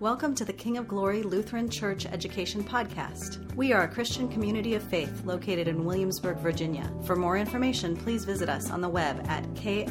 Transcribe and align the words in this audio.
Welcome 0.00 0.34
to 0.36 0.44
the 0.44 0.52
King 0.52 0.76
of 0.76 0.88
Glory 0.88 1.22
Lutheran 1.22 1.68
Church 1.68 2.04
Education 2.04 2.64
Podcast. 2.64 3.54
We 3.54 3.72
are 3.72 3.84
a 3.84 3.88
Christian 3.88 4.28
community 4.28 4.74
of 4.74 4.82
faith 4.82 5.24
located 5.24 5.68
in 5.68 5.84
Williamsburg, 5.84 6.38
Virginia. 6.38 6.92
For 7.04 7.14
more 7.14 7.38
information, 7.38 7.96
please 7.96 8.24
visit 8.24 8.48
us 8.48 8.70
on 8.70 8.80
the 8.80 8.88
web 8.88 9.24
at 9.28 9.44
kogva.org. 9.54 9.84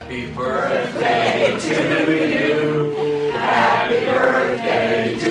Happy 0.00 0.32
birthday 0.32 1.58
to 1.60 1.74
you. 2.38 3.30
Happy 3.32 4.04
birthday 4.06 5.18
to 5.18 5.30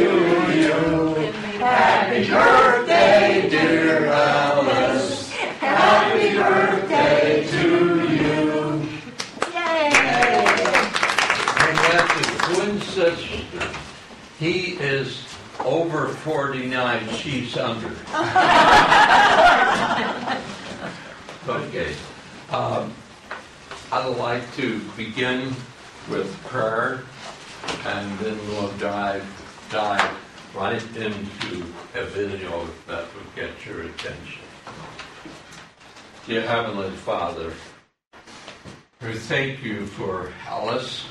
you. 0.59 1.31
Happy 1.59 2.29
birthday, 2.29 3.49
dear. 3.49 4.42
He 14.43 14.73
is 14.73 15.25
over 15.63 16.09
49, 16.09 17.09
she's 17.15 17.55
under. 17.55 17.87
okay. 21.47 21.95
Um, 22.51 22.93
I'd 23.89 24.17
like 24.17 24.53
to 24.57 24.81
begin 24.97 25.55
with 26.09 26.37
prayer 26.43 27.03
and 27.85 28.19
then 28.19 28.37
we'll 28.49 28.73
dive, 28.79 29.25
dive 29.71 30.11
right 30.53 30.83
into 30.97 31.63
a 31.95 32.03
video 32.03 32.67
that 32.85 33.05
will 33.15 33.31
get 33.37 33.65
your 33.65 33.83
attention. 33.83 34.41
Dear 36.27 36.41
Heavenly 36.41 36.91
Father, 36.97 37.53
we 39.01 39.13
thank 39.13 39.63
you 39.63 39.85
for 39.85 40.33
Alice. 40.45 41.05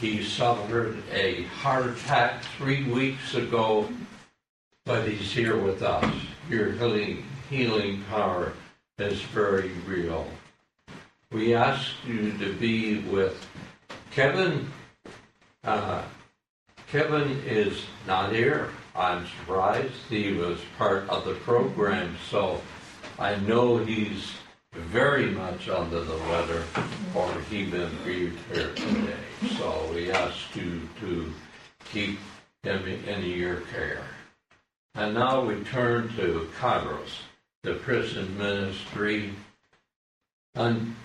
He 0.00 0.22
suffered 0.22 1.02
a 1.10 1.44
heart 1.44 1.86
attack 1.86 2.42
three 2.58 2.84
weeks 2.84 3.34
ago, 3.34 3.88
but 4.84 5.08
he's 5.08 5.32
here 5.32 5.56
with 5.56 5.82
us. 5.82 6.14
Your 6.50 6.72
healing, 6.72 7.24
healing 7.48 8.04
power 8.10 8.52
is 8.98 9.22
very 9.22 9.70
real. 9.86 10.26
We 11.32 11.54
ask 11.54 11.92
you 12.06 12.32
to 12.38 12.52
be 12.54 12.98
with 12.98 13.46
Kevin. 14.10 14.70
Uh, 15.64 16.02
Kevin 16.88 17.42
is 17.46 17.82
not 18.06 18.32
here. 18.32 18.68
I'm 18.94 19.26
surprised. 19.26 19.94
He 20.10 20.34
was 20.34 20.58
part 20.76 21.08
of 21.08 21.24
the 21.24 21.34
program, 21.34 22.16
so 22.30 22.60
I 23.18 23.36
know 23.36 23.78
he's 23.78 24.32
very 24.72 25.30
much 25.30 25.70
under 25.70 26.00
the 26.00 26.16
weather, 26.28 26.64
or 27.14 27.32
he 27.48 27.64
been 27.64 27.90
here 28.04 28.72
today. 28.74 29.16
So 29.42 29.90
we 29.92 30.10
ask 30.10 30.56
you 30.56 30.88
to 31.00 31.32
keep 31.92 32.18
him 32.62 32.86
in 32.86 33.22
your 33.22 33.60
care. 33.60 34.02
And 34.94 35.12
now 35.12 35.44
we 35.44 35.62
turn 35.64 36.08
to 36.16 36.48
Kairos, 36.58 37.20
the 37.62 37.74
prison 37.74 38.38
ministry. 38.38 39.32
And 40.54 40.96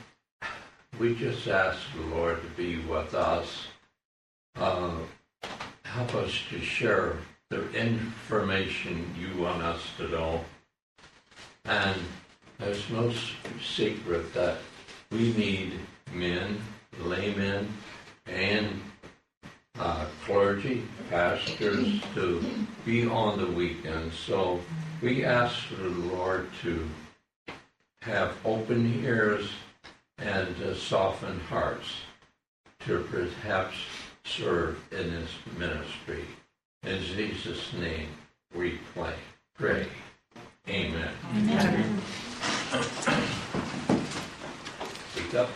we 0.98 1.14
just 1.16 1.46
ask 1.48 1.80
the 1.94 2.16
Lord 2.16 2.42
to 2.42 2.48
be 2.50 2.78
with 2.80 3.14
us. 3.14 3.68
Uh, 4.56 4.92
help 5.84 6.16
us 6.16 6.34
to 6.52 6.62
share 6.62 7.18
the 7.50 7.70
information 7.74 9.14
you 9.20 9.42
want 9.42 9.62
us 9.62 9.82
to 9.98 10.08
know. 10.08 10.46
And 11.66 12.00
there's 12.60 12.90
no 12.90 13.14
secret 13.62 14.34
that 14.34 14.60
we 15.12 15.34
need 15.34 15.74
men, 16.14 16.62
laymen, 16.98 17.68
and 18.26 18.82
uh, 19.80 20.06
clergy, 20.26 20.84
pastors 21.10 22.02
to 22.14 22.44
be 22.86 23.08
on 23.08 23.40
the 23.40 23.48
weekends. 23.48 24.16
So 24.16 24.62
we 25.02 25.26
ask 25.26 25.70
the 25.70 25.90
Lord 25.90 26.48
to 26.62 26.88
have 28.02 28.36
open 28.46 29.04
ears 29.04 29.50
and 30.18 30.56
uh, 30.64 30.76
soften 30.76 31.40
hearts 31.42 31.94
to 32.86 33.04
perhaps 33.12 33.76
serve 34.24 34.80
in 34.92 35.12
this 35.12 35.30
ministry. 35.58 36.26
In 36.84 37.02
Jesus' 37.02 37.74
name 37.74 38.10
we 38.56 38.80
pray. 38.94 39.14
Pray. 39.56 39.88
Amen. 40.68 41.10
Amen. 41.36 42.02
Speak 45.14 45.36
up. 45.36 45.50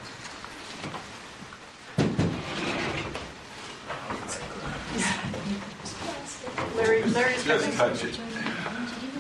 Larry, 6.76 7.04
Larry's 7.04 7.44
Just 7.44 7.48
coming. 7.48 7.65
Touch 7.76 8.04
it. 8.06 8.20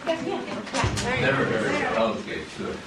There 0.05 0.16
you 0.16 1.45
There, 1.45 1.93
go. 1.95 2.13
Okay, 2.13 2.41
good. 2.57 2.77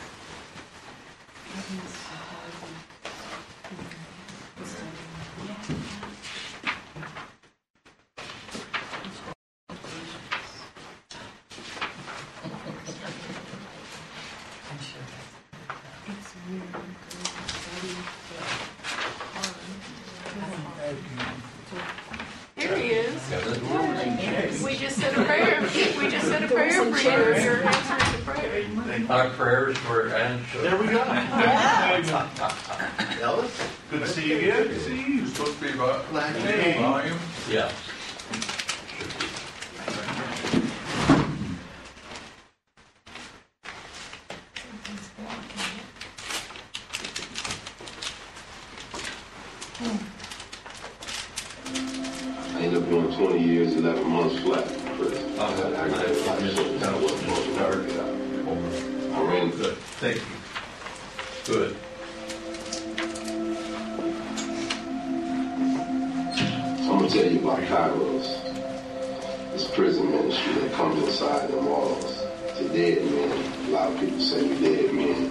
That 70.47 70.73
comes 70.73 71.03
inside 71.03 71.51
the 71.51 71.57
walls 71.59 72.25
to 72.57 72.69
dead 72.69 73.05
men. 73.05 73.69
A 73.69 73.71
lot 73.71 73.93
of 73.93 74.01
people 74.01 74.21
say 74.21 74.43
we 74.43 74.59
dead 74.61 74.93
men. 74.93 75.31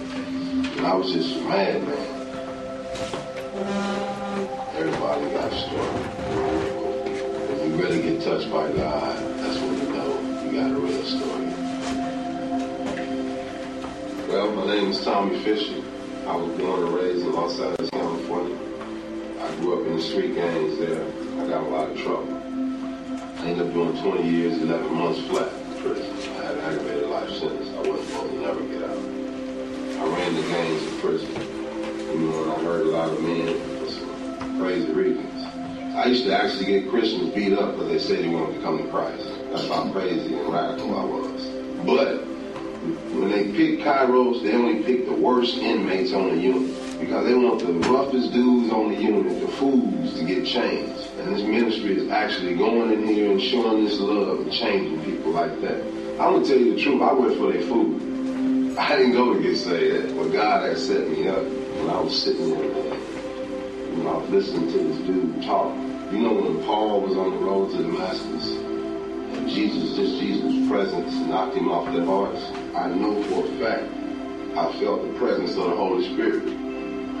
And 0.78 0.86
I 0.86 0.94
was 0.94 1.12
just 1.12 1.36
a 1.36 1.40
madman. 1.40 2.18
Everybody 4.76 5.30
got 5.30 5.52
a 5.52 5.58
story. 5.58 6.02
When 7.48 7.70
you 7.70 7.76
really 7.82 8.02
get 8.02 8.22
touched 8.22 8.50
by 8.50 8.70
God, 8.72 9.16
that's 9.38 9.58
when 9.58 9.78
you 9.78 9.88
know 9.92 10.10
you 10.44 10.52
got 10.60 10.70
a 10.70 10.78
real 10.78 11.04
story. 11.04 11.46
Well, 14.28 14.50
my 14.52 14.66
name 14.74 14.90
is 14.90 15.04
Tommy 15.04 15.38
Fisher. 15.42 15.82
I 16.26 16.36
was 16.36 16.58
born 16.58 16.82
and 16.84 16.94
raised 16.94 17.24
in 17.24 17.32
Los 17.32 17.58
Angeles, 17.58 17.90
California. 17.90 18.56
I 19.40 19.54
grew 19.56 19.80
up 19.80 19.86
in 19.86 19.96
the 19.96 20.02
street 20.02 20.34
gangs 20.34 20.78
there. 20.78 21.02
I 21.40 21.48
got 21.48 21.62
a 21.62 21.68
lot 21.68 21.90
of 21.90 21.98
trouble. 21.98 22.37
I 23.48 23.52
ended 23.52 23.66
up 23.66 23.72
doing 23.72 24.02
20 24.02 24.28
years, 24.28 24.60
11 24.60 24.94
months 24.94 25.26
flat 25.26 25.50
in 25.50 25.80
prison. 25.80 26.36
I 26.36 26.44
had 26.44 26.54
an 26.56 26.60
aggravated 26.64 27.08
life 27.08 27.30
sentence. 27.30 27.70
I 27.70 27.88
wasn't 27.88 28.10
going 28.10 28.28
to 28.28 28.40
never 28.42 28.60
get 28.60 28.82
out. 28.84 28.98
I 28.98 30.16
ran 30.16 30.34
the 30.34 30.42
gangs 30.42 30.82
in 30.82 31.00
prison. 31.00 31.32
You 31.32 32.18
know, 32.28 32.42
and 32.42 32.52
I 32.52 32.62
heard 32.62 32.82
a 32.82 32.90
lot 32.90 33.08
of 33.08 33.22
men 33.22 33.58
for 33.78 33.90
some 33.90 34.60
crazy 34.60 34.92
reasons. 34.92 35.44
I 35.96 36.04
used 36.04 36.24
to 36.24 36.36
actually 36.36 36.66
get 36.66 36.90
Christians 36.90 37.34
beat 37.34 37.54
up 37.54 37.72
because 37.72 37.88
they 37.88 37.98
said 37.98 38.22
they 38.22 38.28
wanted 38.28 38.56
to 38.56 38.60
come 38.60 38.84
to 38.84 38.90
Christ. 38.90 39.26
That's 39.50 39.66
how 39.68 39.90
crazy 39.92 40.34
and 40.34 40.52
radical 40.52 40.94
I 40.94 41.04
was. 41.04 41.46
But 41.86 42.26
when 43.16 43.30
they 43.30 43.44
pick 43.44 43.80
Kairos, 43.80 44.42
they 44.42 44.52
only 44.52 44.82
pick 44.82 45.06
the 45.06 45.14
worst 45.14 45.56
inmates 45.56 46.12
on 46.12 46.28
the 46.28 46.36
unit 46.36 47.00
because 47.00 47.24
they 47.24 47.32
want 47.32 47.60
the 47.60 47.72
roughest 47.88 48.30
dudes 48.30 48.70
on 48.70 48.92
the 48.92 49.00
unit, 49.00 49.40
the 49.40 49.48
fools, 49.48 50.18
to 50.18 50.24
get 50.26 50.44
changed. 50.44 51.07
This 51.28 51.42
ministry 51.42 51.98
is 51.98 52.10
actually 52.10 52.54
going 52.54 52.90
in 52.90 53.06
here 53.06 53.30
and 53.30 53.40
showing 53.40 53.84
this 53.84 54.00
love 54.00 54.40
and 54.40 54.50
changing 54.50 55.04
people 55.04 55.32
like 55.32 55.60
that. 55.60 55.80
I'm 56.18 56.32
gonna 56.32 56.44
tell 56.44 56.56
you 56.56 56.74
the 56.74 56.82
truth. 56.82 57.02
I 57.02 57.12
went 57.12 57.36
for 57.36 57.52
their 57.52 57.62
food. 57.62 58.76
I 58.78 58.96
didn't 58.96 59.12
go 59.12 59.34
to 59.34 59.42
get 59.42 59.56
saved, 59.58 60.16
but 60.16 60.32
God 60.32 60.66
had 60.66 60.78
set 60.78 61.06
me 61.06 61.28
up 61.28 61.42
when 61.44 61.90
I 61.90 62.00
was 62.00 62.22
sitting 62.22 62.50
there. 62.50 62.94
When 63.94 64.06
I 64.06 64.16
was 64.16 64.30
listening 64.30 64.72
to 64.72 64.78
this 64.78 64.96
dude 65.06 65.42
talk. 65.42 65.76
You 66.10 66.18
know 66.18 66.32
when 66.32 66.64
Paul 66.64 67.02
was 67.02 67.16
on 67.16 67.30
the 67.32 67.36
road 67.36 67.72
to 67.72 67.82
Damascus, 67.82 68.52
and 69.36 69.50
Jesus, 69.50 69.96
just 69.96 70.18
Jesus' 70.18 70.66
presence 70.68 71.14
knocked 71.28 71.56
him 71.56 71.70
off 71.70 71.92
their 71.92 72.04
horse. 72.04 72.42
I 72.74 72.88
know 72.88 73.22
for 73.24 73.44
a 73.44 73.50
fact, 73.58 73.84
I 74.56 74.72
felt 74.80 75.02
the 75.02 75.18
presence 75.18 75.50
of 75.50 75.64
the 75.64 75.76
Holy 75.76 76.04
Spirit. 76.14 76.48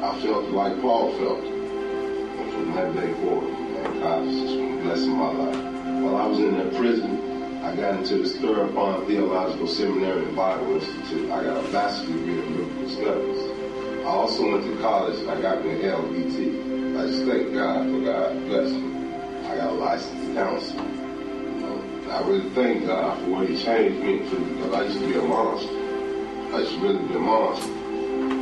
I 0.02 0.18
felt 0.22 0.44
like 0.46 0.80
Paul 0.80 1.12
felt. 1.18 1.44
And 1.44 2.52
from 2.52 2.74
that 2.74 2.94
day 2.94 3.12
forward, 3.20 3.57
been 4.00 4.82
blessing 4.82 5.16
my 5.16 5.32
life. 5.32 6.02
While 6.02 6.16
I 6.16 6.26
was 6.26 6.38
in 6.38 6.56
that 6.58 6.74
prison, 6.74 7.62
I 7.64 7.74
got 7.74 7.94
into 7.94 8.18
the 8.18 8.28
Theropon 8.28 9.06
Theological 9.06 9.66
Seminary 9.66 10.24
and 10.24 10.36
Bible 10.36 10.74
Institute. 10.74 11.30
I 11.30 11.42
got 11.42 11.64
a 11.64 11.72
bachelor's 11.72 12.08
degree 12.08 12.38
in 12.38 12.56
biblical 12.56 12.90
studies. 12.90 14.04
I 14.04 14.10
also 14.10 14.52
went 14.52 14.64
to 14.64 14.80
college 14.80 15.26
I 15.26 15.40
got 15.40 15.64
me 15.64 15.72
an 15.72 15.80
LBT. 15.80 16.98
I 16.98 17.06
just 17.08 17.24
thank 17.24 17.54
God 17.54 17.90
for 17.90 18.00
God 18.04 18.46
blessing 18.46 19.02
me. 19.02 19.14
I 19.46 19.56
got 19.56 19.70
a 19.70 19.74
licensed 19.74 20.34
counselor. 20.34 20.98
I 22.10 22.20
really 22.26 22.48
thank 22.50 22.86
God 22.86 23.18
for 23.20 23.30
what 23.30 23.48
He 23.48 23.62
changed 23.62 24.02
me 24.02 24.18
to 24.30 24.36
because 24.36 24.72
I 24.72 24.82
used 24.84 25.00
to 25.00 25.06
be 25.06 25.18
a 25.18 25.22
monster. 25.22 25.68
I 26.54 26.60
used 26.60 26.72
to 26.72 26.78
really 26.80 27.06
be 27.08 27.14
a 27.14 27.18
monster. 27.18 27.77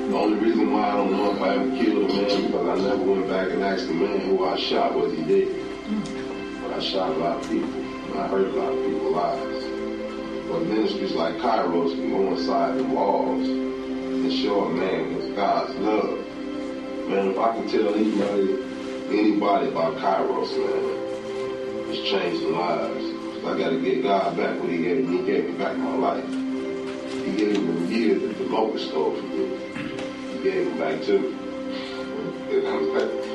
The 0.07 0.17
only 0.17 0.39
reason 0.39 0.73
why 0.73 0.89
I 0.89 0.97
don't 0.97 1.11
know 1.11 1.35
if 1.35 1.43
I 1.43 1.55
ever 1.57 1.71
killed 1.77 2.09
a 2.09 2.15
man 2.15 2.47
because 2.47 2.69
I 2.69 2.83
never 2.89 3.03
went 3.03 3.29
back 3.29 3.51
and 3.51 3.63
asked 3.65 3.89
the 3.89 3.95
man 3.95 4.21
who 4.21 4.45
I 4.45 4.57
shot 4.57 4.95
was 4.95 5.13
he 5.13 5.25
dead. 5.25 5.49
But 6.63 6.75
I 6.75 6.79
shot 6.79 7.11
a 7.11 7.15
lot 7.15 7.43
of 7.43 7.51
people. 7.51 7.75
And 7.75 8.21
I 8.21 8.29
hurt 8.29 8.47
a 8.47 8.51
lot 8.51 8.73
of 8.73 8.85
people's 8.87 9.15
lives. 9.17 9.65
But 10.49 10.63
ministries 10.63 11.13
like 11.13 11.35
Kairos 11.39 11.97
can 11.97 12.11
go 12.11 12.35
inside 12.37 12.79
the 12.79 12.85
walls 12.85 13.49
and 13.49 14.33
show 14.33 14.67
a 14.67 14.71
man 14.71 15.17
with 15.17 15.35
God's 15.35 15.75
love. 15.75 16.19
Man, 17.09 17.33
if 17.33 17.39
I 17.39 17.55
can 17.55 17.69
tell 17.69 17.93
anybody, 17.93 18.63
anybody 19.09 19.69
about 19.71 19.97
Kairos, 19.97 20.57
man, 20.57 21.91
it's 21.91 22.09
changing 22.09 22.53
lives. 22.53 23.05
I 23.45 23.59
got 23.59 23.71
to 23.71 23.81
get 23.81 24.05
God 24.05 24.37
back 24.37 24.61
what 24.61 24.71
He 24.71 24.79
gave 24.79 25.05
me. 25.05 25.19
He 25.19 25.27
gave 25.27 25.51
me 25.51 25.53
back 25.59 25.77
my 25.77 25.97
life. 25.97 26.25
He 26.25 27.33
gave 27.37 27.61
me 27.61 27.87
the 27.87 27.93
years 27.93 28.23
that 28.23 28.39
the 28.39 28.45
locust 28.45 28.89
stole 28.89 29.17
from 29.17 29.31
me. 29.31 29.96
Back 30.47 31.03
to. 31.07 31.17
And 32.53 32.63
for 32.93 33.26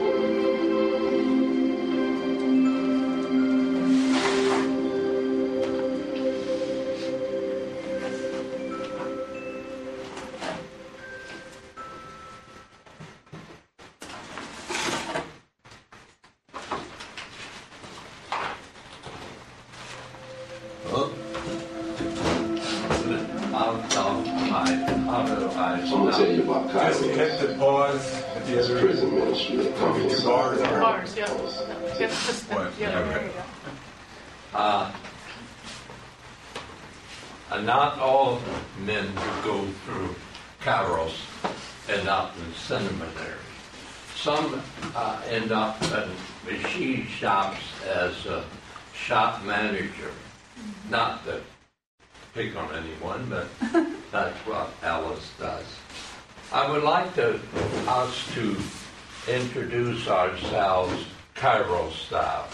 introduce 59.72 60.06
ourselves 60.10 61.06
Kairos 61.34 61.94
style. 61.94 62.48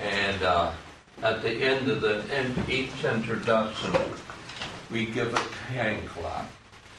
And 0.00 0.42
uh, 0.42 0.72
at 1.22 1.42
the 1.42 1.50
end 1.50 1.88
of 1.90 2.00
the 2.00 2.24
each 2.66 3.04
introduction, 3.04 3.94
we 4.90 5.04
give 5.04 5.34
a 5.34 5.38
hand 5.70 6.08
clap. 6.08 6.50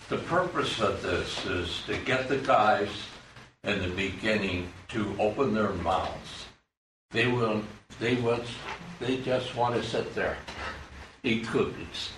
The 0.09 0.17
purpose 0.17 0.79
of 0.79 1.01
this 1.01 1.43
is 1.45 1.81
to 1.87 1.97
get 1.97 2.29
the 2.29 2.37
guys 2.37 2.89
in 3.63 3.81
the 3.81 3.89
beginning 3.89 4.71
to 4.89 5.15
open 5.19 5.55
their 5.55 5.73
mouths. 5.73 6.45
They 7.09 7.27
will. 7.27 7.63
They 7.99 8.15
was. 8.15 8.47
They 8.99 9.17
just 9.17 9.55
want 9.55 9.73
to 9.75 9.83
sit 9.83 10.13
there, 10.13 10.37
eat 11.23 11.47
cookies. 11.47 12.11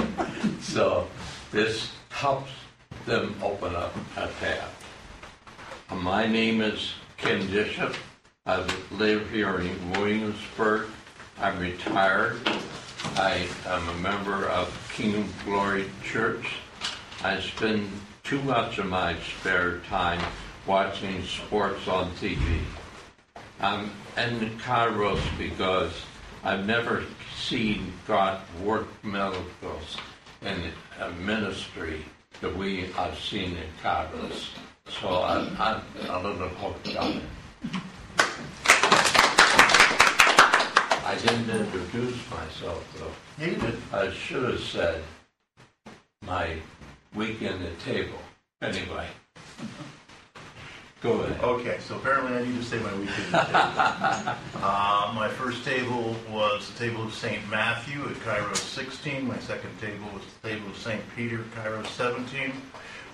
so 0.60 1.08
this 1.50 1.92
helps 2.08 2.50
them 3.04 3.34
open 3.42 3.74
up 3.76 3.94
a 4.16 4.28
tab. 4.40 4.70
My 6.00 6.26
name 6.26 6.62
is 6.62 6.92
Ken 7.18 7.46
Bishop. 7.48 7.94
I 8.46 8.66
live 8.92 9.30
here 9.30 9.60
in 9.60 9.92
Williamsburg. 9.92 10.88
I'm 11.38 11.58
retired. 11.58 12.40
I 13.16 13.46
am 13.66 13.88
a 13.88 13.94
member 13.98 14.46
of 14.48 14.90
King 14.94 15.16
of 15.16 15.44
Glory 15.44 15.90
Church. 16.02 16.54
I 17.22 17.40
spend 17.40 17.88
too 18.24 18.40
much 18.42 18.78
of 18.78 18.86
my 18.86 19.16
spare 19.20 19.80
time 19.80 20.20
watching 20.66 21.22
sports 21.24 21.86
on 21.86 22.10
TV. 22.12 22.60
I'm 23.60 23.90
in 24.16 24.58
Kairos 24.58 25.20
because 25.36 25.92
I've 26.42 26.66
never 26.66 27.04
seen 27.36 27.92
God 28.08 28.40
work 28.62 28.88
miracles 29.04 29.98
in 30.40 30.72
a 31.00 31.10
ministry 31.10 32.04
that 32.40 32.56
we 32.56 32.86
have 32.92 33.18
seen 33.18 33.56
in 33.56 33.68
Kairos. 33.82 34.48
So 35.02 35.22
I'm, 35.22 35.56
I'm 35.58 35.82
a 36.08 36.28
little 36.28 36.48
hooked 36.48 36.96
on 36.96 37.12
it. 37.12 37.22
I 41.04 41.18
didn't 41.20 41.50
introduce 41.50 42.30
myself 42.30 42.98
though. 42.98 43.44
Did. 43.44 43.76
I 43.92 44.10
should 44.12 44.44
have 44.44 44.60
said 44.60 45.02
my 46.24 46.56
weekend 47.14 47.64
at 47.64 47.78
table. 47.80 48.18
Anyway. 48.60 49.08
Go 51.00 51.20
ahead. 51.20 51.42
Okay, 51.42 51.78
so 51.80 51.96
apparently 51.96 52.36
I 52.36 52.44
need 52.44 52.56
to 52.56 52.62
say 52.62 52.78
my 52.78 52.94
weekend 52.94 53.34
at 53.34 53.46
table. 53.46 54.36
uh, 54.64 55.12
my 55.16 55.28
first 55.28 55.64
table 55.64 56.14
was 56.30 56.70
the 56.70 56.78
table 56.78 57.02
of 57.02 57.12
St. 57.12 57.46
Matthew 57.50 58.02
at 58.02 58.14
Kairos 58.18 58.56
16. 58.56 59.26
My 59.26 59.38
second 59.40 59.76
table 59.80 60.06
was 60.14 60.22
the 60.40 60.50
table 60.50 60.70
of 60.70 60.78
St. 60.78 61.02
Peter 61.16 61.40
at 61.40 61.64
Kairos 61.64 61.88
17. 61.88 62.52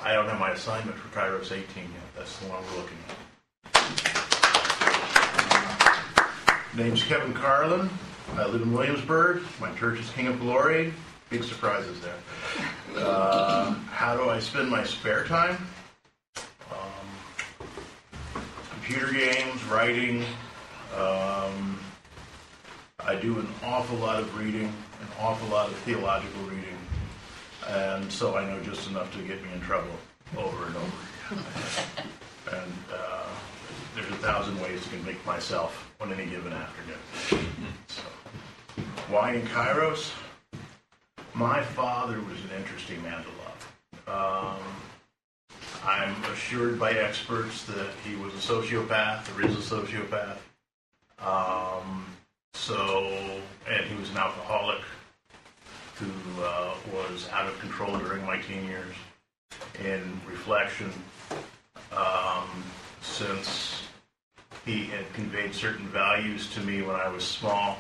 I 0.03 0.13
don't 0.13 0.29
have 0.29 0.39
my 0.39 0.51
assignment 0.51 0.97
for 0.97 1.09
Kairos 1.19 1.53
18 1.53 1.57
yet. 1.57 1.93
That's 2.17 2.37
the 2.39 2.47
one 2.47 2.63
we're 2.65 2.77
looking 2.77 2.99
at. 3.09 3.17
Name's 6.77 7.03
Kevin 7.03 7.35
Carlin. 7.35 7.91
I 8.37 8.47
live 8.47 8.63
in 8.63 8.73
Williamsburg. 8.73 9.43
My 9.61 9.73
church 9.75 10.01
is 10.01 10.11
King 10.11 10.29
of 10.29 10.39
Glory. 10.41 10.93
Big 11.31 11.43
surprises 11.43 12.01
there. 12.01 12.15
Uh, 12.97 13.75
how 13.91 14.17
do 14.17 14.31
I 14.31 14.39
spend 14.39 14.71
my 14.71 14.85
spare 14.85 15.25
time? 15.25 15.67
computer 18.89 19.13
games, 19.13 19.63
writing. 19.65 20.25
Um, 20.97 21.79
I 23.01 23.17
do 23.17 23.39
an 23.39 23.47
awful 23.63 23.99
lot 23.99 24.19
of 24.19 24.39
reading, 24.39 24.65
an 24.65 25.09
awful 25.21 25.47
lot 25.49 25.69
of 25.69 25.77
theological 25.81 26.41
reading, 26.45 26.78
and 27.67 28.11
so 28.11 28.37
I 28.37 28.45
know 28.45 28.61
just 28.63 28.89
enough 28.89 29.13
to 29.17 29.23
get 29.23 29.43
me 29.43 29.53
in 29.53 29.61
trouble 29.61 29.95
over 30.37 30.67
and 30.67 30.77
over 30.77 30.87
again. 31.31 31.45
and 32.53 32.73
uh, 32.93 33.27
there's 33.95 34.09
a 34.11 34.17
thousand 34.17 34.61
ways 34.61 34.83
to 34.85 34.91
convict 34.91 35.25
myself 35.27 35.91
on 36.01 36.13
any 36.13 36.27
given 36.27 36.53
afternoon. 36.53 37.45
so, 37.89 38.03
why 39.09 39.35
in 39.35 39.43
Kairos? 39.43 40.13
My 41.35 41.63
father 41.63 42.21
was 42.21 42.39
an 42.45 42.51
interesting 42.57 43.03
man 43.03 43.23
to 43.23 43.29
love. 44.09 44.57
Um, 44.57 44.63
I'm 45.85 46.25
assured 46.33 46.79
by 46.79 46.93
experts 46.93 47.65
that 47.65 47.91
he 48.05 48.17
was 48.17 48.33
a 48.35 48.39
sociopath 48.39 49.37
or 49.37 49.47
is 49.47 49.55
a 49.55 49.77
sociopath. 49.77 50.39
Um, 51.21 52.07
so, 52.55 53.41
and 53.69 53.85
he 53.87 53.95
was 53.97 54.11
an 54.11 54.17
alcoholic 54.17 54.81
who 55.99 56.43
uh, 56.43 56.75
was 56.93 57.29
out 57.31 57.49
of 57.49 57.59
control 57.59 57.99
during 57.99 58.25
my 58.25 58.39
teen 58.39 58.65
years. 58.67 58.95
In 59.85 60.21
reflection, 60.27 60.93
um, 61.93 62.49
since 63.03 63.83
he 64.65 64.85
had 64.85 65.13
conveyed 65.15 65.55
certain 65.55 65.87
values 65.89 66.49
to 66.55 66.61
me 66.61 66.83
when 66.83 66.97
I 66.97 67.09
was 67.09 67.25
small, 67.25 67.79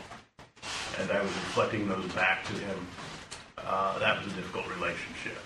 and 0.98 1.10
I 1.10 1.22
was 1.22 1.30
reflecting 1.30 1.88
those 1.88 2.10
back 2.12 2.44
to 2.46 2.52
him, 2.54 2.86
uh, 3.58 3.98
that 3.98 4.22
was 4.22 4.32
a 4.32 4.36
difficult 4.36 4.68
relationship 4.74 5.38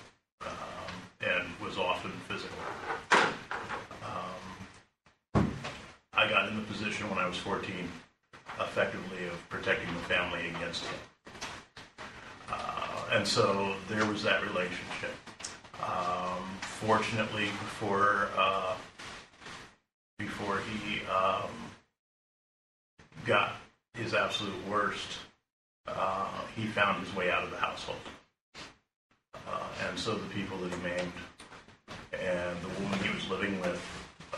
um, 0.43 0.93
and 1.21 1.45
was 1.61 1.77
often 1.77 2.13
physical. 2.29 2.57
Um, 4.03 5.53
I 6.15 6.29
got 6.29 6.49
in 6.49 6.57
the 6.57 6.63
position 6.63 7.09
when 7.11 7.19
I 7.19 7.27
was 7.27 7.37
14, 7.39 7.89
effectively 8.61 9.27
of 9.27 9.49
protecting 9.49 9.93
the 9.95 10.01
family 10.01 10.49
against 10.49 10.85
him. 10.85 10.99
Uh, 12.53 13.05
and 13.13 13.27
so 13.27 13.75
there 13.89 14.05
was 14.07 14.23
that 14.23 14.43
relationship. 14.43 15.15
Um, 15.83 16.43
fortunately, 16.61 17.47
before 17.47 18.29
uh, 18.37 18.75
before 20.19 20.61
he 20.61 21.05
um, 21.07 21.51
got 23.27 23.55
his 23.95 24.15
absolute 24.15 24.67
worst, 24.69 25.19
uh, 25.89 26.29
he 26.55 26.67
found 26.67 27.05
his 27.05 27.15
way 27.17 27.31
out 27.31 27.43
of 27.43 27.51
the 27.51 27.57
household. 27.57 27.99
Uh, 29.35 29.89
and 29.89 29.99
so 29.99 30.15
the 30.15 30.29
people 30.29 30.57
that 30.59 30.73
he 30.73 30.83
maimed 30.83 31.13
and 32.13 32.57
the 32.63 32.83
woman 32.83 32.99
he 33.01 33.13
was 33.15 33.29
living 33.29 33.61
with, 33.61 33.83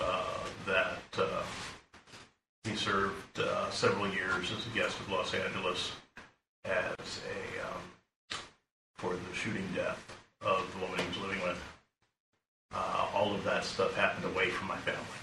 uh, 0.00 0.38
that 0.66 1.02
uh, 1.18 1.42
he 2.64 2.74
served 2.74 3.38
uh, 3.38 3.70
several 3.70 4.08
years 4.08 4.50
as 4.52 4.66
a 4.66 4.70
guest 4.70 4.98
of 5.00 5.10
Los 5.10 5.34
Angeles 5.34 5.92
as 6.64 7.20
a 7.28 7.53
for 9.04 9.14
the 9.14 9.34
shooting 9.34 9.66
death 9.74 10.00
of 10.40 10.66
the 10.72 10.80
woman 10.80 10.98
he 10.98 11.06
was 11.08 11.18
living 11.18 11.42
with. 11.42 11.62
Uh, 12.74 13.06
all 13.14 13.34
of 13.34 13.44
that 13.44 13.64
stuff 13.64 13.94
happened 13.94 14.24
away 14.24 14.48
from 14.48 14.66
my 14.66 14.76
family, 14.78 15.18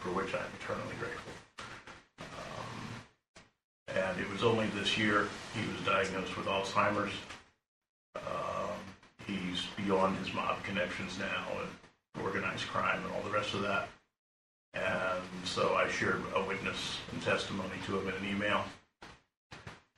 for 0.00 0.10
which 0.10 0.34
I'm 0.34 0.50
eternally 0.60 0.94
grateful. 0.98 1.32
Um, 2.20 3.94
and 3.96 4.20
it 4.20 4.28
was 4.30 4.42
only 4.42 4.66
this 4.68 4.98
year 4.98 5.28
he 5.54 5.60
was 5.70 5.80
diagnosed 5.86 6.36
with 6.36 6.46
Alzheimer's. 6.46 7.12
Um, 8.16 8.76
he's 9.26 9.62
beyond 9.76 10.16
his 10.18 10.34
mob 10.34 10.62
connections 10.64 11.16
now 11.18 11.46
and 11.60 12.24
organized 12.24 12.66
crime 12.66 13.02
and 13.04 13.12
all 13.14 13.22
the 13.22 13.30
rest 13.30 13.54
of 13.54 13.62
that. 13.62 13.88
And 14.74 15.22
so 15.44 15.74
I 15.74 15.88
shared 15.88 16.22
a 16.34 16.44
witness 16.44 16.98
and 17.12 17.22
testimony 17.22 17.70
to 17.86 18.00
him 18.00 18.08
in 18.08 18.14
an 18.14 18.28
email. 18.28 18.64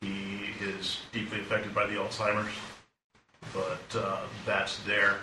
He 0.03 0.51
is 0.61 1.01
deeply 1.13 1.41
affected 1.41 1.75
by 1.75 1.87
the 1.87 1.95
Alzheimer's, 1.95 2.53
but 3.53 3.97
uh, 3.97 4.21
that's 4.47 4.79
there 4.81 5.17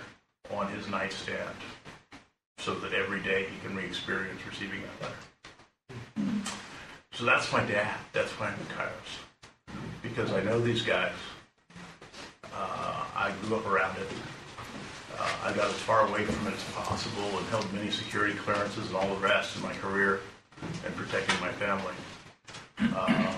on 0.52 0.72
his 0.72 0.88
nightstand 0.88 1.56
so 2.60 2.76
that 2.76 2.94
every 2.94 3.22
day 3.22 3.46
he 3.50 3.58
can 3.66 3.76
re-experience 3.76 4.42
receiving 4.46 4.82
that 4.82 5.02
letter. 5.02 6.42
So 7.14 7.26
that's 7.26 7.52
my 7.52 7.64
dad. 7.66 7.98
That's 8.14 8.32
why 8.32 8.48
I'm 8.48 8.60
in 8.60 8.66
Kairos. 8.68 9.74
Because 10.02 10.32
I 10.32 10.42
know 10.42 10.60
these 10.60 10.82
guys. 10.82 11.14
Uh, 12.54 13.06
I 13.16 13.34
grew 13.42 13.58
up 13.58 13.66
around 13.66 13.98
it. 13.98 14.08
Uh, 15.18 15.30
I 15.44 15.54
got 15.54 15.70
as 15.70 15.76
far 15.76 16.08
away 16.08 16.26
from 16.26 16.48
it 16.48 16.54
as 16.54 16.64
possible 16.74 17.38
and 17.38 17.46
held 17.48 17.72
many 17.74 17.92
security 17.92 18.36
clearances 18.36 18.88
and 18.88 18.96
all 18.96 19.08
the 19.14 19.22
rest 19.22 19.56
in 19.58 19.64
my 19.64 19.74
career 19.74 20.22
and 20.86 20.96
protecting 20.96 21.40
my 21.42 21.52
family. 21.52 21.94
Um, 22.80 23.36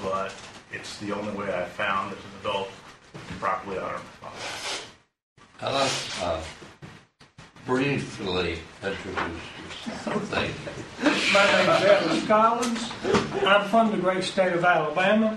but 0.00 0.34
it's 0.72 0.98
the 0.98 1.12
only 1.12 1.32
way 1.34 1.52
I 1.52 1.64
found 1.64 2.12
as 2.12 2.18
an 2.18 2.30
adult 2.40 2.70
properly 3.42 3.76
honor 3.76 3.98
my 4.22 4.28
father. 4.30 4.86
I'd 5.62 5.72
like 5.72 6.22
uh, 6.22 6.40
briefly 7.66 8.60
introduce 8.84 9.84
yourself. 9.84 10.22
Thank 10.28 10.54
you. 11.02 11.32
My 11.34 11.44
name 11.50 11.70
is 11.70 11.84
Ellis 11.84 12.26
Collins. 12.28 12.90
I'm 13.44 13.68
from 13.68 13.90
the 13.90 13.96
great 13.96 14.22
state 14.22 14.52
of 14.52 14.64
Alabama. 14.64 15.36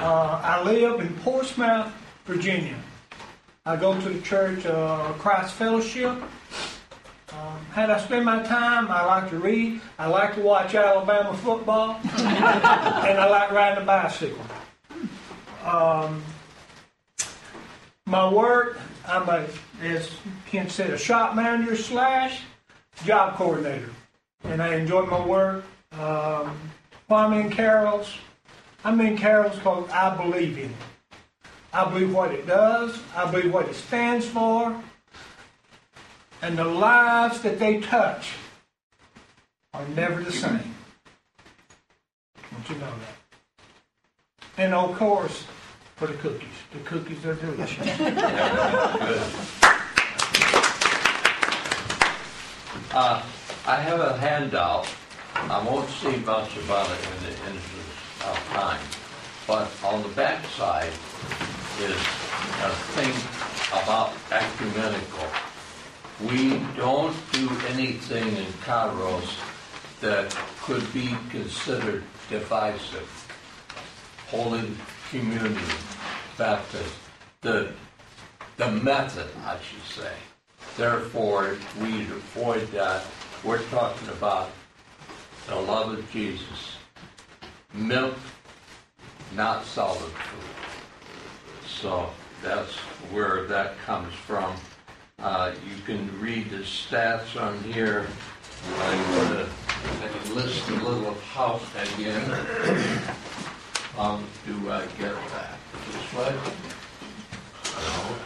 Uh, 0.00 0.40
I 0.42 0.64
live 0.64 0.98
in 0.98 1.14
Portsmouth, 1.18 1.92
Virginia. 2.24 2.74
I 3.66 3.76
go 3.76 4.00
to 4.00 4.08
the 4.08 4.20
church, 4.22 4.66
uh, 4.66 5.12
Christ 5.12 5.54
Fellowship. 5.54 6.10
Um, 6.10 7.58
how 7.70 7.86
do 7.86 7.92
I 7.92 8.00
spend 8.00 8.24
my 8.24 8.42
time? 8.42 8.90
I 8.90 9.04
like 9.04 9.30
to 9.30 9.38
read. 9.38 9.80
I 9.96 10.08
like 10.08 10.34
to 10.34 10.40
watch 10.40 10.74
Alabama 10.74 11.36
football. 11.36 12.00
and 12.02 13.16
I 13.20 13.28
like 13.30 13.52
riding 13.52 13.84
a 13.84 13.86
bicycle. 13.86 14.44
Um, 15.64 16.20
my 18.12 18.28
work, 18.30 18.78
I'm 19.08 19.26
a, 19.30 19.46
as 19.80 20.10
Ken 20.46 20.68
said, 20.68 20.90
a 20.90 20.98
shop 20.98 21.34
manager 21.34 21.74
slash 21.74 22.42
job 23.06 23.36
coordinator. 23.36 23.88
And 24.44 24.62
I 24.62 24.74
enjoy 24.74 25.06
my 25.06 25.24
work. 25.24 25.64
Um, 25.92 26.54
I'm 27.08 27.32
in 27.32 27.50
Kairos, 27.50 28.14
I'm 28.84 29.00
in 29.00 29.16
Kairos 29.16 29.54
because 29.54 29.88
I 29.90 30.14
believe 30.16 30.58
in 30.58 30.70
it. 30.70 30.76
I 31.72 31.88
believe 31.88 32.14
what 32.14 32.32
it 32.32 32.46
does. 32.46 33.00
I 33.16 33.30
believe 33.30 33.52
what 33.52 33.66
it 33.68 33.74
stands 33.74 34.26
for. 34.26 34.78
And 36.42 36.58
the 36.58 36.64
lives 36.64 37.40
that 37.40 37.58
they 37.58 37.80
touch 37.80 38.32
are 39.72 39.86
never 39.88 40.22
the 40.22 40.32
same. 40.32 40.74
Don't 42.50 42.68
you 42.68 42.74
know 42.76 42.92
that? 42.92 44.58
And 44.58 44.74
of 44.74 44.96
course, 44.98 45.44
for 46.02 46.08
the 46.08 46.18
cookies. 46.18 46.48
The 46.72 46.80
cookies 46.80 47.24
are 47.26 47.34
delicious. 47.34 47.86
Uh, 52.94 53.24
I 53.66 53.76
have 53.76 54.00
a 54.00 54.18
handout. 54.18 54.86
I 55.34 55.64
won't 55.66 55.88
say 55.88 56.14
much 56.18 56.58
about 56.58 56.90
it 56.90 56.98
in 57.06 57.22
the 57.24 57.30
interest 57.30 58.20
of 58.20 58.36
time, 58.52 58.80
but 59.46 59.70
on 59.82 60.02
the 60.02 60.10
back 60.10 60.44
side 60.48 60.92
is 61.80 61.96
a 62.60 62.72
thing 62.92 63.14
about 63.82 64.12
ecumenical. 64.30 65.26
We 66.20 66.60
don't 66.76 67.16
do 67.32 67.48
anything 67.68 68.28
in 68.36 68.52
Kairos 68.62 69.40
that 70.00 70.36
could 70.60 70.92
be 70.92 71.16
considered 71.30 72.04
divisive. 72.28 73.08
Holy 74.28 74.68
communion, 75.12 75.58
baptism, 76.38 76.90
the, 77.42 77.70
the 78.56 78.70
method, 78.70 79.28
I 79.44 79.58
should 79.60 80.02
say. 80.02 80.12
Therefore, 80.78 81.58
we 81.82 82.00
avoid 82.04 82.66
that. 82.68 83.04
We're 83.44 83.62
talking 83.64 84.08
about 84.08 84.50
the 85.48 85.56
love 85.56 85.92
of 85.92 86.10
Jesus. 86.10 86.76
Milk, 87.74 88.16
not 89.36 89.66
solid 89.66 89.98
food. 89.98 91.68
So 91.68 92.08
that's 92.42 92.72
where 93.12 93.44
that 93.48 93.78
comes 93.84 94.14
from. 94.14 94.54
Uh, 95.18 95.52
you 95.68 95.76
can 95.84 96.08
read 96.22 96.48
the 96.48 96.64
stats 96.64 97.38
on 97.38 97.62
here. 97.64 98.06
I'm 98.78 99.14
going 99.14 99.46
to 99.46 100.32
list 100.32 100.66
a 100.70 100.74
little 100.76 101.14
house 101.14 101.66
again. 101.94 103.38
How 103.96 104.18
do 104.46 104.70
I 104.70 104.86
get 104.98 105.14
that? 105.14 105.58
This 105.86 106.12
way? 106.14 106.34
No. 107.76 108.16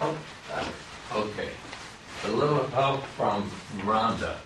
Oh, 0.00 0.16
Okay. 1.12 1.50
A 2.24 2.28
little 2.30 2.66
help 2.68 3.04
from 3.16 3.50
Rhonda. 3.78 4.36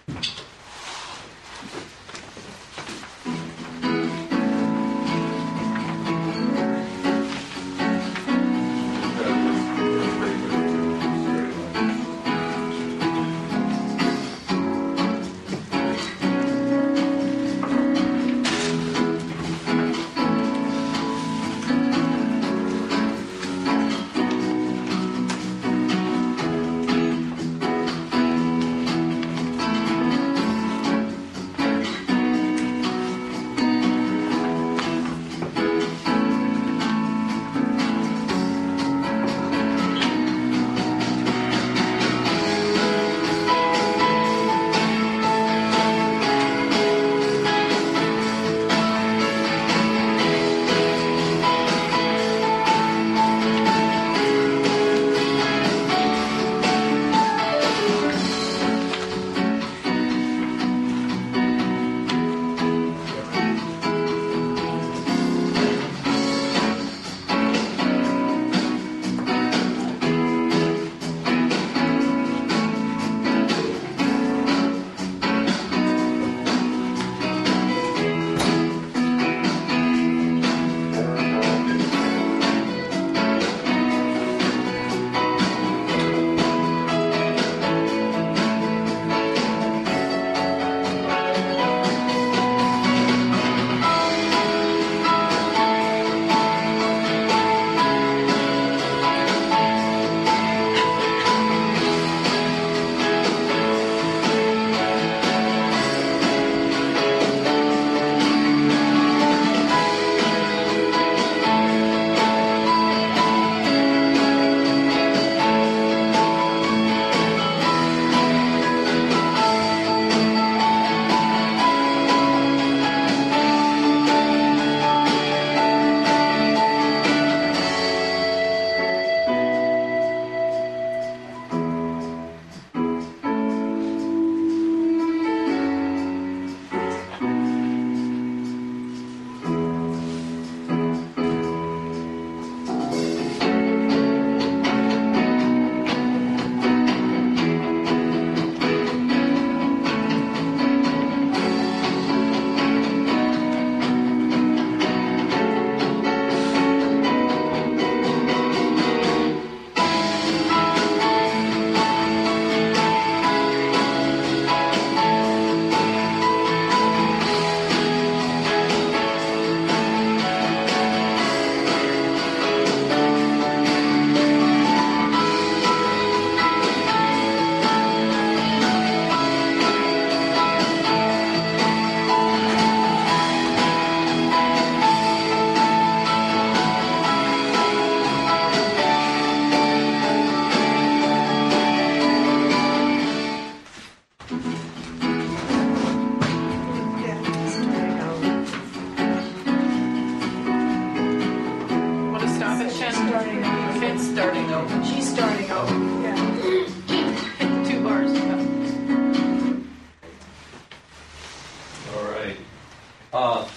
Uh, 213.15 213.49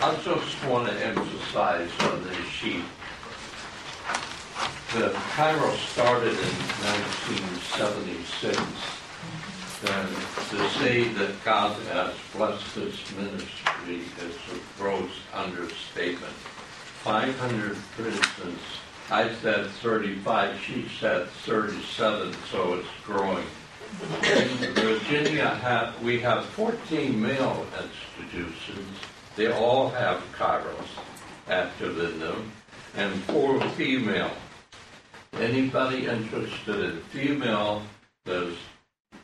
I 0.00 0.14
just 0.22 0.64
want 0.66 0.88
to 0.88 0.94
emphasize 1.04 1.90
on 2.02 2.22
this 2.22 2.46
sheet. 2.46 2.84
The 4.92 5.10
Kairos 5.34 5.76
started 5.90 6.28
in 6.28 6.54
1976. 6.86 8.56
And 9.90 10.08
to 10.50 10.70
say 10.78 11.08
that 11.14 11.44
God 11.44 11.76
has 11.88 12.14
blessed 12.32 12.76
this 12.76 13.16
ministry 13.16 14.02
is 14.24 14.36
a 14.52 14.80
gross 14.80 15.10
understatement. 15.32 16.32
500, 17.02 17.76
for 17.76 18.06
instance, 18.06 18.62
I 19.10 19.34
said 19.34 19.66
35, 19.66 20.60
she 20.60 20.86
said 21.00 21.26
37, 21.26 22.32
so 22.52 22.74
it's 22.74 22.88
growing. 23.04 23.46
In 24.02 24.74
Virginia, 24.74 25.48
have, 25.48 26.02
we 26.02 26.18
have 26.20 26.44
14 26.46 27.20
male 27.20 27.66
institutions. 27.82 28.98
They 29.36 29.52
all 29.52 29.88
have 29.90 30.22
Kairos 30.32 30.88
active 31.48 31.98
in 31.98 32.18
them, 32.18 32.50
and 32.96 33.12
four 33.24 33.60
female. 33.70 34.30
Anybody 35.34 36.06
interested 36.06 36.84
in 36.84 37.00
female, 37.12 37.82
the 38.24 38.54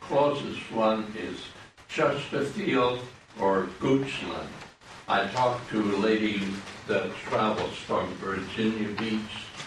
closest 0.01 0.61
one 0.73 1.13
is 1.19 1.41
Chesterfield 1.89 3.01
or 3.41 3.69
Goochland. 3.81 4.49
I 5.09 5.27
talked 5.29 5.69
to 5.71 5.81
a 5.81 5.97
lady 5.97 6.43
that 6.87 7.11
travels 7.29 7.77
from 7.77 8.13
Virginia 8.15 8.89
Beach 8.97 9.21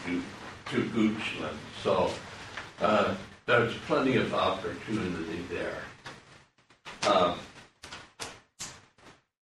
to, 0.06 0.22
to 0.72 0.84
Goochland. 0.90 1.58
So 1.82 2.12
uh, 2.82 3.16
there's 3.46 3.76
plenty 3.88 4.16
of 4.16 4.34
opportunity 4.34 5.44
there. 5.50 5.82
Uh, 7.04 7.36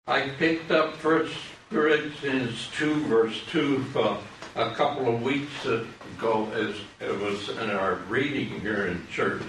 I 0.07 0.29
picked 0.39 0.71
up 0.71 0.95
First 0.97 1.37
Corinthians 1.71 2.69
2, 2.77 3.05
verse 3.07 3.43
2, 3.51 3.83
from 3.85 4.19
a 4.55 4.71
couple 4.71 5.13
of 5.15 5.23
weeks 5.23 5.67
ago, 5.67 6.49
as 6.55 6.75
it 7.01 7.19
was 7.21 7.49
in 7.51 7.71
our 7.71 7.97
reading 8.09 8.61
here 8.61 8.87
in 8.87 9.07
church. 9.09 9.43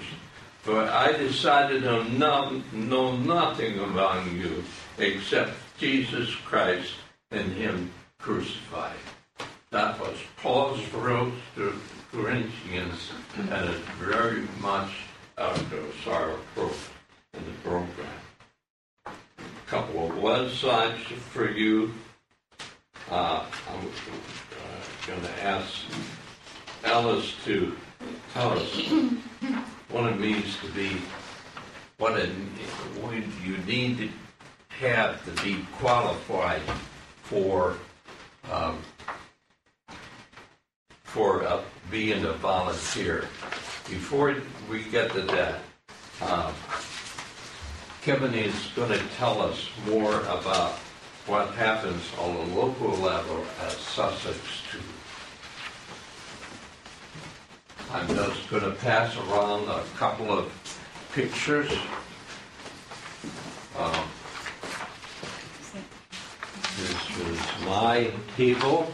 But 0.66 0.90
I 0.90 1.14
decided 1.14 1.84
to 1.84 2.04
know, 2.10 2.62
know 2.74 3.16
nothing 3.16 3.80
among 3.80 4.36
you 4.36 4.64
except 4.98 5.54
Jesus 5.78 6.34
Christ 6.36 6.94
and 7.32 7.54
Him 7.54 7.92
crucified. 8.20 8.98
That 9.72 10.00
was 10.00 10.18
Paul's 10.38 10.86
wrote 10.94 11.34
to 11.56 11.74
Corinthians, 12.12 13.12
had 13.36 13.66
it's 13.66 13.80
very 14.00 14.48
much 14.60 14.90
out 15.38 15.56
of 15.58 16.08
our 16.08 16.34
in 17.34 17.46
the 17.46 17.52
program. 17.64 18.08
A 19.06 19.12
couple 19.68 20.08
of 20.08 20.14
websites 20.14 20.98
for 21.04 21.50
you. 21.50 21.94
Uh, 23.12 23.46
I'm 23.70 23.88
uh, 23.88 25.08
going 25.08 25.22
to 25.22 25.44
ask 25.44 25.84
Alice 26.84 27.36
to 27.46 27.76
tell 28.34 28.58
us 28.58 28.92
what 29.90 30.12
it 30.12 30.20
means 30.20 30.58
to 30.62 30.72
be, 30.72 30.98
what 32.00 32.20
it, 32.20 32.30
what 33.02 33.14
you 33.14 33.58
need 33.68 33.98
to 33.98 34.10
have 34.80 35.24
to 35.26 35.44
be 35.44 35.64
qualified 35.78 36.62
for 37.22 37.78
um, 38.52 38.80
for 41.14 41.44
uh, 41.44 41.62
being 41.90 42.24
a 42.26 42.34
volunteer. 42.34 43.28
Before 43.90 44.36
we 44.70 44.84
get 44.84 45.12
to 45.14 45.22
that, 45.22 45.60
um, 46.22 46.54
Kevin 48.04 48.36
is 48.36 48.54
going 48.76 48.92
to 48.92 49.04
tell 49.18 49.42
us 49.42 49.68
more 49.88 50.20
about 50.22 50.74
what 51.26 51.50
happens 51.56 52.04
on 52.20 52.36
the 52.36 52.56
local 52.56 52.90
level 52.90 53.44
at 53.64 53.72
Sussex 53.72 54.38
Two. 54.72 54.80
I'm 57.92 58.08
just 58.08 58.48
going 58.52 58.64
to 58.64 58.72
pass 58.72 59.16
around 59.18 59.68
a 59.68 59.84
couple 59.98 60.32
of 60.32 60.52
pictures. 61.14 61.72
Um, 63.78 64.06
this 66.78 67.20
is 67.20 67.66
my 67.66 68.12
table. 68.38 68.92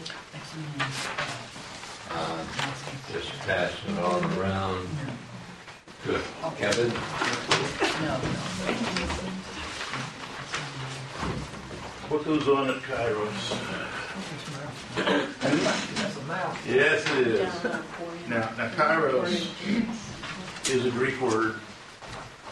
Just 3.16 3.32
pass 3.46 3.72
it 3.88 3.98
all 3.98 4.22
around. 4.38 4.86
Good. 6.04 6.20
Kevin? 6.58 6.90
What 12.10 12.24
goes 12.26 12.46
on 12.46 12.68
at 12.68 12.82
Kairos? 12.82 13.56
Yes, 16.68 17.10
it 17.12 17.26
is. 17.26 17.64
Now, 18.28 18.50
now 18.58 18.68
Kairos 18.72 19.46
is 20.68 20.84
a 20.84 20.90
Greek 20.90 21.18
word 21.22 21.54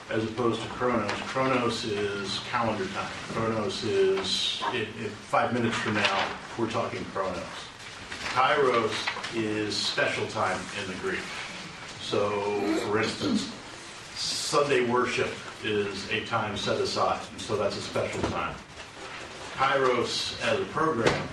as 0.09 0.24
opposed 0.24 0.62
to 0.62 0.68
Chronos. 0.68 1.12
Chronos 1.27 1.85
is 1.85 2.38
calendar 2.50 2.87
time. 2.87 3.11
Chronos 3.33 3.85
is, 3.85 4.62
it, 4.72 4.88
it, 4.98 5.11
five 5.11 5.53
minutes 5.53 5.77
from 5.77 5.92
now, 5.92 6.27
we're 6.57 6.70
talking 6.70 7.05
Chronos. 7.12 7.42
Kairos 8.33 8.93
is 9.37 9.77
special 9.77 10.27
time 10.29 10.59
in 10.81 10.91
the 10.91 10.97
Greek. 10.99 11.21
So, 12.01 12.61
for 12.87 12.99
instance, 13.01 13.53
Sunday 14.15 14.85
worship 14.85 15.31
is 15.63 16.11
a 16.11 16.25
time 16.27 16.57
set 16.57 16.81
aside, 16.81 17.21
and 17.31 17.41
so 17.41 17.57
that's 17.57 17.77
a 17.77 17.81
special 17.81 18.21
time. 18.31 18.55
Kairos 19.55 20.41
as 20.43 20.61
a 20.61 20.65
program 20.67 21.29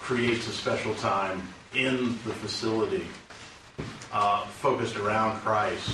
creates 0.00 0.48
a 0.48 0.52
special 0.52 0.94
time 0.96 1.42
in 1.74 2.18
the 2.24 2.32
facility 2.34 3.06
uh, 4.12 4.44
focused 4.46 4.96
around 4.96 5.38
Christ 5.40 5.90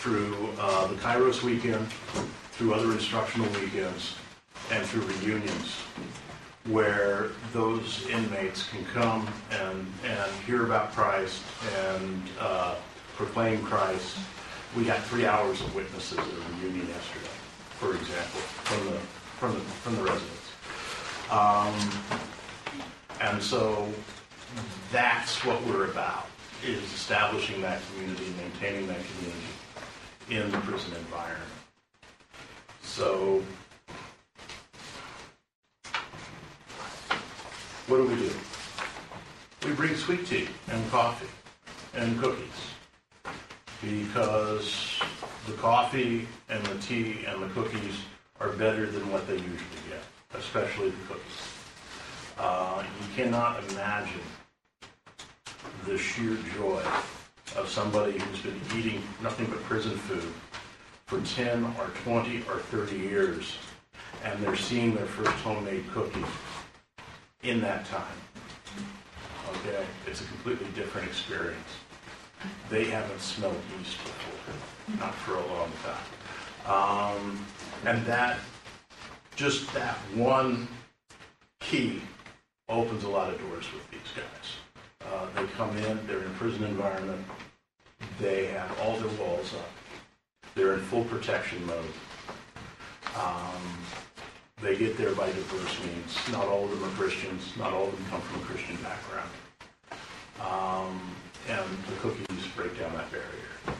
through 0.00 0.50
uh, 0.58 0.86
the 0.86 0.94
Kairos 0.96 1.42
weekend, 1.42 1.86
through 2.52 2.74
other 2.74 2.92
instructional 2.92 3.48
weekends, 3.60 4.14
and 4.70 4.86
through 4.86 5.02
reunions 5.02 5.76
where 6.68 7.28
those 7.52 8.06
inmates 8.08 8.68
can 8.68 8.84
come 8.86 9.26
and, 9.50 9.86
and 10.04 10.32
hear 10.46 10.64
about 10.64 10.92
Christ 10.92 11.42
and 11.86 12.22
uh, 12.38 12.74
proclaim 13.16 13.62
Christ. 13.62 14.18
We 14.76 14.84
got 14.84 15.02
three 15.04 15.24
hours 15.24 15.60
of 15.62 15.74
witnesses 15.74 16.18
at 16.18 16.24
a 16.24 16.56
reunion 16.60 16.86
yesterday, 16.88 17.30
for 17.78 17.94
example, 17.94 18.40
from 18.40 18.86
the, 18.86 18.98
from 19.38 19.54
the, 19.54 19.60
from 19.60 19.96
the 19.96 20.02
residents. 20.02 20.48
Um, 21.30 21.74
and 23.20 23.42
so 23.42 23.88
that's 24.92 25.44
what 25.44 25.64
we're 25.66 25.90
about, 25.90 26.26
is 26.64 26.82
establishing 26.92 27.62
that 27.62 27.80
community, 27.92 28.26
and 28.26 28.36
maintaining 28.36 28.86
that 28.88 29.00
community 29.16 29.48
in 30.30 30.50
the 30.50 30.58
prison 30.66 30.94
environment. 30.96 31.50
So 32.82 33.42
what 37.88 37.96
do 37.96 38.02
we 38.06 38.16
do? 38.16 38.30
We 39.66 39.72
bring 39.72 39.96
sweet 39.96 40.26
tea 40.26 40.46
and 40.70 40.90
coffee 40.90 41.26
and 41.94 42.20
cookies 42.20 42.44
because 43.82 45.00
the 45.46 45.54
coffee 45.54 46.28
and 46.50 46.62
the 46.66 46.78
tea 46.80 47.24
and 47.26 47.42
the 47.42 47.48
cookies 47.48 47.94
are 48.40 48.50
better 48.50 48.86
than 48.86 49.10
what 49.10 49.26
they 49.26 49.36
usually 49.36 49.82
get, 49.88 50.02
especially 50.34 50.90
the 50.90 51.06
cookies. 51.08 51.22
Uh, 52.38 52.84
you 53.00 53.22
cannot 53.24 53.64
imagine 53.70 54.20
the 55.86 55.96
sheer 55.96 56.36
joy 56.56 56.82
of 57.56 57.68
somebody 57.68 58.18
who's 58.18 58.40
been 58.42 58.60
eating 58.76 59.02
nothing 59.22 59.46
but 59.46 59.62
prison 59.62 59.96
food 59.96 60.30
for 61.06 61.22
10 61.34 61.64
or 61.78 61.86
20 62.04 62.42
or 62.48 62.58
30 62.58 62.96
years 62.96 63.56
and 64.24 64.42
they're 64.42 64.56
seeing 64.56 64.94
their 64.94 65.06
first 65.06 65.32
homemade 65.38 65.84
cookie 65.94 66.24
in 67.42 67.60
that 67.60 67.84
time. 67.86 68.16
Okay? 69.50 69.84
It's 70.06 70.20
a 70.20 70.24
completely 70.24 70.66
different 70.74 71.08
experience. 71.08 71.68
They 72.70 72.84
haven't 72.84 73.20
smelled 73.20 73.56
yeast 73.78 73.98
before, 73.98 74.98
not 74.98 75.14
for 75.14 75.34
a 75.34 75.46
long 75.46 75.72
time. 75.82 77.16
Um, 77.16 77.46
and 77.84 78.04
that, 78.06 78.38
just 79.36 79.72
that 79.74 79.96
one 80.14 80.68
key 81.60 82.02
opens 82.68 83.04
a 83.04 83.08
lot 83.08 83.32
of 83.32 83.40
doors 83.40 83.66
with 83.72 83.90
these 83.90 84.00
guys. 84.14 85.06
Uh, 85.10 85.26
they 85.34 85.46
come 85.52 85.76
in, 85.78 86.06
they're 86.06 86.20
in 86.20 86.26
a 86.26 86.34
prison 86.34 86.64
environment, 86.64 87.24
they 88.20 88.46
have 88.46 88.78
all 88.80 88.98
their 88.98 89.10
walls 89.18 89.54
up, 89.54 89.70
they're 90.54 90.74
in 90.74 90.80
full 90.80 91.04
protection 91.04 91.64
mode. 91.66 91.92
Um, 93.16 93.78
they 94.62 94.76
get 94.76 94.96
there 94.96 95.14
by 95.14 95.26
diverse 95.26 95.78
means. 95.84 96.16
Not 96.32 96.46
all 96.46 96.64
of 96.64 96.70
them 96.70 96.84
are 96.84 96.92
Christians, 96.96 97.52
not 97.56 97.72
all 97.72 97.86
of 97.88 97.92
them 97.92 98.04
come 98.10 98.20
from 98.20 98.42
a 98.42 98.44
Christian 98.44 98.76
background. 98.76 99.30
um, 100.40 101.00
and 101.48 101.64
the 101.88 101.96
cookies 102.00 102.46
break 102.56 102.78
down 102.78 102.92
that 102.94 103.10
barrier. 103.10 103.78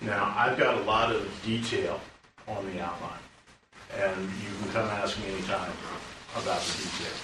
Now, 0.00 0.32
I've 0.36 0.56
got 0.58 0.78
a 0.78 0.82
lot 0.82 1.10
of 1.14 1.28
detail 1.44 2.00
on 2.48 2.64
the 2.72 2.80
outline, 2.82 3.18
and 3.96 4.22
you 4.42 4.48
can 4.60 4.72
come 4.72 4.86
ask 4.86 5.18
me 5.20 5.32
anytime 5.32 5.72
about 6.36 6.60
the 6.60 6.82
detail. 6.82 7.16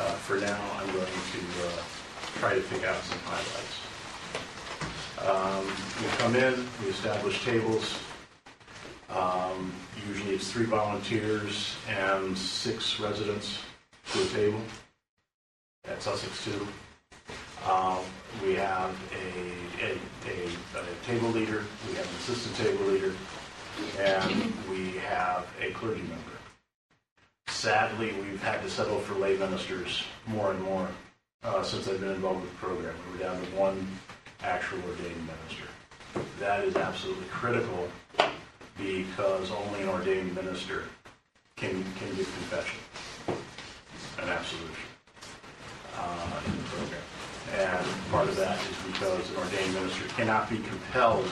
Uh, 0.00 0.12
For 0.24 0.36
now, 0.38 0.58
I'm 0.78 0.86
going 0.92 1.06
to 1.06 1.66
uh, 1.66 1.82
try 2.38 2.54
to 2.54 2.60
pick 2.62 2.84
out 2.84 3.02
some 3.02 3.18
highlights. 3.24 3.78
Um, 5.26 5.66
We 6.02 6.08
come 6.18 6.36
in, 6.36 6.68
we 6.82 6.90
establish 6.90 7.44
tables. 7.44 7.98
Um, 9.14 9.72
Usually 10.08 10.34
it's 10.34 10.50
three 10.50 10.64
volunteers 10.64 11.76
and 11.88 12.36
six 12.36 12.98
residents 12.98 13.60
to 14.12 14.22
a 14.22 14.26
table 14.26 14.60
at 15.84 16.02
Sussex 16.02 16.44
Two. 16.44 16.66
Um, 17.70 18.00
We 18.42 18.54
have 18.54 18.96
a, 19.12 19.84
a, 19.84 19.92
a, 20.26 20.80
a 20.80 21.06
table 21.06 21.28
leader, 21.28 21.62
we 21.88 21.94
have 21.94 22.04
an 22.04 22.14
assistant 22.16 22.56
table 22.56 22.84
leader, 22.86 23.12
and 24.00 24.52
we 24.68 24.98
have 24.98 25.46
a 25.60 25.70
clergy 25.72 26.02
member. 26.02 26.32
Sadly, 27.46 28.12
we've 28.20 28.42
had 28.42 28.60
to 28.62 28.70
settle 28.70 28.98
for 28.98 29.14
lay 29.14 29.36
ministers 29.36 30.02
more 30.26 30.50
and 30.50 30.60
more 30.62 30.88
uh, 31.44 31.62
since 31.62 31.86
I've 31.86 32.00
been 32.00 32.10
involved 32.10 32.40
with 32.40 32.50
the 32.50 32.56
program. 32.56 32.94
We're 33.12 33.18
down 33.18 33.40
to 33.40 33.46
one 33.56 33.86
actual 34.42 34.78
ordained 34.88 35.26
minister. 35.26 35.68
That 36.40 36.64
is 36.64 36.74
absolutely 36.74 37.26
critical 37.26 37.88
because 38.78 39.50
only 39.50 39.82
an 39.82 39.88
ordained 39.88 40.34
minister 40.34 40.84
can, 41.56 41.84
can 41.98 42.08
give 42.16 42.26
confession 42.26 42.80
and 44.20 44.30
absolution 44.30 44.88
uh, 45.96 46.40
in 46.46 46.56
the 46.56 46.62
program. 46.64 47.00
And 47.54 47.86
part 48.10 48.28
of 48.28 48.36
that 48.36 48.58
is 48.58 48.92
because 48.92 49.30
an 49.30 49.36
ordained 49.36 49.74
minister 49.74 50.08
cannot 50.14 50.48
be 50.48 50.56
compelled 50.58 51.28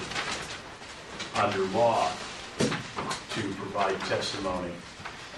under 1.37 1.65
law 1.67 2.11
to 2.59 3.55
provide 3.55 3.99
testimony 4.01 4.73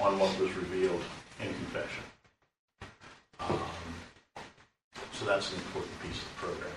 on 0.00 0.18
what 0.18 0.36
was 0.40 0.52
revealed 0.54 1.02
in 1.40 1.48
confession. 1.48 2.04
Um, 3.40 3.58
So 5.12 5.26
that's 5.26 5.52
an 5.52 5.58
important 5.58 5.92
piece 6.02 6.18
of 6.18 6.28
the 6.28 6.46
program. 6.46 6.76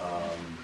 Um, 0.00 0.58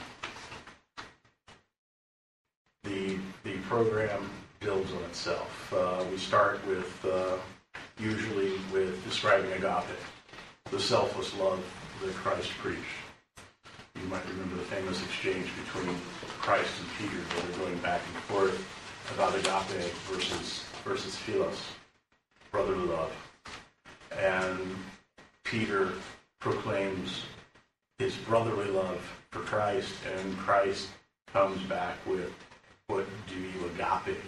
The, 2.85 3.17
the 3.45 3.53
program 3.75 4.31
builds 4.61 4.93
on 4.93 5.03
itself. 5.03 5.73
Uh, 5.73 6.05
We 6.09 6.17
start 6.17 6.65
with, 6.65 7.05
uh, 7.05 7.37
usually 7.99 8.53
with 8.73 9.03
describing 9.03 9.51
agape, 9.51 9.99
the 10.71 10.79
selfless 10.79 11.35
love 11.37 11.61
that 12.01 12.15
Christ 12.15 12.51
preached. 12.63 12.99
You 14.01 14.07
might 14.07 14.25
remember 14.29 14.55
the 14.55 14.71
famous 14.77 15.03
exchange 15.03 15.49
between 15.65 15.93
Christ 16.39 16.71
and 16.79 16.89
Peter, 16.99 17.21
where 17.21 17.43
they're 17.43 17.59
going 17.67 17.79
back 17.79 18.01
and 18.07 18.23
forth 18.31 18.57
about 19.13 19.35
agape 19.35 19.91
versus 20.09 20.63
versus 20.85 21.17
philos, 21.17 21.61
brotherly 22.53 22.87
love. 22.87 23.13
And 24.13 24.77
Peter 25.43 25.95
proclaims 26.39 27.25
his 27.99 28.15
brotherly 28.19 28.71
love 28.71 29.03
for 29.33 29.41
Christ, 29.41 29.95
and 30.15 30.39
Christ 30.39 30.91
comes 31.27 31.61
back 31.65 31.97
with, 32.07 32.33
"What 32.89 33.07
do 33.27 33.35
you 33.35 33.67
agape?" 33.75 34.19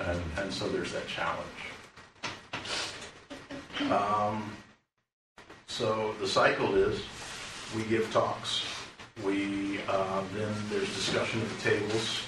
And, 0.00 0.22
and 0.38 0.52
so 0.52 0.68
there's 0.68 0.92
that 0.92 1.06
challenge. 1.06 1.48
Um, 3.90 4.52
so 5.66 6.14
the 6.20 6.26
cycle 6.26 6.74
is 6.74 7.02
we 7.76 7.82
give 7.84 8.12
talks. 8.12 8.64
We 9.24 9.80
uh, 9.88 10.22
then 10.34 10.54
there's 10.70 10.94
discussion 10.94 11.40
at 11.42 11.48
the 11.48 11.70
tables 11.70 12.22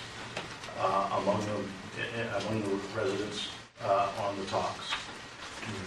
uh, 0.78 1.20
among 1.22 1.40
the 1.40 2.20
eh, 2.20 2.40
among 2.42 2.62
the 2.62 2.76
residents 2.98 3.48
uh, 3.82 4.10
on 4.20 4.38
the 4.38 4.44
talks. 4.46 4.92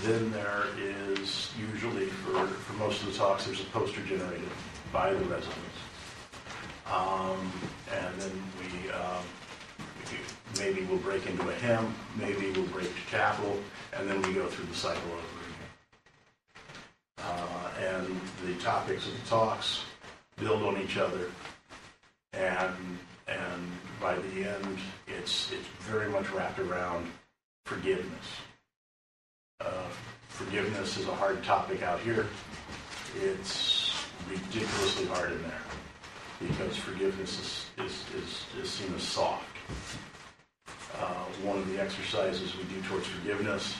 Then 0.03 0.31
there 0.31 0.65
is 0.79 1.51
usually 1.59 2.07
for 2.07 2.47
for 2.47 2.73
most 2.73 3.01
of 3.03 3.11
the 3.11 3.17
talks 3.17 3.45
there's 3.45 3.61
a 3.61 3.65
poster 3.65 4.01
generated 4.01 4.49
by 4.91 5.13
the 5.13 5.25
residents, 5.25 5.66
um, 6.91 7.51
and 7.91 8.21
then 8.21 8.43
we. 8.59 8.89
Um, 8.91 9.23
Maybe 10.59 10.83
we'll 10.85 10.97
break 10.99 11.27
into 11.27 11.47
a 11.47 11.53
hymn, 11.53 11.93
maybe 12.15 12.51
we'll 12.51 12.65
break 12.67 12.87
to 12.87 13.11
chapel, 13.11 13.57
and 13.93 14.09
then 14.09 14.21
we 14.23 14.33
go 14.33 14.47
through 14.47 14.65
the 14.65 14.75
cycle 14.75 15.11
over 15.11 15.21
again. 17.19 17.29
Uh, 17.29 17.69
and 17.79 18.21
the 18.45 18.55
topics 18.63 19.05
of 19.05 19.13
the 19.21 19.29
talks 19.29 19.83
build 20.37 20.63
on 20.63 20.81
each 20.81 20.97
other. 20.97 21.29
And, 22.33 22.97
and 23.27 23.71
by 24.01 24.15
the 24.15 24.49
end, 24.49 24.79
it's, 25.07 25.51
it's 25.51 25.67
very 25.81 26.09
much 26.09 26.31
wrapped 26.31 26.59
around 26.59 27.05
forgiveness. 27.65 28.25
Uh, 29.59 29.89
forgiveness 30.29 30.97
is 30.97 31.07
a 31.07 31.15
hard 31.15 31.43
topic 31.43 31.83
out 31.83 31.99
here. 31.99 32.25
It's 33.21 33.93
ridiculously 34.29 35.05
hard 35.05 35.33
in 35.33 35.41
there 35.43 35.66
because 36.39 36.77
forgiveness 36.77 37.39
is, 37.77 37.85
is, 37.85 38.03
is, 38.15 38.63
is 38.63 38.69
seen 38.69 38.93
as 38.95 39.03
soft. 39.03 39.45
Uh, 40.99 41.25
one 41.43 41.57
of 41.57 41.67
the 41.69 41.81
exercises 41.81 42.55
we 42.57 42.63
do 42.63 42.81
towards 42.83 43.07
forgiveness, 43.07 43.75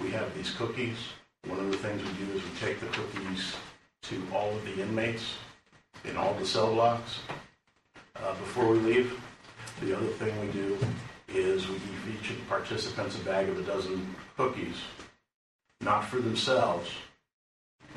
we 0.00 0.10
have 0.10 0.34
these 0.36 0.50
cookies. 0.50 0.96
One 1.46 1.58
of 1.58 1.70
the 1.70 1.78
things 1.78 2.02
we 2.02 2.24
do 2.24 2.32
is 2.32 2.42
we 2.42 2.50
take 2.60 2.80
the 2.80 2.86
cookies 2.86 3.56
to 4.02 4.22
all 4.32 4.50
of 4.50 4.64
the 4.64 4.82
inmates 4.82 5.34
in 6.04 6.16
all 6.16 6.34
the 6.34 6.46
cell 6.46 6.72
blocks 6.72 7.20
uh, 8.16 8.34
before 8.34 8.68
we 8.68 8.78
leave. 8.78 9.20
The 9.80 9.96
other 9.96 10.06
thing 10.06 10.38
we 10.40 10.52
do 10.52 10.78
is 11.28 11.66
we 11.68 11.74
give 11.74 12.20
each 12.20 12.30
of 12.30 12.36
the 12.36 12.44
participants 12.44 13.16
a 13.16 13.24
bag 13.24 13.48
of 13.48 13.58
a 13.58 13.62
dozen 13.62 14.14
cookies, 14.36 14.76
not 15.80 16.04
for 16.04 16.20
themselves, 16.20 16.90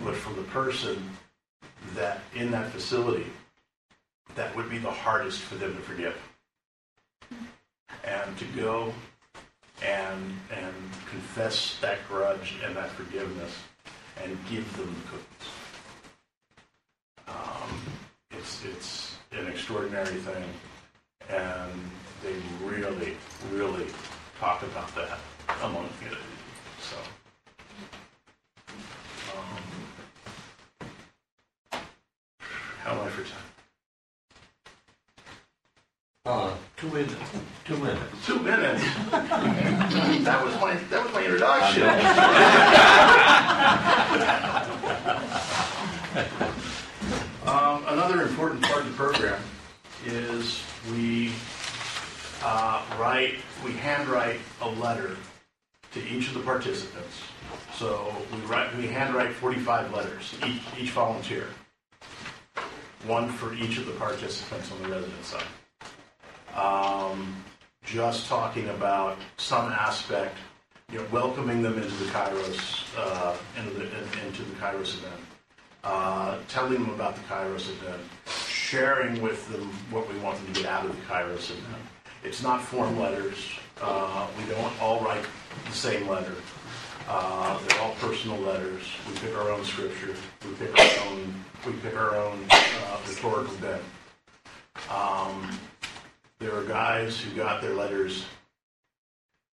but 0.04 0.16
for 0.16 0.34
the 0.34 0.44
person 0.44 1.10
that 1.94 2.22
in 2.34 2.52
that 2.52 2.72
facility 2.72 3.28
that 4.34 4.56
would 4.56 4.70
be 4.70 4.80
the 4.80 4.92
hardest 4.92 5.42
for 5.42 5.56
them 5.56 5.76
to 5.76 5.82
forgive. 5.82 6.18
And 8.04 8.38
to 8.38 8.46
go 8.56 8.94
and 9.84 10.40
and 10.56 10.74
confess 11.10 11.78
that 11.82 12.00
grudge 12.08 12.56
and 12.66 12.76
that 12.76 12.90
forgiveness 12.92 13.52
and 14.24 14.38
give 14.50 14.66
them 14.78 14.96
the 15.04 15.10
cookies. 15.12 15.50
Um, 17.28 17.82
it's 18.32 18.64
it's 18.66 19.16
an 19.32 19.48
extraordinary 19.48 20.16
thing, 20.16 20.44
and 21.30 21.72
they 22.24 22.34
really 22.64 23.16
really 23.52 23.88
talk 24.40 24.64
about 24.64 24.94
that 24.96 25.20
among 25.64 25.88
the 25.88 25.94
community. 25.96 26.22
So. 26.82 26.98
Um, 29.36 29.64
how 32.84 32.92
am 32.94 33.00
I 33.02 33.10
for 33.10 33.24
time? 33.24 33.50
Uh, 36.26 36.56
two 36.86 36.94
minutes, 36.94 37.16
two 37.66 37.78
minutes. 37.78 38.26
Two 38.26 38.40
minutes. 38.40 38.82
that 40.24 40.42
was 40.44 40.54
my 40.62 40.76
that 40.76 41.04
was 41.04 41.14
my 41.14 41.24
introduction. 41.24 41.84
um, 47.48 47.84
another 47.88 48.22
important 48.22 48.62
part 48.64 48.82
of 48.82 48.88
the 48.88 48.94
program 48.94 49.42
is 50.06 50.62
we 50.92 51.32
uh, 52.44 52.84
write 53.00 53.36
we 53.64 53.72
handwrite 53.72 54.40
a 54.62 54.70
letter 54.70 55.18
to 55.92 56.08
each 56.08 56.28
of 56.28 56.36
the 56.36 56.42
participants. 56.42 57.22
So 57.74 58.14
we 58.32 58.38
write 58.42 58.76
we 58.78 58.86
handwrite 58.88 59.34
45 59.34 59.92
letters 59.94 60.36
each 60.46 60.62
each 60.80 60.92
volunteer. 60.92 61.48
One 63.08 63.30
for 63.30 63.54
each 63.54 63.78
of 63.78 63.86
the 63.86 63.94
participants 63.94 64.72
on 64.72 64.82
the 64.84 64.90
resident 64.90 65.26
side 65.26 65.46
um, 66.56 67.36
just 67.84 68.28
talking 68.28 68.70
about 68.70 69.18
some 69.38 69.72
aspect, 69.72 70.38
you 70.92 71.00
know, 71.00 71.06
welcoming 71.12 71.62
them 71.62 71.76
into 71.78 71.94
the 71.96 72.06
Kairos, 72.06 72.86
uh, 72.98 73.36
into 73.58 73.72
the, 73.72 73.86
into 74.26 74.44
the 74.44 74.56
Kairos 74.56 74.98
event, 74.98 75.22
uh, 75.84 76.38
telling 76.48 76.74
them 76.74 76.90
about 76.90 77.16
the 77.16 77.22
Kairos 77.22 77.70
event, 77.70 78.02
sharing 78.48 79.22
with 79.22 79.48
them 79.52 79.70
what 79.92 80.12
we 80.12 80.18
want 80.20 80.38
them 80.38 80.54
to 80.54 80.62
get 80.62 80.70
out 80.70 80.86
of 80.86 80.96
the 80.96 81.02
Kairos 81.04 81.52
event. 81.52 81.84
It's 82.24 82.42
not 82.42 82.62
form 82.62 83.00
letters. 83.00 83.38
Uh, 83.82 84.28
we 84.38 84.46
don't 84.52 84.82
all 84.82 85.02
write 85.02 85.26
the 85.66 85.72
same 85.72 86.08
letter. 86.08 86.34
Uh, 87.08 87.60
they're 87.68 87.82
all 87.82 87.94
personal 87.96 88.38
letters. 88.38 88.82
We 89.08 89.16
pick 89.20 89.36
our 89.38 89.52
own 89.52 89.64
scripture. 89.64 90.16
We 90.44 90.56
pick 90.56 90.78
our 90.80 91.08
own. 91.08 91.34
We 91.66 91.74
pick 91.74 91.96
our 91.96 92.16
own 92.16 92.44
uh, 92.50 92.98
rhetorical 93.08 93.56
bent. 93.58 93.82
There 96.46 96.56
are 96.56 96.64
guys 96.64 97.20
who 97.20 97.36
got 97.36 97.60
their 97.60 97.74
letters 97.74 98.24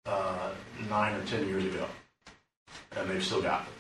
uh, 0.06 0.52
nine 0.90 1.16
or 1.16 1.26
ten 1.26 1.46
years 1.46 1.66
ago, 1.66 1.86
and 2.96 3.10
they've 3.10 3.22
still 3.22 3.42
got 3.42 3.66
them 3.66 3.74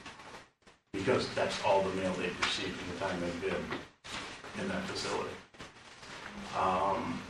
because 0.91 1.29
that's 1.33 1.63
all 1.63 1.83
the 1.83 1.95
mail 1.95 2.11
they've 2.15 2.37
received 2.41 2.77
in 2.81 2.93
the 2.93 2.99
time 2.99 3.21
they've 3.21 3.41
been 3.43 4.61
in 4.61 4.67
that 4.67 4.83
facility. 4.87 5.29
Um, 6.59 7.21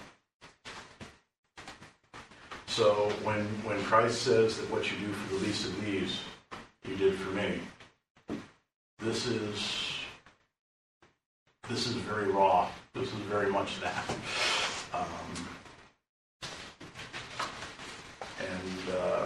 so 2.65 3.11
when, 3.21 3.45
when 3.63 3.79
Christ 3.83 4.23
says 4.23 4.57
that 4.57 4.71
what 4.71 4.91
you 4.91 4.97
do 4.97 5.13
for 5.13 5.35
the 5.35 5.41
least 5.41 5.67
of 5.67 5.85
these, 5.85 6.17
you 6.87 6.95
did 6.95 7.13
for 7.19 7.29
me, 7.29 7.59
this 8.97 9.27
is, 9.27 9.93
this 11.69 11.85
is 11.85 11.93
very 11.93 12.31
raw. 12.31 12.67
This 12.95 13.09
is 13.09 13.19
very 13.29 13.51
much 13.51 13.79
that. 13.79 14.09
Um, 14.91 15.47
and 18.67 18.95
uh, 18.95 19.25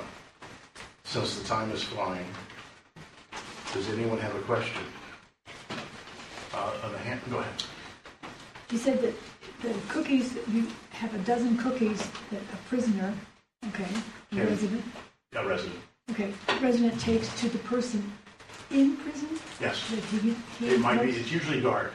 since 1.04 1.39
the 1.39 1.47
time 1.47 1.71
is 1.71 1.84
flying, 1.84 2.25
does 3.73 3.89
anyone 3.89 4.17
have 4.19 4.36
a 4.36 4.39
question? 4.39 4.82
Uh, 6.54 6.71
on 6.84 6.91
the 6.91 6.97
hand, 6.99 7.21
go 7.30 7.39
ahead. 7.39 7.63
You 8.69 8.77
said 8.77 9.01
that 9.01 9.13
the 9.62 9.73
cookies, 9.89 10.38
you 10.51 10.67
have 10.91 11.13
a 11.13 11.19
dozen 11.19 11.58
cookies 11.58 12.01
that 12.32 12.41
a 12.54 12.58
prisoner, 12.69 13.13
okay, 13.69 13.88
a 14.32 14.36
Yeah. 14.36 14.43
resident, 14.43 14.84
A 15.36 15.45
resident. 15.47 15.80
okay, 16.12 16.34
resident 16.62 16.99
takes 16.99 17.27
to 17.41 17.49
the 17.49 17.60
person 17.60 18.12
in 18.69 18.95
prison? 18.97 19.30
Yes. 19.60 19.89
That 19.89 19.99
he, 20.21 20.36
he 20.60 20.67
It 20.75 20.80
might 20.80 20.99
be, 21.01 21.08
knows- 21.08 21.17
it's 21.17 21.32
usually 21.32 21.62
dark. 21.62 21.93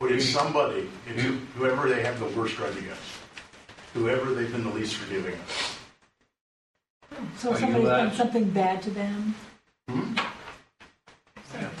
But 0.00 0.10
it's 0.10 0.28
somebody, 0.28 0.90
it's 1.06 1.22
whoever 1.56 1.88
they 1.88 2.02
have 2.02 2.18
the 2.18 2.26
worst 2.38 2.56
grudge 2.56 2.76
against. 2.76 3.00
Whoever 3.94 4.34
they've 4.34 4.50
been 4.50 4.64
the 4.64 4.70
least 4.70 4.96
forgiving 4.96 5.34
of. 5.34 5.71
So 7.38 7.50
Are 7.50 7.54
you 7.54 7.60
somebody's 7.60 7.88
done 7.88 8.08
that- 8.08 8.16
something 8.16 8.50
bad 8.50 8.82
to 8.82 8.90
them? 8.90 9.34
Hmm? 9.88 10.14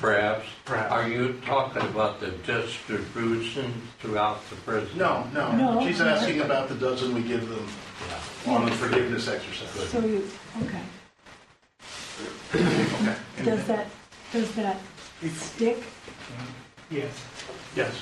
Perhaps. 0.00 0.46
Perhaps. 0.64 0.92
Are 0.92 1.08
you 1.08 1.40
talking 1.46 1.82
about 1.82 2.20
the 2.20 2.30
distribution 2.30 3.72
throughout 4.00 4.48
the 4.50 4.56
prison? 4.56 4.98
No, 4.98 5.24
no. 5.32 5.52
No. 5.52 5.86
She's 5.86 6.00
asking 6.00 6.40
about 6.40 6.68
the 6.68 6.74
dozen 6.74 7.14
we 7.14 7.22
give 7.22 7.48
them 7.48 7.66
on 8.46 8.66
the 8.66 8.72
forgiveness 8.72 9.28
exercise. 9.28 9.88
So 9.90 10.00
you, 10.00 10.28
okay. 10.62 10.80
Okay. 12.54 13.16
Does 13.44 13.64
that, 13.66 13.86
does 14.32 14.54
that 14.56 14.78
stick? 15.36 15.82
Yes. 16.90 17.12
Yes. 17.74 17.94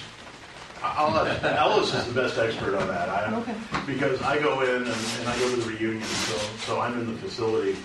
I- 0.82 0.94
I'll 0.96 1.10
let, 1.12 1.44
Ellis 1.44 1.92
is 1.94 2.06
the 2.12 2.20
best 2.22 2.38
expert 2.38 2.74
on 2.74 2.88
that. 2.88 3.08
I, 3.08 3.34
Okay. 3.34 3.54
because 3.86 4.20
I 4.22 4.38
go 4.38 4.60
in 4.62 4.82
and, 4.82 4.86
and 5.18 5.28
I 5.28 5.38
go 5.38 5.50
to 5.50 5.56
the 5.56 5.68
reunion, 5.70 6.02
so, 6.02 6.36
so 6.66 6.80
I'm 6.80 6.98
in 7.00 7.06
the 7.12 7.18
facility 7.20 7.76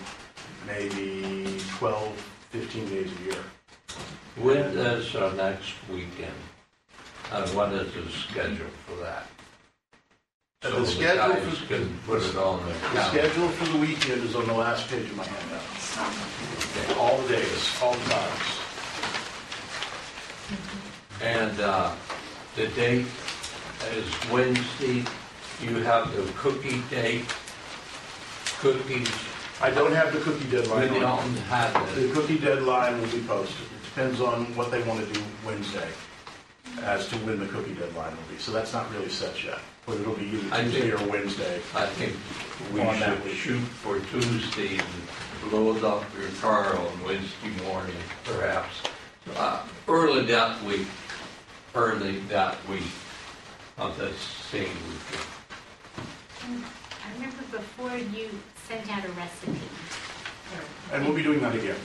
maybe 0.67 1.60
12, 1.77 2.17
15 2.51 2.89
days 2.89 3.10
a 3.19 3.23
year. 3.23 3.43
When 4.38 4.58
is 4.77 5.15
our 5.15 5.31
next 5.34 5.73
weekend? 5.89 6.34
And 7.31 7.49
what 7.55 7.71
is 7.73 7.91
the 7.93 8.10
schedule 8.12 8.67
for 8.88 8.95
that? 9.03 9.27
So 10.63 10.79
the 10.79 10.86
schedule 10.88 11.34
guys 11.36 11.58
for- 11.60 11.65
can 11.67 11.99
put 12.08 12.21
it 12.23 12.36
on 12.38 12.63
their 12.65 12.73
The 12.73 12.79
calendar. 12.79 13.19
schedule 13.19 13.49
for 13.49 13.65
the 13.73 13.77
weekend 13.77 14.23
is 14.23 14.36
on 14.36 14.47
the 14.47 14.53
last 14.53 14.88
page 14.89 15.10
of 15.10 15.15
my 15.17 15.25
handout. 15.25 16.97
All 16.97 17.17
the 17.21 17.27
days, 17.36 17.81
all 17.84 17.93
the 17.93 18.10
times. 18.10 18.60
And 21.21 21.60
uh, 21.62 21.91
the 22.56 22.68
date 22.70 23.06
is 23.91 24.30
Wednesday. 24.32 25.04
You 25.62 25.78
have 25.84 26.13
the 26.15 26.24
cookie 26.38 26.82
date. 26.89 27.26
Cookies, 28.60 29.10
I 29.62 29.70
don't 29.70 29.94
have 29.94 30.13
the 30.13 30.20
cookie 30.20 30.46
we 30.46 30.52
deadline 30.52 30.88
don't 30.89 31.04
on. 31.04 31.34
have 31.50 31.96
The 31.96 32.10
it. 32.10 32.13
cookie 32.13 32.39
deadline 32.39 33.00
will 33.00 33.08
be 33.10 33.22
posted. 33.22 33.65
It 33.65 33.84
depends 33.84 34.22
on 34.22 34.46
what 34.56 34.72
they 34.72 34.82
want 34.84 35.06
to 35.06 35.13
do 35.13 35.22
Wednesday 35.46 35.88
as 36.82 37.08
to 37.10 37.15
when 37.20 37.39
the 37.39 37.46
cookie 37.48 37.74
deadline 37.74 38.12
will 38.15 38.34
be. 38.36 38.38
So 38.39 38.52
that's 38.52 38.74
not 38.74 38.91
really 38.94 39.10
set 39.10 39.44
yet, 39.44 39.60
but 39.86 39.98
it'll 40.00 40.13
be 40.15 40.26
either 40.26 40.54
I 40.56 40.63
Tuesday 40.63 40.89
think- 40.91 41.02
or 41.02 41.10
Wednesday. 41.10 41.62
I 41.76 41.86
think 41.86 42.15
we 42.74 42.82
On 42.82 43.00
that 43.00 43.15
should 43.18 43.24
week. 43.26 43.36
shoot 43.36 43.60
for 43.84 44.00
Tuesday 44.00 44.78
and 44.80 45.52
load 45.54 45.84
up 45.84 46.04
your 46.20 46.30
car 46.41 46.76
on 46.76 47.04
Wednesday 47.04 47.50
morning, 47.63 47.96
perhaps. 48.24 48.76
Uh, 49.36 49.62
Early 49.88 50.26
that 50.26 50.62
week, 50.63 50.88
early 51.75 52.19
that 52.29 52.57
week 52.69 52.83
of 53.77 53.97
the 53.97 54.11
same 54.13 54.69
weekend. 54.88 55.25
I 57.05 57.13
remember 57.13 57.43
before 57.51 57.97
you 57.97 58.29
sent 58.67 58.89
out 58.91 59.03
a 59.03 59.09
recipe. 59.09 59.59
And 60.93 61.05
we'll 61.05 61.15
be 61.15 61.23
doing 61.23 61.41
that 61.41 61.53
again. 61.53 61.75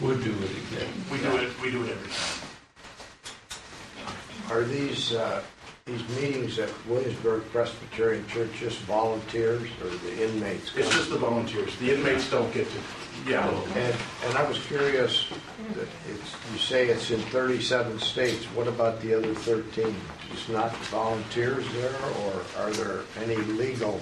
We'll 0.00 0.18
do 0.18 0.30
it 0.30 0.50
again. 0.72 0.88
We 1.10 1.18
do 1.18 1.36
it, 1.36 1.60
we 1.60 1.70
do 1.72 1.82
it 1.82 1.90
every 1.90 2.10
time. 2.10 2.48
Are 4.50 4.64
these, 4.64 5.14
uh, 5.14 5.42
these 5.90 6.08
meetings 6.16 6.58
at 6.58 6.70
Williamsburg 6.86 7.42
Presbyterian 7.50 8.26
Church 8.28 8.50
just 8.58 8.78
volunteers 8.80 9.68
or 9.82 9.88
the 9.88 10.24
inmates? 10.24 10.70
It's 10.76 10.90
just 10.90 11.10
the 11.10 11.18
volunteers. 11.18 11.74
The 11.76 11.94
inmates 11.94 12.30
don't 12.30 12.52
get 12.54 12.68
to, 12.70 12.78
yeah. 13.28 13.48
And, 13.48 13.96
and 14.26 14.38
I 14.38 14.46
was 14.46 14.58
curious, 14.66 15.26
that 15.74 15.88
it's, 16.08 16.36
you 16.52 16.58
say 16.58 16.88
it's 16.88 17.10
in 17.10 17.20
37 17.20 17.98
states, 17.98 18.44
what 18.46 18.68
about 18.68 19.00
the 19.00 19.14
other 19.14 19.34
13? 19.34 19.94
Just 20.30 20.48
not 20.48 20.74
volunteers 20.86 21.64
there, 21.72 21.94
or 22.22 22.42
are 22.58 22.70
there 22.70 23.00
any 23.22 23.36
legal? 23.36 24.00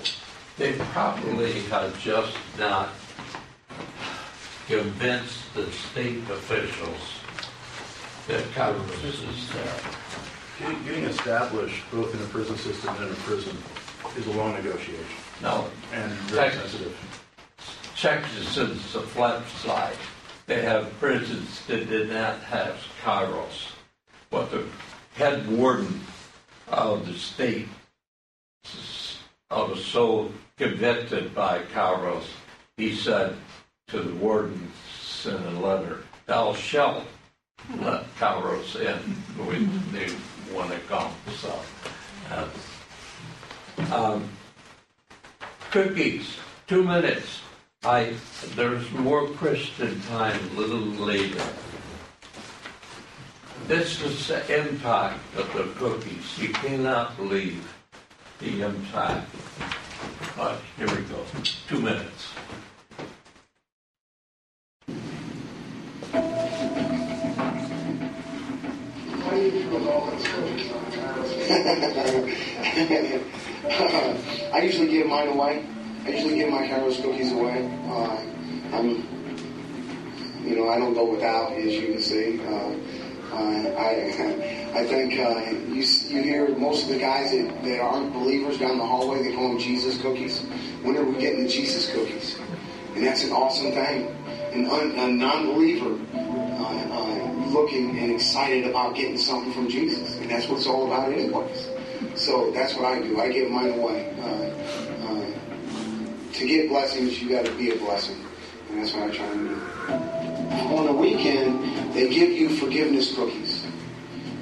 They 0.58 0.72
probably 0.92 1.60
have 1.62 1.98
just 2.00 2.36
not 2.58 2.90
convinced 4.66 5.54
the 5.54 5.70
state 5.70 6.18
officials 6.28 7.22
that 8.26 8.44
Congress 8.52 9.04
is 9.04 9.50
there. 9.54 10.27
Getting- 10.58 10.84
Getting 10.84 11.04
established 11.04 11.82
both 11.92 12.14
in 12.14 12.20
a 12.20 12.26
prison 12.26 12.56
system 12.56 12.94
and 12.96 13.06
in 13.06 13.12
a 13.12 13.16
prison 13.16 13.56
is 14.16 14.26
a 14.26 14.32
long 14.32 14.54
negotiation 14.54 15.04
Now, 15.40 15.66
and 15.92 16.10
very 16.30 16.50
Texas. 16.50 16.72
sensitive. 16.72 16.96
Texas 17.96 18.56
is 18.56 18.92
the 18.92 19.00
flip 19.02 19.42
side. 19.62 19.96
They 20.46 20.62
have 20.62 20.92
prisons 20.98 21.64
that 21.66 21.88
did 21.88 22.10
not 22.10 22.40
have 22.40 22.76
Kairos. 23.04 23.72
But 24.30 24.50
the 24.50 24.64
head 25.14 25.48
warden 25.50 26.00
of 26.68 27.06
the 27.06 27.14
state 27.14 27.68
uh, 29.50 29.66
was 29.70 29.84
so 29.84 30.32
convicted 30.56 31.34
by 31.34 31.60
Kairos, 31.74 32.24
he 32.76 32.94
said 32.94 33.36
to 33.88 34.00
the 34.00 34.14
warden, 34.14 34.70
sent 35.00 35.44
a 35.46 35.50
letter, 35.50 36.00
thou 36.26 36.52
shalt 36.54 37.04
let 37.80 38.04
Kairos 38.16 38.76
in 38.76 38.98
when 39.44 39.70
they 39.92 40.08
want 40.52 40.70
to 40.70 40.78
come. 40.80 41.12
So, 41.36 41.58
uh, 42.30 42.48
um, 43.92 44.28
cookies, 45.70 46.36
two 46.66 46.82
minutes. 46.82 47.40
I, 47.84 48.14
there's 48.56 48.90
more 48.92 49.28
Christian 49.28 50.00
time 50.02 50.38
a 50.50 50.60
little 50.60 50.80
later. 50.80 51.42
This 53.66 54.02
is 54.02 54.28
the 54.28 54.68
impact 54.68 55.20
of 55.36 55.52
the 55.52 55.64
cookies. 55.78 56.38
You 56.38 56.48
cannot 56.48 57.16
believe 57.16 57.74
the 58.40 58.62
impact. 58.62 59.28
But 60.36 60.60
here 60.76 60.88
we 60.88 61.02
go, 61.02 61.24
two 61.68 61.80
minutes. 61.80 62.32
I 74.54 74.62
usually 74.62 74.88
give 74.88 75.06
mine 75.06 75.28
away. 75.28 75.62
I 76.04 76.08
usually 76.10 76.36
give 76.36 76.48
my 76.48 76.66
Kairos 76.66 77.02
cookies 77.02 77.32
away. 77.32 77.68
Uh, 77.86 78.16
I'm, 78.72 79.06
you 80.46 80.56
know, 80.56 80.68
I 80.68 80.78
don't 80.78 80.94
go 80.94 81.04
without, 81.10 81.52
as 81.52 81.74
you 81.74 81.92
can 81.92 82.00
see. 82.00 82.40
Uh, 82.40 82.72
I, 83.34 83.74
I 84.74 84.86
think 84.86 85.18
uh, 85.18 85.50
you, 85.68 85.82
you 85.82 86.22
hear 86.22 86.48
most 86.56 86.84
of 86.84 86.88
the 86.88 86.98
guys 86.98 87.32
that, 87.32 87.62
that 87.64 87.80
aren't 87.80 88.14
believers 88.14 88.56
down 88.58 88.78
the 88.78 88.86
hallway, 88.86 89.22
they 89.22 89.34
call 89.34 89.50
them 89.50 89.58
Jesus 89.58 90.00
cookies. 90.00 90.40
When 90.82 90.96
are 90.96 91.04
we 91.04 91.20
getting 91.20 91.42
the 91.42 91.50
Jesus 91.50 91.92
cookies? 91.92 92.38
And 92.94 93.04
that's 93.04 93.24
an 93.24 93.32
awesome 93.32 93.72
thing. 93.72 94.06
An 94.52 94.64
un, 94.70 94.92
a 94.92 95.08
non-believer 95.08 95.98
looking 97.52 97.98
and 97.98 98.12
excited 98.12 98.66
about 98.66 98.94
getting 98.94 99.18
something 99.18 99.52
from 99.52 99.68
Jesus. 99.68 100.16
And 100.18 100.30
that's 100.30 100.48
what 100.48 100.58
it's 100.58 100.66
all 100.66 100.86
about 100.86 101.12
anyways. 101.12 101.68
So 102.14 102.50
that's 102.52 102.74
what 102.74 102.84
I 102.84 103.00
do. 103.00 103.20
I 103.20 103.30
give 103.30 103.50
mine 103.50 103.78
away. 103.78 104.14
Uh, 104.20 105.06
uh, 105.06 106.32
to 106.34 106.46
get 106.46 106.68
blessings, 106.68 107.20
you 107.20 107.30
got 107.30 107.44
to 107.44 107.52
be 107.56 107.70
a 107.70 107.76
blessing. 107.76 108.16
And 108.70 108.82
that's 108.82 108.92
what 108.92 109.04
I 109.04 109.16
try 109.16 109.26
to 109.26 109.34
do. 109.34 109.60
On 110.76 110.86
the 110.86 110.92
weekend, 110.92 111.94
they 111.94 112.08
give 112.08 112.30
you 112.30 112.50
forgiveness 112.50 113.14
cookies. 113.14 113.64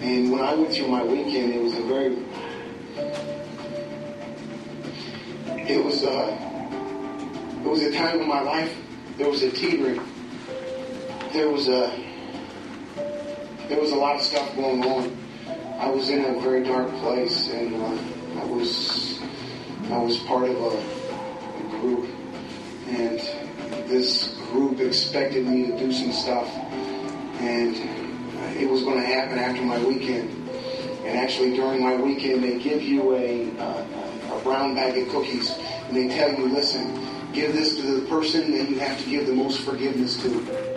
And 0.01 0.31
when 0.31 0.43
I 0.43 0.55
went 0.55 0.73
through 0.75 0.89
my 0.89 1.03
weekend, 1.03 1.55
it 1.55 1.63
was 1.63 1.75
a 1.75 1.83
very, 1.83 2.17
it 5.69 5.85
was, 5.85 6.05
uh, 6.05 6.37
it 7.65 7.69
was 7.69 7.83
a 7.83 7.93
time 7.93 8.21
in 8.21 8.29
my 8.29 8.41
life, 8.41 8.77
there 9.17 9.29
was 9.29 9.43
a 9.43 9.51
teetering. 9.51 10.01
There 11.33 11.49
was 11.49 11.69
a, 11.69 12.06
there 13.69 13.81
was 13.81 13.93
a 13.93 13.97
lot 13.97 14.17
of 14.17 14.23
stuff 14.23 14.55
going 14.57 14.85
on. 14.85 15.17
I 15.79 15.91
was 15.91 16.09
in 16.09 16.25
a 16.25 16.41
very 16.41 16.65
dark 16.65 16.89
place, 16.97 17.51
and 17.51 17.75
uh, 17.75 18.41
I 18.41 18.45
was 18.45 19.21
I 19.91 19.99
was 19.99 20.19
part 20.19 20.49
of 20.49 20.57
a, 20.57 21.67
a 21.67 21.81
group, 21.81 22.09
and 22.89 23.19
this 23.89 24.35
group 24.51 24.81
expected 24.81 25.47
me 25.47 25.67
to 25.67 25.79
do 25.79 25.93
some 25.93 26.13
stuff, 26.13 26.49
and 27.41 27.77
it 28.57 28.69
was 28.69 28.83
going 28.83 29.01
to 29.01 29.07
happen 29.07 29.39
after 29.39 29.63
my 29.63 29.83
weekend. 29.85 30.31
And 31.05 31.17
actually, 31.17 31.55
during 31.55 31.83
my 31.83 31.95
weekend, 31.95 32.43
they 32.43 32.59
give 32.59 32.83
you 32.83 33.15
a, 33.15 33.51
uh, 33.59 33.87
a 34.33 34.41
brown 34.43 34.75
bag 34.75 34.99
of 34.99 35.09
cookies, 35.11 35.57
and 35.87 35.97
they 35.97 36.09
tell 36.09 36.33
you, 36.33 36.49
listen, 36.49 37.33
give 37.33 37.53
this 37.53 37.77
to 37.77 38.01
the 38.01 38.09
person 38.09 38.51
that 38.53 38.69
you 38.69 38.79
have 38.81 38.99
to 39.05 39.11
give 39.11 39.27
the 39.27 39.35
most 39.35 39.61
forgiveness 39.61 40.21
to. 40.23 40.76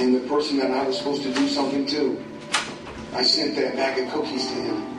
And 0.00 0.14
the 0.14 0.20
person 0.28 0.58
that 0.58 0.70
I 0.70 0.86
was 0.86 0.98
supposed 0.98 1.22
to 1.22 1.32
do 1.34 1.48
something 1.48 1.86
to, 1.86 2.24
I 3.12 3.22
sent 3.22 3.56
that 3.56 3.76
bag 3.76 3.98
of 3.98 4.12
cookies 4.12 4.46
to 4.48 4.54
him. 4.54 4.92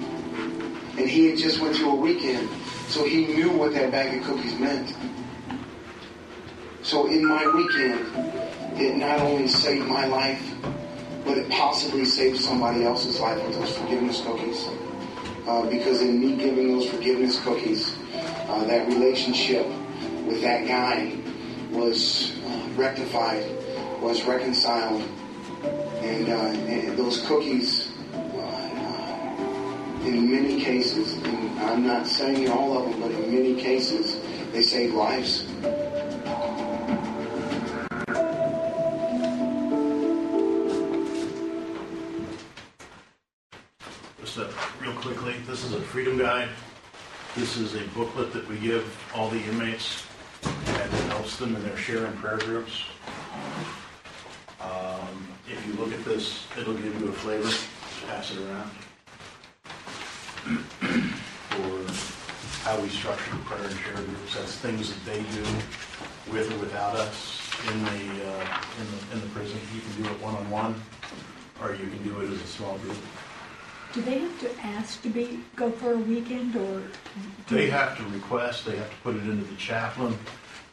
And 0.97 1.10
he 1.10 1.29
had 1.29 1.39
just 1.39 1.60
went 1.60 1.75
through 1.75 1.91
a 1.91 1.95
weekend, 1.95 2.47
so 2.88 3.03
he 3.06 3.25
knew 3.25 3.49
what 3.49 3.73
that 3.73 3.91
bag 3.91 4.17
of 4.17 4.23
cookies 4.25 4.58
meant. 4.60 4.95
So 6.84 7.08
in 7.08 7.25
my 7.25 7.47
weekend, 7.47 8.06
it 8.79 8.97
not 8.97 9.19
only 9.19 9.47
saved 9.47 9.88
my 9.88 10.06
life, 10.06 10.53
but 11.25 11.38
it 11.38 11.49
possibly 11.49 12.06
saved 12.06 12.39
somebody 12.39 12.84
else's 12.84 13.19
life 13.19 13.41
with 13.47 13.58
those 13.58 13.75
forgiveness 13.77 14.21
cookies. 14.21 14.67
Uh, 15.47 15.65
because 15.69 16.01
in 16.01 16.19
me 16.19 16.36
giving 16.38 16.77
those 16.77 16.89
forgiveness 16.89 17.41
cookies, 17.43 17.95
uh, 18.47 18.63
that 18.65 18.88
relationship 18.88 19.65
with 20.25 20.41
that 20.41 20.67
guy 20.67 21.15
was 21.71 22.34
uh, 22.45 22.69
rectified, 22.75 23.43
was 24.04 24.26
reconciled, 24.26 25.02
and, 26.02 26.28
uh, 26.28 26.36
and 26.36 26.98
those 26.98 27.26
cookies, 27.26 27.89
uh, 28.13 30.02
in 30.06 30.30
many 30.30 30.62
cases, 30.62 31.13
and 31.13 31.60
I'm 31.62 31.88
not 31.88 32.06
saying 32.06 32.50
all 32.50 32.78
of 32.78 32.89
them, 32.89 33.00
but 33.00 33.12
in 33.12 33.34
many 33.34 33.56
cases, 33.56 34.20
they 34.52 34.62
save 34.62 34.94
lives. 34.94 35.46
Just 44.20 44.38
uh, 44.38 44.50
real 44.82 44.94
quickly, 44.96 45.36
this 45.48 45.63
is 45.63 45.74
a 45.74 45.80
freedom 45.80 46.18
guide. 46.18 46.50
This 47.36 47.56
is 47.56 47.74
a 47.76 47.84
booklet 47.96 48.34
that 48.34 48.46
we 48.50 48.58
give 48.58 48.86
all 49.16 49.30
the 49.30 49.39
inmates, 49.39 50.06
and 50.44 50.94
it 50.94 51.04
helps 51.08 51.38
them 51.38 51.56
in 51.56 51.63
their 51.63 51.78
share 51.78 52.06
prayer 52.12 52.38
groups. 52.39 52.84
If 55.54 55.68
you 55.68 55.74
look 55.74 55.94
at 55.94 56.04
this, 56.04 56.46
it'll 56.60 56.74
give 56.74 57.00
you 57.00 57.10
a 57.10 57.12
flavor. 57.12 57.50
Pass 58.08 58.32
it 58.32 58.39
around 58.39 58.70
for 61.54 62.68
how 62.68 62.82
we 62.82 62.89
structure 62.89 63.32
the 63.32 63.38
prayer 63.46 63.63
and 63.70 63.80
share 63.80 63.94
groups. 63.94 64.34
That's 64.36 64.56
things 64.58 64.89
that 64.92 65.06
they 65.06 65.22
do 65.22 65.44
with 66.34 66.52
or 66.52 66.58
without 66.58 66.96
us 66.96 67.39
in 67.72 67.84
the 67.86 67.89
uh, 68.30 68.58
in 68.80 68.88
the 68.92 69.13
in 69.13 69.22
the 69.22 69.28
prison. 69.28 69.60
You 69.76 69.82
can 69.82 70.04
do 70.04 70.10
it 70.10 70.22
one 70.22 70.36
on 70.36 70.50
one, 70.50 70.76
or 71.62 71.72
you 71.76 71.86
can 71.88 72.04
do 72.04 72.20
it 72.22 72.32
as 72.32 72.42
a 72.42 72.48
small 72.48 72.78
group. 72.80 72.98
Do 73.94 74.02
they 74.02 74.18
have 74.20 74.39
to 74.39 74.50
ask 74.66 75.04
to 75.04 75.10
be, 75.10 75.39
go 75.56 75.70
for 75.70 75.94
a 75.94 75.98
weekend 75.98 76.56
or? 76.56 76.80
do- 77.48 77.56
They 77.56 77.70
have 77.70 77.96
to 77.98 78.04
request, 78.06 78.66
they 78.66 78.76
have 78.76 78.89
to 78.89 78.96
put 79.04 79.16
it 79.16 79.22
into 79.30 79.43
the 79.45 79.56
chaplain. 79.56 80.18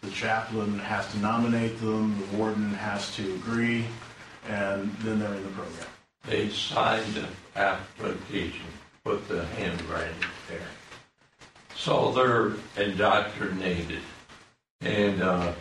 The 0.00 0.10
chaplain 0.10 0.78
has 0.78 1.06
to 1.12 1.18
nominate 1.18 1.78
them, 1.80 2.18
the 2.18 2.36
warden 2.38 2.70
has 2.72 3.14
to 3.16 3.34
agree, 3.34 3.84
and 4.50 4.92
then 4.98 5.20
they're 5.20 5.34
in 5.34 5.44
the 5.44 5.50
program. 5.50 5.86
They 6.26 6.48
signed 6.48 7.16
an 7.16 7.28
application, 7.54 8.66
put 9.04 9.26
the 9.28 9.44
handwriting 9.46 10.14
there. 10.48 10.58
So 11.76 12.12
they're 12.12 12.52
indoctrinated. 12.84 14.02
And 14.80 15.22
uh, 15.22 15.52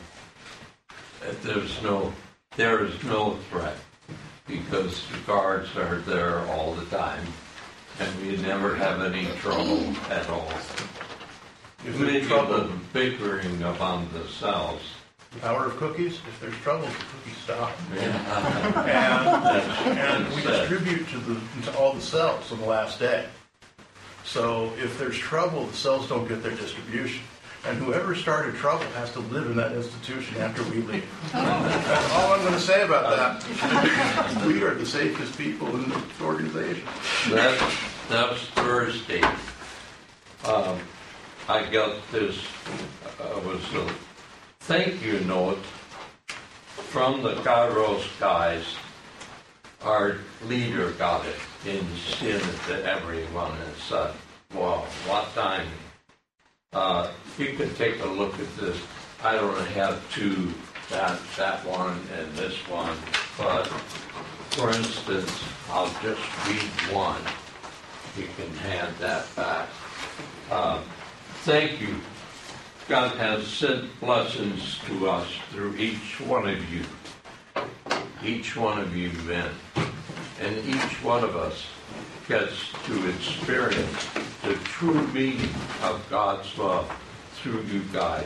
there's 1.44 1.82
no, 1.84 2.14
there 2.56 2.84
is 2.84 3.04
no 3.04 3.38
threat 3.50 3.78
because 4.48 5.08
the 5.10 5.20
guards 5.28 5.76
are 5.78 6.00
there 6.00 6.40
all 6.48 6.74
the 6.74 6.86
time. 6.86 7.24
And 8.00 8.22
we 8.22 8.38
never 8.38 8.76
have 8.76 9.02
any 9.02 9.28
trouble 9.38 9.94
at 10.10 10.28
all. 10.30 10.52
If 11.86 12.00
Many 12.00 12.20
there's 12.20 12.24
of 12.24 12.28
trouble, 12.28 12.58
them 12.58 12.86
bickering 12.92 13.62
among 13.62 14.12
themselves. 14.14 14.84
Power 15.42 15.66
of 15.66 15.78
cookies, 15.78 16.16
if 16.28 16.40
there's 16.42 16.56
trouble, 16.58 16.88
the 16.88 16.94
cookies 16.94 17.38
stop. 17.44 17.72
And, 18.90 19.98
and 20.00 20.36
we 20.36 20.42
distribute 20.42 21.08
to 21.10 21.18
the, 21.18 21.40
to 21.64 21.78
all 21.78 21.94
the 21.94 22.02
cells 22.02 22.52
on 22.52 22.60
the 22.60 22.66
last 22.66 23.00
day. 23.00 23.26
So 24.24 24.72
if 24.78 24.98
there's 24.98 25.18
trouble, 25.18 25.66
the 25.68 25.78
cells 25.78 26.10
don't 26.10 26.28
get 26.28 26.44
their 26.44 26.56
distribution. 26.56 27.22
And 27.66 27.78
whoever 27.78 28.16
started 28.16 28.56
trouble 28.56 28.86
has 28.96 29.12
to 29.14 29.20
live 29.20 29.48
in 29.48 29.58
that 29.58 29.74
institution 29.74 30.38
after 30.38 30.64
we 30.64 30.82
leave. 30.82 31.06
That's 31.34 32.14
all 32.14 32.34
I'm 32.34 32.42
going 32.42 32.54
to 32.54 32.60
say 32.60 32.84
about 32.84 33.44
that. 33.44 34.46
We 34.48 34.64
are 34.64 34.74
the 34.74 34.86
safest 34.86 35.38
people 35.38 35.68
in 35.68 35.90
the 35.90 36.04
organization. 36.22 36.88
That's, 37.30 37.78
that's 38.08 38.42
Thursday. 38.56 39.22
Um, 40.46 40.80
I 41.50 41.70
got 41.70 41.98
this, 42.12 42.40
uh, 43.20 43.40
was 43.44 43.62
a 43.74 43.94
thank 44.70 45.04
you 45.04 45.20
note 45.22 45.58
from 46.92 47.24
the 47.24 47.34
Kairos 47.42 48.04
guys. 48.20 48.76
Our 49.82 50.18
leader 50.44 50.92
got 50.92 51.26
it 51.26 51.36
sent 51.98 52.44
it 52.44 52.60
to 52.68 52.86
everyone 52.86 53.52
and 53.52 53.76
said, 53.78 54.14
wow, 54.54 54.86
what 55.08 55.34
time? 55.34 55.68
Uh, 56.72 57.12
you 57.40 57.54
can 57.54 57.74
take 57.74 58.00
a 58.04 58.06
look 58.06 58.40
at 58.40 58.58
this. 58.58 58.80
I 59.24 59.34
don't 59.34 59.60
have 59.70 60.08
two, 60.14 60.54
that, 60.92 61.20
that 61.36 61.66
one 61.66 62.00
and 62.20 62.32
this 62.36 62.56
one, 62.70 62.96
but 63.40 63.66
for 64.52 64.70
instance, 64.70 65.32
I'll 65.72 65.92
just 66.04 66.22
read 66.48 66.94
one. 66.94 67.22
You 68.16 68.28
can 68.38 68.54
hand 68.58 68.94
that 69.00 69.36
back. 69.36 69.68
Uh, 70.52 70.84
Thank 71.42 71.82
you. 71.82 71.96
God 72.90 73.16
has 73.18 73.46
sent 73.46 74.00
blessings 74.00 74.80
to 74.88 75.12
us 75.12 75.28
through 75.52 75.76
each 75.76 76.20
one 76.22 76.50
of 76.50 76.74
you. 76.74 76.84
Each 78.24 78.56
one 78.56 78.80
of 78.80 78.98
you 78.98 79.12
men. 79.28 79.52
And 80.42 80.58
each 80.66 81.04
one 81.04 81.24
of 81.24 81.36
us 81.36 81.68
gets 82.28 82.72
to 82.86 83.10
experience 83.10 84.08
the 84.42 84.56
true 84.64 85.06
meaning 85.10 85.54
of 85.84 86.04
God's 86.10 86.58
love 86.58 86.92
through 87.36 87.62
you 87.72 87.82
guys. 87.94 88.26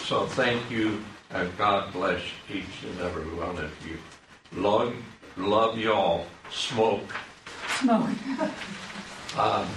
So 0.00 0.26
thank 0.26 0.68
you, 0.68 1.04
and 1.30 1.56
God 1.56 1.92
bless 1.92 2.22
each 2.52 2.82
and 2.84 3.00
every 3.02 3.32
one 3.36 3.56
of 3.56 3.70
you. 3.86 3.98
Love, 4.60 4.96
love 5.36 5.78
y'all. 5.78 6.26
Smoke. 6.50 7.14
Smoke. 7.78 8.10
Um, 9.38 9.68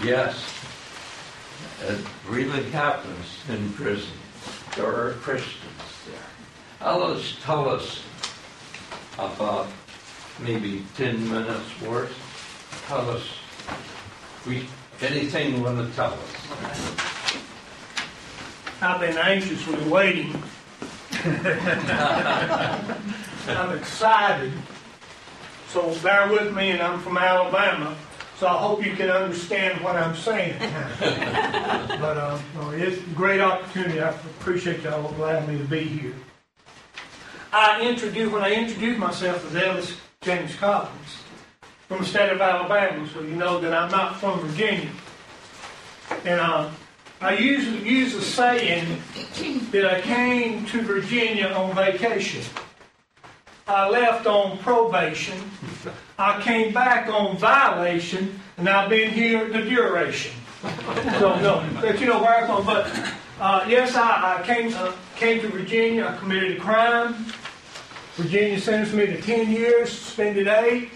yes, 0.00 0.59
it 1.82 1.98
really 2.28 2.62
happens 2.70 3.26
in 3.48 3.72
prison. 3.72 4.12
There 4.76 4.86
are 4.86 5.12
Christians 5.14 5.82
there. 6.06 6.88
Alice, 6.88 7.36
tell 7.42 7.68
us 7.68 8.02
about 9.18 9.68
maybe 10.40 10.84
10 10.96 11.28
minutes 11.30 11.80
worth. 11.82 12.14
Tell 12.86 13.10
us 13.10 13.24
we, 14.46 14.66
anything 15.02 15.56
you 15.56 15.62
want 15.62 15.78
to 15.78 15.96
tell 15.96 16.12
us. 16.12 17.00
I've 18.82 19.00
been 19.00 19.18
anxiously 19.18 19.82
waiting. 19.88 20.42
I'm 23.48 23.76
excited. 23.76 24.52
So 25.68 25.94
bear 26.02 26.28
with 26.28 26.54
me, 26.54 26.70
and 26.70 26.80
I'm 26.80 26.98
from 27.00 27.18
Alabama, 27.18 27.94
so 28.40 28.46
I 28.46 28.56
hope 28.56 28.82
you 28.82 28.96
can 28.96 29.10
understand 29.10 29.84
what 29.84 29.96
I'm 29.96 30.16
saying. 30.16 30.58
but 30.98 32.16
uh, 32.16 32.40
no, 32.54 32.70
it's 32.70 32.96
a 32.96 33.10
great 33.10 33.38
opportunity. 33.38 34.00
I 34.00 34.08
appreciate 34.08 34.80
y'all 34.80 35.14
allowing 35.14 35.46
me 35.46 35.58
to 35.58 35.64
be 35.64 35.80
here. 35.80 36.14
I 37.52 37.82
introduce 37.82 38.32
when 38.32 38.42
I 38.42 38.54
introduce 38.54 38.96
myself 38.96 39.44
as 39.44 39.62
Ellis 39.62 39.96
James 40.22 40.54
Collins 40.54 41.18
from 41.86 41.98
the 41.98 42.06
state 42.06 42.32
of 42.32 42.40
Alabama, 42.40 43.06
so 43.12 43.20
you 43.20 43.36
know 43.36 43.60
that 43.60 43.74
I'm 43.74 43.90
not 43.90 44.18
from 44.18 44.40
Virginia. 44.40 44.90
And 46.24 46.40
uh, 46.40 46.70
I 47.20 47.36
usually 47.36 47.86
use 47.86 48.14
the 48.14 48.22
saying 48.22 49.02
that 49.70 49.84
I 49.84 50.00
came 50.00 50.64
to 50.66 50.80
Virginia 50.80 51.48
on 51.48 51.74
vacation. 51.74 52.42
I 53.70 53.88
left 53.88 54.26
on 54.26 54.58
probation. 54.58 55.38
I 56.18 56.42
came 56.42 56.74
back 56.74 57.08
on 57.08 57.36
violation, 57.36 58.40
and 58.56 58.68
I've 58.68 58.90
been 58.90 59.12
here 59.12 59.48
the 59.48 59.62
duration. 59.62 60.32
So 61.20 61.38
no, 61.40 61.64
but 61.80 62.00
you 62.00 62.06
know 62.06 62.20
where 62.20 62.38
I'm 62.38 62.46
from. 62.46 62.66
But 62.66 63.14
uh, 63.40 63.64
yes, 63.68 63.94
I, 63.94 64.40
I 64.40 64.42
came 64.42 64.74
uh, 64.74 64.92
came 65.14 65.40
to 65.42 65.48
Virginia. 65.48 66.06
I 66.06 66.18
committed 66.18 66.58
a 66.58 66.60
crime. 66.60 67.14
Virginia 68.16 68.58
sentenced 68.58 68.92
me 68.92 69.06
to 69.06 69.22
10 69.22 69.50
years, 69.50 69.90
suspended 69.92 70.48
eight, 70.48 70.90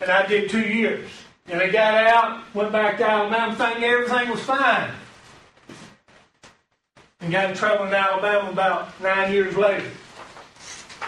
and 0.00 0.10
I 0.10 0.26
did 0.26 0.50
two 0.50 0.60
years. 0.60 1.08
And 1.46 1.62
I 1.62 1.70
got 1.70 1.94
out, 1.94 2.52
went 2.52 2.72
back 2.72 2.98
to 2.98 3.08
Alabama, 3.08 3.54
thinking 3.54 3.84
everything 3.84 4.28
was 4.28 4.40
fine. 4.40 4.90
And 7.20 7.30
got 7.30 7.50
in 7.50 7.56
trouble 7.56 7.86
in 7.86 7.94
Alabama 7.94 8.50
about 8.50 9.00
nine 9.00 9.32
years 9.32 9.56
later. 9.56 9.90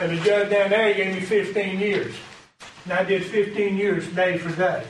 And 0.00 0.18
the 0.18 0.24
judge 0.24 0.50
down 0.50 0.70
there 0.70 0.94
gave 0.94 1.14
me 1.14 1.20
15 1.20 1.78
years. 1.78 2.14
And 2.84 2.92
I 2.92 3.04
did 3.04 3.24
15 3.24 3.76
years 3.76 4.06
day 4.08 4.38
for 4.38 4.54
day. 4.56 4.84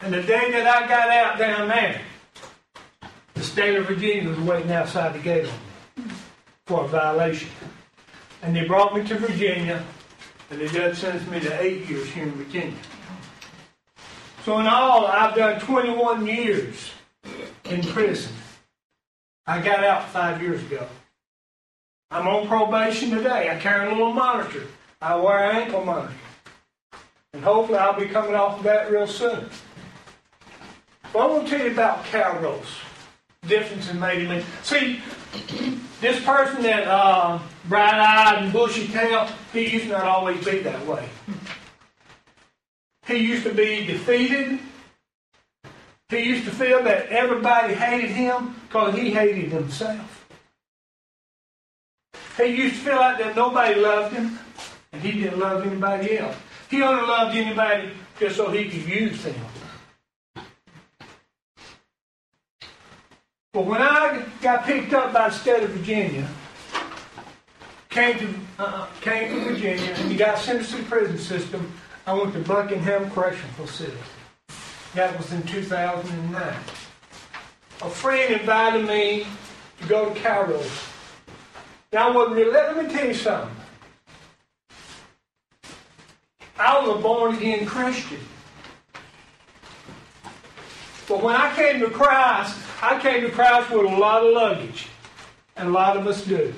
And 0.00 0.12
the 0.12 0.22
day 0.22 0.50
that 0.52 0.66
I 0.66 0.86
got 0.86 1.08
out 1.08 1.38
down 1.38 1.68
there, 1.68 2.00
the 3.34 3.42
state 3.42 3.76
of 3.76 3.86
Virginia 3.86 4.28
was 4.28 4.38
waiting 4.40 4.70
outside 4.70 5.14
the 5.14 5.18
gate 5.18 5.46
on 5.46 6.04
me 6.04 6.12
for 6.66 6.84
a 6.84 6.88
violation. 6.88 7.48
And 8.42 8.54
they 8.54 8.66
brought 8.66 8.94
me 8.94 9.04
to 9.04 9.14
Virginia, 9.16 9.82
and 10.50 10.60
the 10.60 10.68
judge 10.68 10.98
sentenced 10.98 11.30
me 11.30 11.40
to 11.40 11.60
eight 11.60 11.88
years 11.88 12.08
here 12.10 12.24
in 12.24 12.32
Virginia. 12.32 12.78
So 14.44 14.60
in 14.60 14.66
all, 14.66 15.06
I've 15.06 15.34
done 15.34 15.58
21 15.60 16.26
years 16.26 16.92
in 17.64 17.82
prison. 17.82 18.32
I 19.46 19.60
got 19.60 19.82
out 19.82 20.08
five 20.10 20.40
years 20.40 20.62
ago. 20.62 20.86
I'm 22.10 22.28
on 22.28 22.46
probation 22.46 23.10
today. 23.10 23.50
I 23.50 23.58
carry 23.58 23.88
a 23.88 23.90
little 23.90 24.12
monitor. 24.12 24.66
I 25.02 25.16
wear 25.16 25.50
an 25.50 25.56
ankle 25.56 25.84
monitor. 25.84 26.14
And 27.32 27.42
hopefully 27.42 27.78
I'll 27.78 27.98
be 27.98 28.06
coming 28.06 28.34
off 28.34 28.58
of 28.58 28.64
that 28.64 28.90
real 28.90 29.06
soon. 29.06 29.50
Well, 31.12 31.28
I 31.28 31.32
want 31.32 31.48
to 31.48 31.56
tell 31.56 31.66
you 31.66 31.72
about 31.72 32.04
Kairos. 32.04 32.66
Difference 33.46 33.90
in 33.90 34.00
made 34.00 34.26
him. 34.26 34.44
See, 34.62 35.00
this 36.00 36.24
person 36.24 36.62
that 36.62 36.86
uh, 36.86 37.38
bright-eyed 37.66 38.44
and 38.44 38.52
bushy-tailed, 38.52 39.30
he 39.52 39.68
used 39.68 39.84
to 39.86 39.92
not 39.92 40.04
always 40.04 40.44
be 40.44 40.60
that 40.60 40.86
way. 40.86 41.08
He 43.06 43.18
used 43.18 43.44
to 43.44 43.54
be 43.54 43.86
defeated. 43.86 44.58
He 46.08 46.20
used 46.20 46.44
to 46.44 46.50
feel 46.50 46.82
that 46.84 47.08
everybody 47.08 47.74
hated 47.74 48.10
him 48.10 48.56
because 48.66 48.94
he 48.94 49.10
hated 49.10 49.52
himself. 49.52 50.15
He 52.36 52.44
used 52.44 52.76
to 52.76 52.80
feel 52.82 52.96
like 52.96 53.18
that 53.18 53.34
nobody 53.34 53.80
loved 53.80 54.14
him, 54.14 54.38
and 54.92 55.02
he 55.02 55.20
didn't 55.20 55.38
love 55.38 55.66
anybody 55.66 56.18
else. 56.18 56.36
He 56.70 56.82
only 56.82 57.06
loved 57.06 57.34
anybody 57.34 57.90
just 58.18 58.36
so 58.36 58.50
he 58.50 58.68
could 58.68 58.86
use 58.86 59.22
them. 59.22 59.34
But 63.52 63.64
when 63.64 63.80
I 63.80 64.22
got 64.42 64.64
picked 64.64 64.92
up 64.92 65.14
by 65.14 65.30
the 65.30 65.34
state 65.34 65.62
of 65.62 65.70
Virginia, 65.70 66.28
came 67.88 68.18
to 68.18 68.34
uh, 68.58 68.86
came 69.00 69.32
to 69.32 69.40
Virginia, 69.52 69.94
and 69.96 70.18
got 70.18 70.38
sentenced 70.38 70.72
to 70.72 70.76
the 70.76 70.82
prison 70.82 71.16
system, 71.16 71.72
I 72.06 72.12
went 72.12 72.34
to 72.34 72.40
Buckingham 72.40 73.10
Correctional 73.10 73.52
Facility. 73.54 73.96
That 74.94 75.16
was 75.16 75.32
in 75.32 75.42
2009. 75.44 76.54
A 77.82 77.90
friend 77.90 78.34
invited 78.34 78.86
me 78.86 79.26
to 79.80 79.88
go 79.88 80.12
to 80.12 80.20
Kairos. 80.20 80.85
Now, 81.92 82.10
let 82.10 82.76
me 82.76 82.92
tell 82.92 83.06
you 83.06 83.14
something. 83.14 83.56
I 86.58 86.80
was 86.80 86.98
a 86.98 87.02
born 87.02 87.36
again 87.36 87.66
Christian. 87.66 88.20
But 91.08 91.22
when 91.22 91.36
I 91.36 91.54
came 91.54 91.80
to 91.80 91.90
Christ, 91.90 92.56
I 92.82 92.98
came 92.98 93.22
to 93.22 93.30
Christ 93.30 93.70
with 93.70 93.92
a 93.92 93.96
lot 93.96 94.24
of 94.24 94.32
luggage. 94.32 94.88
And 95.56 95.68
a 95.68 95.72
lot 95.72 95.96
of 95.96 96.06
us 96.06 96.24
do. 96.24 96.52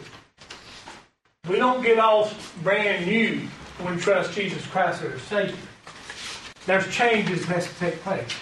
We 1.48 1.56
don't 1.56 1.82
get 1.82 1.98
off 1.98 2.56
brand 2.62 3.06
new 3.06 3.40
when 3.78 3.94
we 3.96 4.00
trust 4.00 4.32
Jesus 4.32 4.66
Christ 4.66 5.02
as 5.02 5.12
our 5.12 5.18
Savior. 5.18 5.56
There's 6.66 6.88
changes 6.92 7.46
that 7.46 7.54
has 7.54 7.68
to 7.68 7.74
take 7.74 8.00
place. 8.00 8.34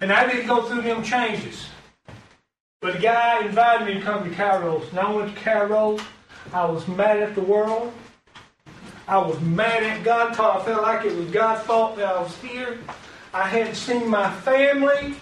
And 0.00 0.12
I 0.12 0.26
didn't 0.30 0.46
go 0.46 0.62
through 0.62 0.82
them 0.82 1.02
changes. 1.02 1.66
But 2.80 2.94
the 2.94 3.00
guy 3.00 3.44
invited 3.44 3.86
me 3.86 3.94
to 3.94 4.00
come 4.00 4.24
to 4.24 4.30
Kairos. 4.34 4.88
And 4.90 4.98
I 4.98 5.10
went 5.12 5.34
to 5.34 5.40
Kairos. 5.40 6.02
I 6.52 6.64
was 6.64 6.88
mad 6.88 7.18
at 7.18 7.34
the 7.34 7.42
world. 7.42 7.92
I 9.06 9.18
was 9.18 9.38
mad 9.40 9.82
at 9.82 10.02
God 10.04 10.32
I 10.32 10.64
felt 10.64 10.82
like 10.82 11.04
it 11.04 11.14
was 11.16 11.30
God's 11.30 11.62
fault 11.66 11.96
that 11.96 12.06
I 12.06 12.22
was 12.22 12.34
here. 12.38 12.78
I 13.34 13.46
hadn't 13.48 13.74
seen 13.74 14.08
my 14.08 14.30
family 14.30 15.14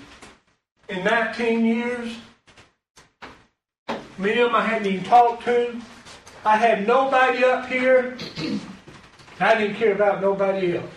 in 0.89 1.03
19 1.05 1.65
years. 1.65 2.17
Many 4.19 4.41
of 4.41 4.49
them 4.49 4.57
I 4.57 4.65
hadn't 4.65 4.87
even 4.87 5.05
talked 5.05 5.45
to. 5.45 5.81
I 6.45 6.57
had 6.57 6.87
nobody 6.87 7.45
up 7.45 7.67
here. 7.67 8.17
I 9.41 9.55
didn't 9.57 9.77
care 9.77 9.95
about 9.95 10.21
nobody 10.21 10.77
else. 10.77 10.91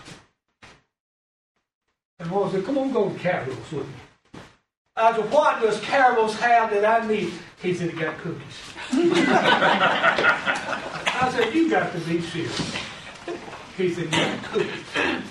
And 2.20 2.32
Lord 2.32 2.52
said, 2.52 2.66
come 2.66 2.78
on, 2.78 2.92
go 2.92 3.10
to 3.10 3.16
Kairos 3.16 3.72
with 3.72 3.88
me. 3.88 4.01
I 4.98 5.16
said, 5.16 5.32
what 5.32 5.62
does 5.62 5.80
Kairos 5.80 6.34
have 6.40 6.70
that 6.72 6.84
I 6.84 7.08
need? 7.08 7.32
He 7.62 7.74
said, 7.74 7.92
he 7.92 8.00
got 8.00 8.18
cookies. 8.18 8.74
I 11.24 11.32
said, 11.34 11.54
you 11.54 11.70
got 11.70 11.94
to 11.94 12.00
be 12.00 12.22
serious. 12.22 12.76
He 13.78 13.94
said, 13.94 14.12
yeah, 14.12 14.38
cookies. 14.44 14.84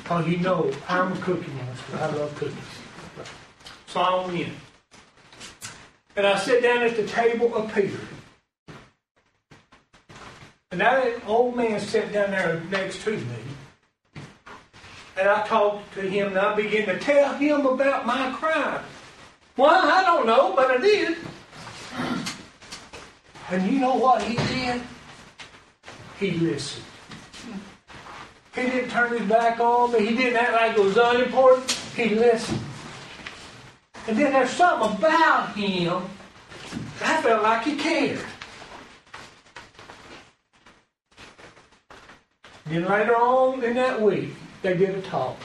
Because 0.02 0.26
you 0.26 0.38
know, 0.38 0.72
I'm 0.88 1.12
a 1.12 1.16
cookie 1.16 1.50
monster. 1.50 1.98
I 1.98 2.06
love 2.06 2.34
cookies. 2.36 2.56
So 3.86 4.00
I 4.00 4.26
went 4.26 4.40
in. 4.40 4.52
And 6.16 6.26
I 6.26 6.38
sit 6.38 6.62
down 6.62 6.82
at 6.82 6.96
the 6.96 7.06
table 7.06 7.54
of 7.54 7.72
Peter. 7.74 8.00
And 10.70 10.80
that 10.80 11.22
old 11.26 11.54
man 11.54 11.80
sat 11.80 12.12
down 12.12 12.30
there 12.30 12.62
next 12.70 13.02
to 13.04 13.10
me. 13.10 13.36
And 15.18 15.28
I 15.28 15.46
talked 15.46 15.92
to 15.94 16.00
him 16.00 16.28
and 16.28 16.38
I 16.38 16.54
began 16.54 16.86
to 16.86 16.98
tell 16.98 17.34
him 17.34 17.66
about 17.66 18.06
my 18.06 18.30
crime. 18.32 18.82
Well, 19.60 19.90
I 19.92 20.02
don't 20.04 20.24
know, 20.24 20.54
but 20.56 20.70
I 20.70 20.78
did. 20.78 21.18
And 23.50 23.70
you 23.70 23.78
know 23.78 23.94
what 23.94 24.22
he 24.22 24.34
did? 24.54 24.80
He 26.18 26.30
listened. 26.30 26.86
He 28.54 28.62
didn't 28.62 28.88
turn 28.88 29.12
his 29.12 29.28
back 29.28 29.60
on 29.60 29.92
me. 29.92 30.06
He 30.06 30.16
didn't 30.16 30.38
act 30.38 30.52
like 30.52 30.78
it 30.78 30.82
was 30.82 30.96
unimportant. 30.96 31.70
He 31.94 32.14
listened. 32.14 32.58
And 34.08 34.16
then 34.16 34.32
there's 34.32 34.48
something 34.48 34.96
about 34.96 35.54
him 35.54 36.04
I 37.02 37.20
felt 37.20 37.42
like 37.42 37.64
he 37.64 37.76
cared. 37.76 38.24
Then 42.64 42.86
later 42.86 43.14
on 43.14 43.62
in 43.62 43.74
that 43.74 44.00
week, 44.00 44.30
they 44.62 44.74
did 44.74 44.94
a 44.94 45.02
talk 45.02 45.36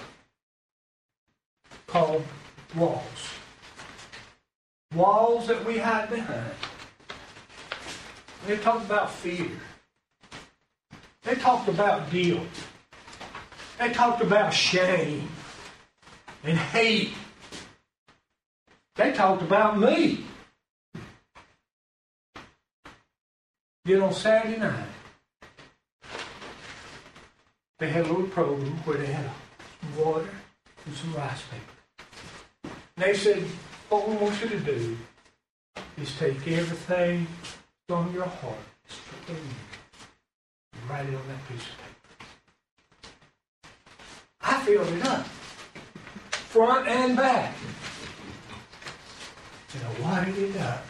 called 1.88 2.24
Walls. 2.78 3.15
Walls 4.96 5.48
that 5.48 5.66
we 5.66 5.78
hide 5.78 6.10
behind. 6.10 6.52
They 8.48 8.58
talked 8.58 8.86
about 8.86 9.12
fear. 9.12 9.52
They 11.24 11.36
talked 11.36 11.68
about 11.68 12.10
guilt. 12.10 12.48
They 13.78 13.92
talked 13.92 14.22
about 14.22 14.54
shame 14.54 15.28
and 16.44 16.58
hate. 16.58 17.14
They 18.96 19.12
talked 19.12 19.42
about 19.42 19.78
me. 19.78 20.24
Then 23.84 24.02
on 24.02 24.14
Saturday 24.14 24.58
night, 24.58 24.88
they 27.80 27.90
had 27.90 28.06
a 28.06 28.08
little 28.08 28.28
program 28.28 28.72
where 28.86 28.98
they 28.98 29.08
had 29.08 29.30
some 29.82 30.06
water 30.06 30.30
and 30.86 30.96
some 30.96 31.14
rice 31.14 31.44
paper. 31.52 32.74
And 32.96 33.06
they 33.06 33.14
said, 33.14 33.44
what 33.96 34.10
we 34.10 34.16
want 34.18 34.42
you 34.42 34.50
to 34.50 34.60
do 34.60 34.98
is 35.98 36.18
take 36.18 36.46
everything 36.50 37.26
from 37.88 38.14
your 38.14 38.26
heart, 38.26 38.58
and 39.30 39.38
write 40.90 41.06
it 41.06 41.16
on 41.16 41.22
that 41.30 41.48
piece 41.48 41.62
of 41.62 41.78
paper. 41.80 41.96
I 44.42 44.60
filled 44.66 44.90
it 44.90 45.06
up, 45.06 45.26
front 46.32 46.90
and 46.90 47.16
back. 47.16 47.56
And 49.74 49.84
I 49.86 50.02
watered 50.02 50.38
it 50.38 50.58
up, 50.58 50.86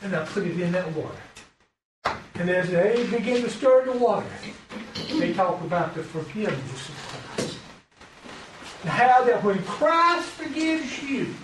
and 0.00 0.16
I 0.16 0.24
put 0.24 0.46
it 0.46 0.58
in 0.58 0.72
that 0.72 0.90
water. 0.94 1.20
And 2.36 2.48
as 2.48 2.70
they 2.70 3.06
begin 3.10 3.42
to 3.42 3.50
stir 3.50 3.84
the 3.84 3.92
water, 3.92 4.26
they 5.18 5.34
talk 5.34 5.60
about 5.60 5.94
the 5.94 6.02
forgiveness 6.02 6.88
of 6.88 6.94
Christ. 7.36 7.58
And 8.80 8.90
how 8.90 9.24
that 9.24 9.44
when 9.44 9.62
Christ 9.64 10.28
forgives 10.28 11.02
you, 11.02 11.34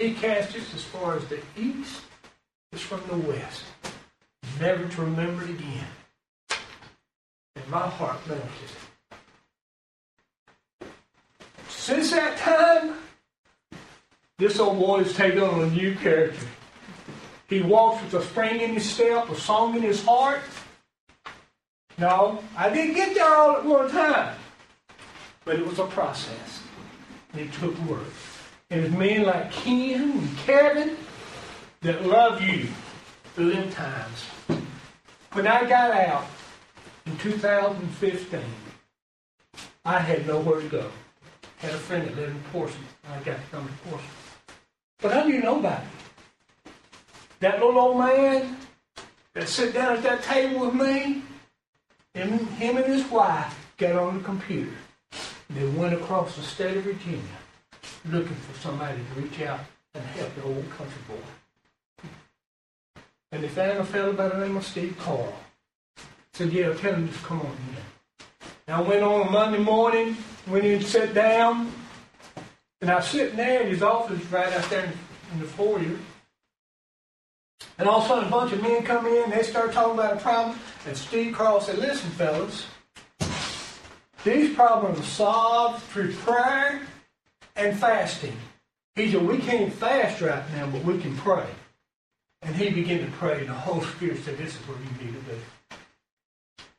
he 0.00 0.14
casts 0.14 0.54
it 0.54 0.62
as 0.74 0.82
far 0.82 1.16
as 1.16 1.24
the 1.26 1.40
east 1.56 2.00
is 2.72 2.80
from 2.80 3.02
the 3.08 3.16
west, 3.28 3.62
never 4.58 4.88
to 4.88 5.02
remember 5.02 5.44
it 5.44 5.50
again. 5.50 5.84
And 7.56 7.68
my 7.68 7.86
heart 7.86 8.18
melted. 8.26 8.48
Since 11.68 12.12
that 12.12 12.38
time, 12.38 12.94
this 14.38 14.58
old 14.58 14.78
boy 14.78 15.04
has 15.04 15.14
taken 15.14 15.42
on 15.42 15.60
a 15.60 15.70
new 15.70 15.94
character. 15.96 16.46
He 17.48 17.60
walks 17.60 18.02
with 18.02 18.14
a 18.14 18.22
spring 18.24 18.60
in 18.60 18.74
his 18.74 18.88
step, 18.88 19.28
a 19.28 19.34
song 19.34 19.76
in 19.76 19.82
his 19.82 20.02
heart. 20.04 20.40
No, 21.98 22.42
I 22.56 22.70
didn't 22.70 22.94
get 22.94 23.14
there 23.14 23.34
all 23.34 23.56
at 23.56 23.64
one 23.64 23.90
time. 23.90 24.36
But 25.44 25.56
it 25.56 25.66
was 25.66 25.78
a 25.78 25.86
process. 25.86 26.62
And 27.32 27.42
it 27.42 27.52
took 27.54 27.76
work. 27.80 28.06
It's 28.70 28.94
men 28.94 29.24
like 29.24 29.50
Ken 29.50 30.12
and 30.12 30.38
Kevin 30.38 30.96
that 31.80 32.06
love 32.06 32.40
you 32.40 32.68
through 33.34 33.50
them 33.50 33.68
times. 33.72 34.24
When 35.32 35.48
I 35.48 35.68
got 35.68 35.90
out 35.90 36.24
in 37.04 37.18
2015, 37.18 38.40
I 39.84 39.98
had 39.98 40.24
nowhere 40.24 40.60
to 40.60 40.68
go. 40.68 40.88
Had 41.56 41.72
a 41.72 41.78
friend 41.78 42.06
that 42.06 42.14
lived 42.14 42.30
in 42.30 42.42
Portsmouth. 42.52 42.96
I 43.08 43.16
got 43.24 43.38
to 43.38 43.42
come 43.50 43.66
to 43.66 43.88
Portsmouth. 43.88 44.46
But 45.00 45.14
I 45.14 45.24
knew 45.24 45.42
nobody. 45.42 45.86
That 47.40 47.58
little 47.58 47.76
old 47.76 47.98
man 47.98 48.56
that 49.34 49.48
sat 49.48 49.74
down 49.74 49.96
at 49.96 50.04
that 50.04 50.22
table 50.22 50.66
with 50.66 50.74
me, 50.74 51.22
him, 52.14 52.46
him 52.46 52.76
and 52.76 52.86
his 52.86 53.04
wife 53.10 53.68
got 53.78 53.96
on 53.96 54.18
the 54.18 54.24
computer. 54.24 54.76
They 55.48 55.66
went 55.70 55.94
across 55.94 56.36
the 56.36 56.42
state 56.42 56.76
of 56.76 56.84
Virginia 56.84 57.39
looking 58.06 58.34
for 58.34 58.58
somebody 58.60 58.98
to 58.98 59.20
reach 59.20 59.40
out 59.42 59.60
and 59.94 60.04
help 60.04 60.34
the 60.36 60.42
old 60.42 60.70
country 60.70 61.02
boy. 61.08 62.10
And 63.32 63.44
they 63.44 63.48
found 63.48 63.78
a 63.78 63.84
fellow 63.84 64.12
by 64.12 64.28
the 64.28 64.38
name 64.38 64.56
of 64.56 64.64
Steve 64.64 64.96
Carl. 64.98 65.32
Said, 66.32 66.52
yeah, 66.52 66.72
tell 66.74 66.94
him 66.94 67.08
to 67.08 67.18
come 67.18 67.40
on 67.40 67.46
in. 67.46 68.16
And 68.66 68.76
I 68.76 68.80
went 68.80 69.02
on 69.02 69.26
a 69.26 69.30
Monday 69.30 69.58
morning, 69.58 70.16
went 70.46 70.64
in 70.64 70.78
and 70.78 70.86
sat 70.86 71.12
down, 71.14 71.72
and 72.80 72.90
I 72.90 72.96
was 72.96 73.06
sitting 73.06 73.36
there 73.36 73.62
in 73.62 73.68
his 73.68 73.82
office 73.82 74.24
right 74.26 74.52
out 74.52 74.70
there 74.70 74.92
in, 75.32 75.40
the 75.40 75.46
foyer. 75.46 75.96
And 77.78 77.88
all 77.88 77.98
of 77.98 78.04
a 78.04 78.08
sudden, 78.08 78.28
a 78.28 78.30
bunch 78.30 78.52
of 78.52 78.62
men 78.62 78.82
come 78.82 79.06
in, 79.06 79.30
they 79.30 79.42
start 79.42 79.72
talking 79.72 79.94
about 79.94 80.14
a 80.14 80.20
problem, 80.20 80.58
and 80.86 80.96
Steve 80.96 81.34
Carl 81.34 81.60
said, 81.60 81.78
listen, 81.78 82.10
fellas, 82.10 82.66
these 84.24 84.54
problems 84.54 84.98
are 84.98 85.02
solved 85.02 85.82
through 85.84 86.12
prayer 86.14 86.82
and 87.56 87.78
fasting. 87.78 88.36
He 88.94 89.10
said, 89.12 89.22
we 89.22 89.38
can't 89.38 89.72
fast 89.72 90.20
right 90.20 90.42
now, 90.54 90.66
but 90.66 90.84
we 90.84 90.98
can 90.98 91.16
pray. 91.16 91.46
And 92.42 92.56
he 92.56 92.70
began 92.70 93.00
to 93.04 93.10
pray, 93.12 93.40
and 93.40 93.48
the 93.48 93.54
Holy 93.54 93.84
Spirit 93.86 94.24
said, 94.24 94.38
this 94.38 94.54
is 94.54 94.68
what 94.68 94.78
you 94.78 95.04
need 95.04 95.14
to 95.14 95.20
do. 95.30 95.38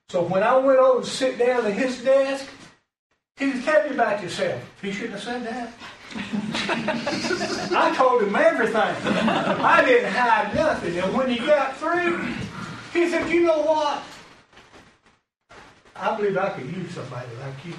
So 0.10 0.24
when 0.24 0.44
I 0.44 0.58
went 0.58 0.80
over 0.80 1.02
to 1.02 1.08
sit 1.08 1.38
down 1.38 1.66
at 1.66 1.74
his 1.74 2.04
desk, 2.04 2.48
he 3.38 3.54
said, 3.54 3.64
tell 3.64 3.84
me 3.88 3.96
about 3.96 4.22
yourself. 4.22 4.62
He 4.82 4.92
shouldn't 4.92 5.14
have 5.14 5.24
said 5.24 5.44
that. 5.46 5.74
I 7.74 7.96
told 7.96 8.24
him 8.24 8.36
everything. 8.36 8.76
I 8.76 9.84
didn't 9.86 10.12
hide 10.12 10.54
nothing. 10.54 10.98
And 11.00 11.14
when 11.16 11.30
he 11.30 11.38
got 11.38 11.78
through, 11.78 12.26
he 12.92 13.10
said, 13.10 13.30
you 13.30 13.46
know 13.46 13.62
what? 13.62 14.04
I 15.96 16.16
believe 16.18 16.38
I 16.38 16.50
could 16.50 16.76
use 16.76 16.92
somebody 16.92 17.30
like 17.40 17.66
you. 17.66 17.74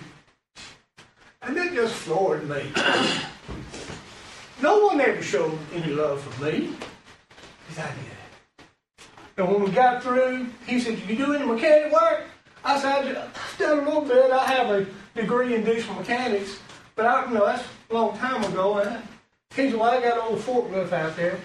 And 1.43 1.57
it 1.57 1.75
just 1.75 1.95
floored 1.95 2.49
me. 2.49 2.73
No 4.63 4.87
one 4.87 5.01
ever 5.01 5.23
showed 5.23 5.59
any 5.75 5.93
love 5.93 6.23
for 6.23 6.45
me. 6.45 6.71
He 7.69 7.81
I 7.81 7.87
did. 7.87 8.67
And 9.37 9.49
when 9.49 9.65
we 9.65 9.71
got 9.71 10.03
through, 10.03 10.47
he 10.67 10.79
said, 10.79 11.01
Did 11.01 11.09
you 11.09 11.17
do 11.17 11.35
any 11.35 11.45
mechanic 11.45 11.93
work? 11.93 12.25
I 12.65 12.79
said, 12.79 13.17
I've 13.17 13.59
done 13.59 13.81
a 13.81 13.83
little 13.83 14.03
bit. 14.03 14.31
I 14.31 14.47
have 14.47 14.71
a 14.71 14.87
degree 15.17 15.55
in 15.55 15.65
diesel 15.65 15.95
mechanics. 15.95 16.59
But 16.95 17.07
I, 17.07 17.27
you 17.27 17.35
know, 17.35 17.47
that's 17.47 17.65
a 17.91 17.95
long 17.95 18.17
time 18.19 18.45
ago. 18.45 18.79
And 18.79 19.03
he 19.57 19.71
said, 19.71 19.81
Well, 19.81 19.91
I 19.91 20.01
got 20.01 20.19
an 20.19 20.25
old 20.29 20.39
forklift 20.39 20.93
out 20.93 21.17
there. 21.17 21.41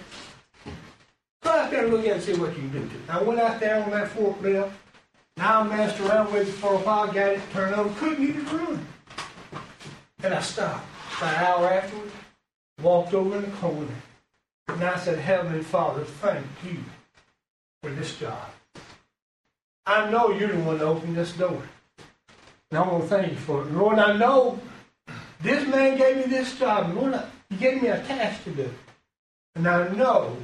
Go 1.42 1.50
out 1.50 1.70
there 1.70 1.84
and 1.84 1.92
look 1.92 2.02
at 2.02 2.06
it 2.06 2.12
and 2.12 2.22
see 2.22 2.34
what 2.34 2.50
you 2.50 2.62
can 2.62 2.70
do 2.70 2.78
to 2.80 2.84
it. 2.84 3.02
I 3.08 3.22
went 3.22 3.40
out 3.40 3.58
there 3.58 3.82
on 3.82 3.90
that 3.90 4.10
forklift. 4.10 4.70
Now 5.36 5.60
I 5.60 5.62
messed 5.64 5.98
around 6.00 6.32
with 6.32 6.48
it 6.48 6.52
for 6.52 6.74
a 6.74 6.78
while, 6.78 7.06
got 7.06 7.32
it 7.32 7.40
turned 7.52 7.74
over, 7.74 7.92
couldn't 7.98 8.26
get 8.26 8.36
it 8.36 8.52
running. 8.52 8.86
And 10.22 10.34
I 10.34 10.40
stopped. 10.42 10.86
An 11.22 11.34
hour 11.34 11.72
afterwards, 11.72 12.12
walked 12.82 13.14
over 13.14 13.36
in 13.36 13.42
the 13.42 13.56
corner. 13.56 13.88
And 14.68 14.84
I 14.84 14.98
said, 14.98 15.18
Heavenly 15.18 15.62
Father, 15.62 16.04
thank 16.04 16.46
you 16.64 16.78
for 17.82 17.90
this 17.90 18.16
job. 18.16 18.48
I 19.86 20.10
know 20.10 20.30
you're 20.30 20.52
the 20.52 20.58
one 20.58 20.78
that 20.78 20.84
opened 20.84 21.16
this 21.16 21.32
door. 21.32 21.62
And 22.70 22.78
I 22.78 22.86
want 22.86 23.04
to 23.04 23.08
thank 23.08 23.32
you 23.32 23.38
for 23.38 23.62
it. 23.62 23.72
Lord, 23.72 23.98
I 23.98 24.16
know 24.16 24.60
this 25.40 25.66
man 25.66 25.96
gave 25.96 26.16
me 26.18 26.24
this 26.24 26.58
job. 26.58 26.94
Lord, 26.94 27.18
you 27.50 27.56
gave 27.56 27.82
me 27.82 27.88
a 27.88 28.02
task 28.04 28.44
to 28.44 28.50
do. 28.50 28.70
And 29.54 29.66
I 29.66 29.88
know 29.88 30.36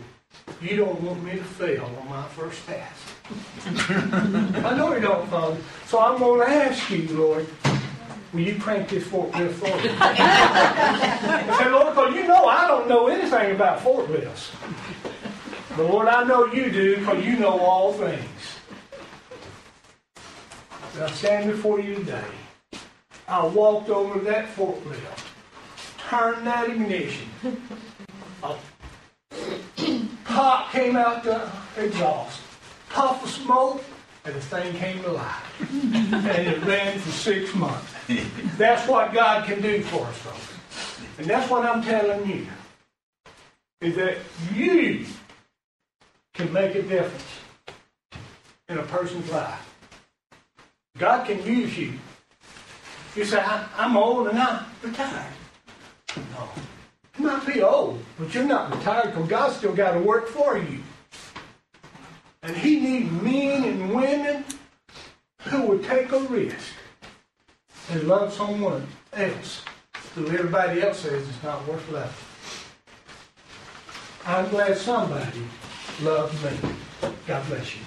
you 0.61 0.77
don't 0.77 1.01
want 1.03 1.23
me 1.23 1.33
to 1.33 1.45
fail 1.45 1.85
on 2.01 2.09
my 2.09 2.27
first 2.29 2.65
task. 2.67 3.03
I 4.65 4.75
know 4.77 4.95
you 4.95 5.01
don't, 5.01 5.29
Father. 5.29 5.57
So 5.87 6.01
I'm 6.01 6.19
going 6.19 6.41
to 6.41 6.49
ask 6.49 6.91
you, 6.91 7.09
Lord, 7.17 7.47
will 8.35 8.41
you 8.41 8.59
crank 8.59 8.89
this 8.89 9.05
forklift 9.05 9.53
for 9.53 9.67
me? 9.67 9.97
I 10.01 11.57
said, 11.59 11.71
Lord, 11.71 11.95
because 11.95 12.15
you 12.15 12.27
know 12.27 12.47
I 12.47 12.67
don't 12.67 12.89
know 12.89 13.07
anything 13.07 13.55
about 13.55 13.79
forklifts. 13.79 14.51
But 15.77 15.85
Lord, 15.85 16.09
I 16.09 16.25
know 16.25 16.47
you 16.47 16.71
do 16.71 16.99
because 16.99 17.25
you 17.25 17.37
know 17.37 17.59
all 17.61 17.93
things. 17.93 18.21
I 21.01 21.11
stand 21.11 21.51
before 21.51 21.81
you 21.81 21.95
today. 21.97 22.25
I 23.27 23.47
walked 23.47 23.89
over 23.89 24.19
that 24.21 24.55
forklift, 24.55 25.25
turned 26.09 26.47
that 26.47 26.69
ignition. 26.69 27.29
A 28.43 28.57
pop 30.25 30.71
came 30.71 30.97
out 30.97 31.25
the 31.25 31.49
exhaust, 31.77 32.41
puff 32.91 33.25
of 33.25 33.31
smoke, 33.31 33.83
and 34.25 34.35
the 34.35 34.41
thing 34.41 34.75
came 34.75 35.03
to 35.03 35.13
life. 35.13 35.61
and 35.83 36.47
it 36.47 36.63
ran 36.65 36.99
for 36.99 37.11
six 37.11 37.55
months. 37.55 37.94
That's 38.59 38.87
what 38.89 39.13
God 39.15 39.47
can 39.47 39.63
do 39.63 39.83
for 39.83 40.05
us, 40.05 40.17
folks. 40.19 40.55
And 41.19 41.27
that's 41.27 41.49
what 41.49 41.65
I'm 41.65 41.83
telling 41.83 42.29
you. 42.29 42.47
Is 43.81 43.95
that 43.97 44.19
you 44.53 45.07
can 46.35 46.53
make 46.53 46.75
a 46.75 46.83
difference 46.83 47.25
in 48.69 48.79
a 48.79 48.83
person's 48.83 49.31
life. 49.31 49.75
God 50.99 51.27
can 51.27 51.45
use 51.47 51.77
you. 51.79 51.93
You 53.15 53.25
say, 53.25 53.41
I, 53.41 53.67
am 53.79 53.97
old 53.97 54.29
and 54.29 54.39
I'm 54.39 54.65
retired. 54.83 55.33
No. 56.17 56.49
You 57.19 57.27
might 57.27 57.47
be 57.47 57.63
old, 57.63 58.03
but 58.19 58.35
you're 58.35 58.45
not 58.45 58.75
retired 58.75 59.13
because 59.13 59.29
God's 59.29 59.57
still 59.57 59.75
got 59.75 59.93
to 59.93 60.01
work 60.01 60.27
for 60.27 60.59
you. 60.59 60.81
And 62.43 62.57
He 62.57 62.81
needs 62.81 63.11
men 63.23 63.65
and 63.65 63.95
women 63.95 64.45
who 65.43 65.63
would 65.63 65.85
take 65.85 66.11
a 66.11 66.19
risk 66.21 66.75
and 67.91 68.09
love 68.09 68.33
someone 68.33 68.87
else 69.13 69.63
who 70.15 70.27
everybody 70.29 70.83
else 70.83 71.01
says 71.01 71.29
is 71.29 71.43
not 71.43 71.67
worth 71.67 71.91
loving. 71.91 72.11
I'm 74.27 74.49
glad 74.49 74.77
somebody 74.77 75.43
loved 76.03 76.43
me. 76.45 76.71
God 77.27 77.47
bless 77.49 77.75
you. 77.75 77.83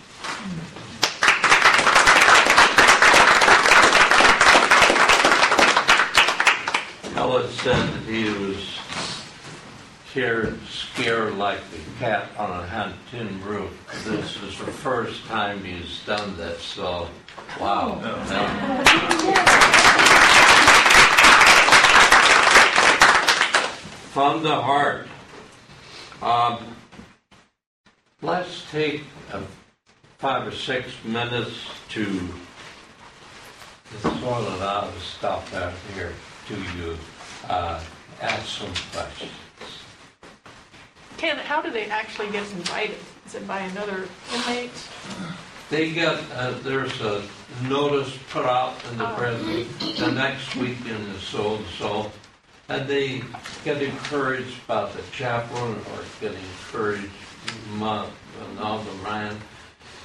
Ella 7.16 7.48
said 7.50 7.76
that 7.76 8.04
he 8.06 8.30
was 8.30 8.80
scared, 10.12 10.60
scared 10.68 11.36
like 11.36 11.60
the 11.72 11.80
cat 11.98 12.30
on 12.38 12.52
a 12.52 12.94
tin 13.10 13.44
roof. 13.44 13.72
This 14.06 14.36
is 14.44 14.58
the 14.60 14.72
first 14.72 15.26
time 15.26 15.64
he's 15.64 16.06
done 16.06 16.38
that, 16.38 16.60
so 16.60 17.08
wow. 17.60 18.00
From 24.12 24.44
the 24.44 24.56
heart. 24.56 25.08
Um, 26.22 26.76
let's 28.22 28.70
take 28.72 29.04
uh, 29.32 29.42
five 30.18 30.48
or 30.48 30.52
six 30.52 30.92
minutes 31.04 31.54
to 31.90 32.20
sort 34.02 34.16
a 34.24 34.56
lot 34.58 34.86
of 34.86 35.04
stuff 35.04 35.54
out 35.54 35.74
here 35.94 36.14
to 36.48 36.56
you. 36.78 36.98
Uh, 37.48 37.82
ask 38.22 38.46
some 38.48 38.74
questions. 38.92 39.32
Ken, 41.18 41.38
how 41.38 41.62
do 41.62 41.72
they 41.72 41.86
actually 41.86 42.30
get 42.32 42.50
invited? 42.52 42.98
Is 43.26 43.36
it 43.36 43.48
by 43.48 43.60
another 43.62 44.08
inmate? 44.34 44.72
They 45.70 45.92
get, 45.92 46.18
uh, 46.34 46.52
there's 46.64 47.02
a 47.02 47.22
notice 47.68 48.18
put 48.32 48.46
out 48.46 48.76
in 48.92 48.98
the 48.98 49.10
Oh. 49.12 49.16
prison 49.16 49.68
the 49.98 50.12
next 50.12 50.56
week 50.56 50.78
in 50.86 51.12
the 51.14 51.20
so-and-so, 51.20 52.12
and 52.70 52.88
they 52.88 53.22
get 53.66 53.82
encouraged 53.82 54.56
about 54.66 54.94
the 54.94 55.02
chaplain 55.12 55.76
or 55.94 56.04
get 56.22 56.32
encouraged 56.34 57.12
month, 57.74 58.12
another 58.52 58.92
man, 59.04 59.38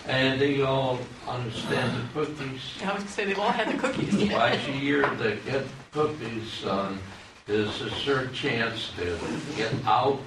and 0.08 0.40
they 0.40 0.62
all 0.62 0.98
understand 1.28 1.92
the 1.96 2.20
cookies. 2.20 2.60
I 2.82 2.86
was 2.94 3.04
gonna 3.04 3.08
say, 3.08 3.24
they've 3.26 3.38
all 3.38 3.50
had 3.52 3.68
the 3.72 3.78
cookies. 3.78 4.28
Twice 4.30 4.66
a 4.66 4.72
year, 4.72 5.08
they 5.16 5.36
get 5.48 5.64
cookies 5.92 6.64
on 6.64 6.98
This 7.44 7.80
is 7.80 7.92
their 8.06 8.26
chance 8.28 8.92
to 8.96 9.18
get 9.56 9.72
out 9.84 10.20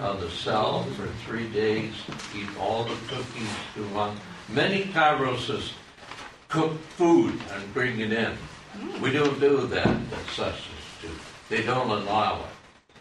of 0.00 0.20
the 0.20 0.30
cell 0.30 0.84
for 0.96 1.08
three 1.26 1.48
days, 1.48 1.92
eat 2.34 2.46
all 2.60 2.84
the 2.84 2.94
cookies 3.08 3.48
they 3.76 3.82
want. 3.92 4.16
Many 4.48 4.84
Kairoses 4.84 5.72
cook 6.48 6.78
food 6.90 7.40
and 7.52 7.74
bring 7.74 8.00
it 8.00 8.12
in. 8.12 8.36
We 9.00 9.10
don't 9.10 9.40
do 9.40 9.66
that 9.68 9.86
at 9.86 10.26
Sussex 10.32 10.60
Two. 11.00 11.08
They 11.48 11.62
don't 11.62 11.90
allow 11.90 12.40
it. 12.40 12.94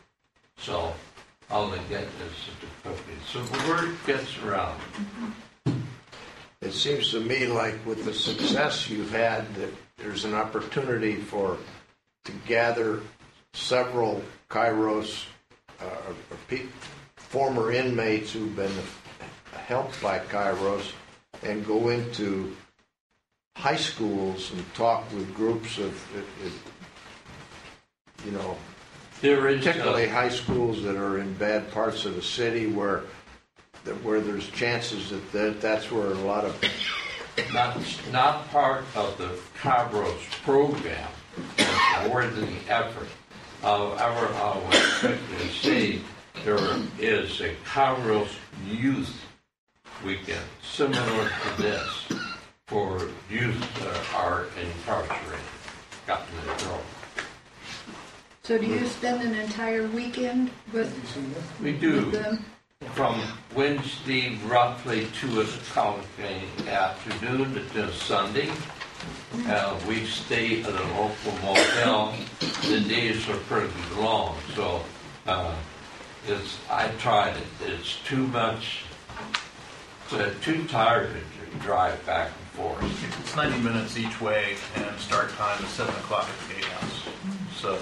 So 0.57 0.93
all 1.51 1.69
they 1.69 1.79
get 1.89 2.03
is 2.03 2.09
the 2.61 2.89
cookies. 2.89 3.25
So 3.27 3.43
the 3.43 3.67
word 3.69 3.95
gets 4.05 4.37
around. 4.39 4.79
It 6.61 6.71
seems 6.71 7.11
to 7.11 7.19
me 7.19 7.45
like 7.45 7.85
with 7.85 8.05
the 8.05 8.13
success 8.13 8.89
you've 8.89 9.11
had, 9.11 9.53
that 9.55 9.69
there's 9.97 10.23
an 10.23 10.33
opportunity 10.33 11.15
for, 11.15 11.57
to 12.23 12.31
gather 12.47 13.01
several 13.53 14.23
Kairos, 14.49 15.25
uh, 15.81 15.85
or 16.09 16.37
pe- 16.47 16.67
former 17.17 17.71
inmates 17.71 18.31
who've 18.31 18.55
been 18.55 18.71
helped 19.67 20.01
by 20.01 20.19
Kairos 20.19 20.93
and 21.43 21.65
go 21.65 21.89
into 21.89 22.55
high 23.55 23.75
schools 23.75 24.51
and 24.51 24.73
talk 24.73 25.09
with 25.13 25.33
groups 25.35 25.77
of, 25.77 25.93
uh, 26.15 26.19
uh, 26.45 26.49
you 28.25 28.31
know, 28.31 28.57
There 29.21 29.47
is, 29.47 29.63
particularly 29.63 30.09
uh, 30.09 30.13
high 30.13 30.29
schools 30.29 30.83
that 30.83 30.95
are 30.95 31.19
in 31.19 31.33
bad 31.35 31.71
parts 31.71 32.05
of 32.05 32.15
the 32.15 32.21
city 32.21 32.67
where, 32.67 33.03
that 33.85 34.01
where 34.03 34.21
there's 34.21 34.49
chances 34.51 35.09
that, 35.09 35.31
that 35.31 35.61
that's 35.61 35.91
where 35.91 36.07
a 36.07 36.15
lot 36.15 36.45
of 36.45 36.55
not, 37.53 37.77
not 38.11 38.47
part 38.49 38.83
of 38.95 39.17
the 39.17 39.29
Kairos 39.59 40.21
program, 40.43 41.09
it's 41.57 42.07
more 42.07 42.25
than 42.25 42.45
the 42.45 42.71
effort. 42.71 43.07
However, 43.61 44.27
I 44.35 44.57
would 44.59 45.17
quickly 45.17 45.49
say 45.49 45.99
there 46.43 46.59
is 46.99 47.41
a 47.41 47.55
Kairos 47.65 48.29
Youth 48.67 49.22
Weekend, 50.05 50.43
similar 50.61 51.29
to 51.29 51.61
this, 51.61 52.07
for 52.67 53.07
youth 53.29 53.79
that 53.79 54.13
are 54.15 54.47
incarcerated, 54.61 55.39
gotten 56.05 56.37
in 56.39 56.57
trouble. 56.57 56.83
So 58.43 58.57
do 58.57 58.65
you 58.65 58.85
spend 58.87 59.21
an 59.21 59.35
entire 59.35 59.87
weekend 59.87 60.51
with, 60.73 60.91
We 61.61 61.71
with 61.71 61.81
do, 61.81 62.11
them? 62.11 62.43
from 62.95 63.21
Wednesday 63.55 64.37
roughly 64.45 65.07
to 65.21 65.41
a 65.41 65.45
in 66.19 66.65
the 66.65 66.71
afternoon 66.71 67.53
to 67.73 67.93
Sunday. 67.93 68.49
Uh, 69.47 69.79
we 69.87 70.05
stay 70.05 70.61
at 70.61 70.69
a 70.69 70.83
local 70.99 71.31
motel. 71.41 72.13
The 72.67 72.81
days 72.81 73.27
are 73.29 73.37
pretty 73.37 73.73
long, 73.97 74.37
so 74.55 74.83
uh, 75.25 75.55
it's. 76.27 76.57
I 76.69 76.87
tried 76.99 77.35
it. 77.37 77.47
It's 77.65 77.97
too 78.05 78.27
much. 78.27 78.83
It's 80.11 80.45
too 80.45 80.63
tired 80.67 81.09
to 81.11 81.57
drive 81.59 82.03
back 82.05 82.27
and 82.27 82.47
forth. 82.49 83.19
It's 83.21 83.35
90 83.35 83.59
minutes 83.61 83.97
each 83.97 84.19
way, 84.21 84.55
and 84.75 84.99
start 84.99 85.29
time 85.31 85.63
is 85.63 85.69
7 85.71 85.93
o'clock 85.95 86.27
at 86.29 86.47
the 86.47 86.53
gatehouse. 86.55 87.07
So, 87.55 87.77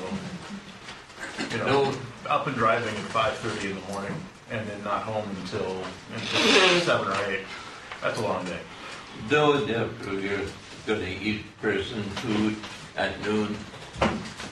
you 1.52 1.58
know, 1.58 1.94
up 2.30 2.48
and 2.48 2.56
driving 2.56 2.96
at 2.96 3.02
5:30 3.12 3.72
in 3.72 3.76
the 3.82 3.88
morning, 3.92 4.14
and 4.50 4.68
then 4.68 4.84
not 4.84 5.04
home 5.04 5.30
until, 5.42 5.84
until 6.14 6.80
7 6.82 7.08
or 7.08 7.32
8. 7.32 7.40
That's 8.02 8.18
a 8.20 8.22
long 8.24 8.46
day. 8.46 8.60
Though 9.28 9.58
if 9.58 9.68
you're 9.70 10.40
going 10.88 11.02
to 11.06 11.10
eat 11.24 11.44
prison 11.62 12.02
food 12.04 12.56
at 12.96 13.22
noon, 13.26 13.58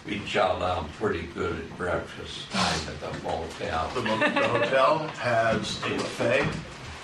we 0.05 0.19
chow 0.25 0.59
down 0.59 0.89
pretty 0.99 1.27
good 1.33 1.59
at 1.59 1.77
breakfast 1.77 2.51
time 2.51 2.79
at 2.87 2.99
the 2.99 3.23
motel. 3.23 3.89
The, 3.95 4.01
mo- 4.01 4.17
the 4.19 4.47
hotel 4.47 5.07
has 5.19 5.81
a 5.85 5.89
buffet. 5.89 6.45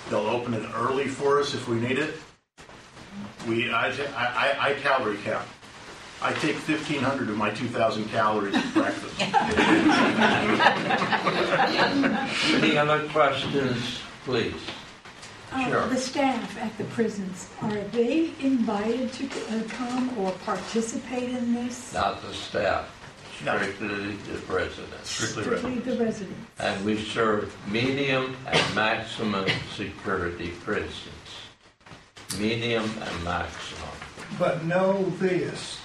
They'll 0.10 0.28
open 0.28 0.54
it 0.54 0.66
early 0.76 1.08
for 1.08 1.40
us 1.40 1.54
if 1.54 1.68
we 1.68 1.78
need 1.80 1.98
it. 2.00 2.16
We, 3.48 3.72
I, 3.72 3.88
I, 3.90 3.94
I- 4.16 4.70
I 4.70 4.74
calorie 4.82 5.18
count. 5.24 5.48
I 6.22 6.32
take 6.34 6.56
1,500 6.56 7.30
of 7.30 7.38
my 7.38 7.52
2,000 7.52 8.06
calories 8.10 8.56
at 8.56 8.74
breakfast. 8.74 9.22
Any 12.54 12.78
other 12.78 13.08
questions, 13.10 14.00
please? 14.24 14.54
Uh, 15.52 15.70
Sure. 15.70 15.88
The 15.88 15.98
staff 15.98 16.58
at 16.58 16.76
the 16.78 16.84
prisons, 16.86 17.48
are 17.62 17.80
they 17.92 18.32
invited 18.42 19.12
to 19.14 19.26
uh, 19.28 19.64
come 19.70 20.18
or 20.18 20.32
participate 20.46 21.30
in 21.30 21.54
this? 21.54 21.94
Not 21.94 22.22
the 22.22 22.34
staff, 22.34 22.90
No. 23.44 23.58
strictly 23.58 23.88
the 23.88 24.54
residents. 24.54 25.10
Strictly 25.10 25.44
Strictly 25.44 25.80
the 25.80 26.04
residents? 26.04 26.50
And 26.60 26.86
we 26.86 26.98
serve 26.98 27.56
medium 27.70 28.36
and 28.48 28.76
maximum 28.76 29.48
security 29.76 30.52
prisons. 30.64 31.12
Medium 32.40 32.84
and 32.84 33.24
maximum. 33.24 33.90
But 34.40 34.64
know 34.66 35.04
this, 35.20 35.80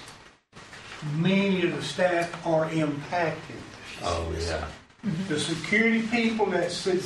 many 1.15 1.65
of 1.65 1.75
the 1.75 1.81
staff 1.81 2.45
are 2.45 2.71
impacted. 2.71 3.57
Oh, 4.03 4.33
yeah. 4.39 4.65
The 5.27 5.39
security 5.39 6.03
people 6.03 6.45
that 6.47 6.71
sit 6.71 7.03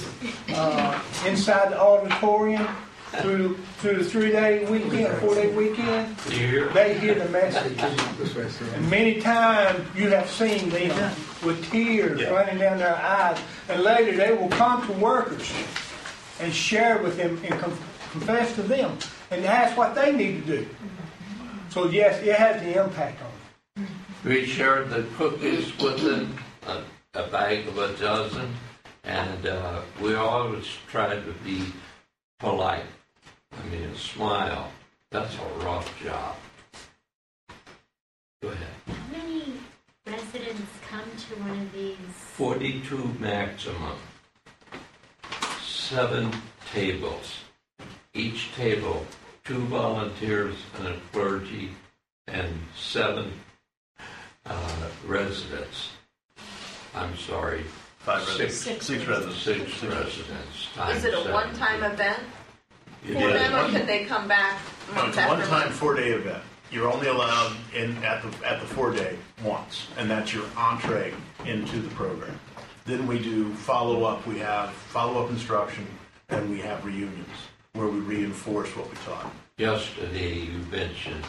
uh, 0.49 1.01
inside 1.25 1.71
the 1.71 1.79
auditorium 1.79 2.67
through, 3.22 3.57
through 3.80 3.97
the 3.97 4.03
three-day 4.03 4.66
weekend, 4.66 5.18
four-day 5.20 5.53
weekend, 5.55 6.16
they 6.18 6.97
hear 6.99 7.16
the 7.16 7.30
message. 7.30 7.78
And 8.74 8.89
many 8.89 9.22
times 9.22 9.80
you 9.95 10.09
have 10.09 10.30
seen 10.30 10.70
them 10.70 11.13
with 11.43 11.70
tears 11.72 12.22
Yeah. 12.22 12.30
running 12.30 12.57
down 12.59 12.78
their 12.78 12.95
eyes, 12.95 13.38
and 13.70 13.82
later 13.84 14.16
they 14.18 14.34
will 14.34 14.49
come 14.49 14.86
to 14.88 14.93
workers 14.93 15.51
and 16.39 16.53
share 16.53 16.97
with 16.99 17.18
them 17.18 17.39
and 17.43 17.59
com- 17.59 17.78
confess 18.11 18.53
to 18.55 18.61
them, 18.63 18.97
and 19.32 19.43
that's 19.43 19.76
what 19.78 19.95
they 19.95 20.11
need 20.11 20.45
to 20.45 20.57
do. 20.57 20.68
So 21.70 21.88
yes, 21.88 22.22
it 22.24 22.36
has 22.36 22.61
the 22.61 22.82
impact 22.84 23.22
on 23.22 23.32
them. 23.84 23.88
we 24.24 24.45
shared 24.45 24.89
the 24.89 25.03
cookies 25.18 25.78
with 25.78 26.01
them, 26.01 26.36
a, 26.68 26.82
a 27.13 27.28
bag 27.28 27.68
of 27.68 27.78
a 27.78 27.93
dozen, 27.97 28.53
and 29.03 29.45
uh, 29.45 29.82
we 30.01 30.16
always 30.16 30.66
tried 30.89 31.24
to 31.26 31.34
be 31.43 31.63
polite. 32.39 32.84
I 33.57 33.67
mean, 33.69 33.83
a 33.83 33.95
smile. 33.97 34.71
That's 35.11 35.35
a 35.35 35.65
rough 35.65 36.03
job. 36.03 36.35
Go 38.41 38.49
ahead. 38.49 38.67
How 38.87 39.17
many 39.17 39.53
residents 40.05 40.71
come 40.89 41.03
to 41.29 41.35
one 41.41 41.59
of 41.61 41.71
these? 41.73 41.97
42 42.33 43.15
maximum. 43.19 43.97
Seven 45.61 46.31
tables. 46.73 47.39
Each 48.13 48.51
table, 48.55 49.05
two 49.43 49.59
volunteers 49.65 50.55
and 50.77 50.87
a 50.87 50.97
clergy, 51.11 51.71
and 52.27 52.53
seven 52.77 53.31
uh, 54.45 54.89
residents. 55.05 55.89
I'm 56.93 57.15
sorry, 57.17 57.63
Five 57.99 58.23
Six. 58.23 58.39
residents. 58.67 58.85
Six 58.85 59.05
residents. 59.07 59.41
six 59.43 59.83
residents. 59.83 60.67
times 60.75 60.97
Is 60.99 61.05
it 61.05 61.13
a 61.13 61.17
seven. 61.17 61.33
one-time 61.33 61.83
event 61.83 62.19
It 63.07 63.13
for 63.13 63.29
is. 63.29 63.51
or 63.51 63.77
can 63.77 63.85
they 63.85 64.05
come 64.05 64.27
back 64.27 64.59
No, 64.89 64.95
month 64.95 65.07
it's 65.09 65.17
a 65.17 65.21
after 65.21 65.37
one-time 65.37 65.59
month? 65.67 65.75
four-day 65.75 66.09
event. 66.09 66.43
You're 66.71 66.91
only 66.91 67.07
allowed 67.07 67.55
in, 67.75 67.95
at 68.03 68.21
the, 68.23 68.47
at 68.47 68.59
the 68.59 68.65
four-day 68.67 69.17
once, 69.43 69.87
and 69.97 70.09
that's 70.09 70.33
your 70.33 70.45
entree 70.57 71.13
into 71.45 71.79
the 71.79 71.89
program. 71.89 72.39
Then 72.85 73.07
we 73.07 73.19
do 73.19 73.53
follow-up, 73.53 74.25
we 74.27 74.39
have 74.39 74.71
follow-up 74.71 75.29
instruction, 75.29 75.85
and 76.29 76.49
we 76.49 76.59
have 76.61 76.83
reunions, 76.83 77.27
where 77.73 77.87
we 77.87 77.99
reinforce 77.99 78.75
what 78.75 78.89
we 78.89 78.95
taught. 79.05 79.31
Yesterday, 79.57 80.33
you 80.39 80.57
mentioned 80.71 81.23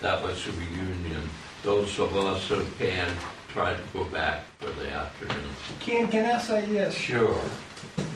that 0.00 0.22
was 0.22 0.46
a 0.46 0.52
reunion. 0.52 1.28
Those 1.62 1.98
of 1.98 2.16
us 2.16 2.46
who 2.48 2.64
can 2.78 3.08
try 3.48 3.74
to 3.74 3.80
go 3.92 4.04
back 4.04 4.44
for 4.58 4.70
the 4.70 4.90
afternoon. 4.90 5.44
Ken, 5.80 6.08
can 6.08 6.24
I 6.26 6.38
say 6.38 6.66
yes? 6.70 6.94
Sure. 6.94 7.40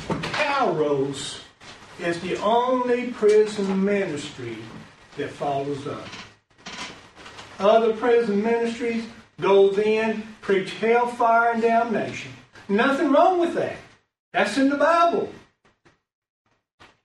Kairos 0.08 1.40
is 2.02 2.20
the 2.20 2.36
only 2.42 3.10
prison 3.12 3.84
ministry 3.84 4.58
that 5.16 5.30
follows 5.30 5.86
up. 5.86 6.08
Other 7.58 7.94
prison 7.94 8.42
ministries 8.42 9.06
goes 9.40 9.78
in, 9.78 10.22
preach 10.40 10.72
hellfire 10.74 11.52
and 11.52 11.62
damnation. 11.62 12.32
Nothing 12.68 13.12
wrong 13.12 13.38
with 13.40 13.54
that. 13.54 13.76
That's 14.32 14.56
in 14.56 14.70
the 14.70 14.76
Bible. 14.76 15.32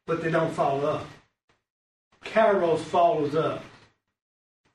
But 0.05 0.21
they 0.21 0.31
don't 0.31 0.53
follow 0.53 0.85
up. 0.85 1.07
Kairos 2.23 2.79
follows 2.79 3.35
up. 3.35 3.63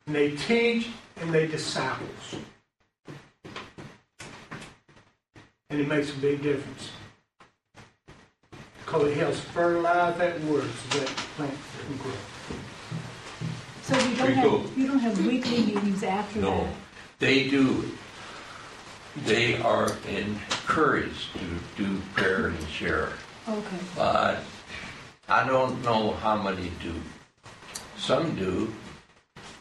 And 0.07 0.15
they 0.15 0.33
teach 0.37 0.89
and 1.21 1.33
they 1.33 1.47
disciples. 1.47 2.35
And 5.71 5.81
it 5.81 5.87
makes 5.87 6.11
a 6.11 6.17
big 6.17 6.43
difference. 6.43 6.91
Because 8.91 9.07
it 9.13 9.19
helps 9.19 9.39
fertilize 9.39 10.19
that 10.19 10.41
word 10.41 10.69
so 10.69 10.99
that 10.99 11.07
plant 11.37 11.55
can 11.87 11.97
grow. 11.99 12.11
So 13.83 13.97
you 13.97 14.17
don't 14.17 14.27
We 14.27 14.35
have, 14.35 14.79
you 14.79 14.87
don't 14.89 14.99
have 14.99 15.27
weekly 15.27 15.59
meetings 15.59 16.03
after 16.03 16.41
that? 16.41 16.51
No, 16.51 16.65
that? 16.65 16.75
they 17.21 17.49
do. 17.49 17.85
they 19.27 19.61
are 19.61 19.93
encouraged 20.09 21.33
to 21.35 21.85
do 21.85 22.01
prayer 22.17 22.49
and 22.49 22.69
share. 22.69 23.11
Okay. 23.49 23.77
But 23.95 24.43
I 25.29 25.47
don't 25.47 25.81
know 25.85 26.11
how 26.15 26.43
many 26.43 26.73
do. 26.83 26.95
Some 27.97 28.35
do. 28.35 28.75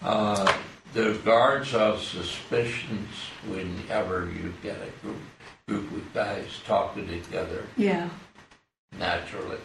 Uh, 0.02 0.52
the 0.94 1.20
guards 1.24 1.76
of 1.76 2.02
suspicions 2.02 3.10
whenever 3.48 4.28
you 4.32 4.56
get 4.64 4.78
a 4.78 5.06
group, 5.06 5.22
group 5.68 5.92
of 5.92 6.14
guys 6.16 6.48
talking 6.66 7.08
together 7.08 7.64
Yeah. 7.78 8.10
Naturally. 8.98 9.58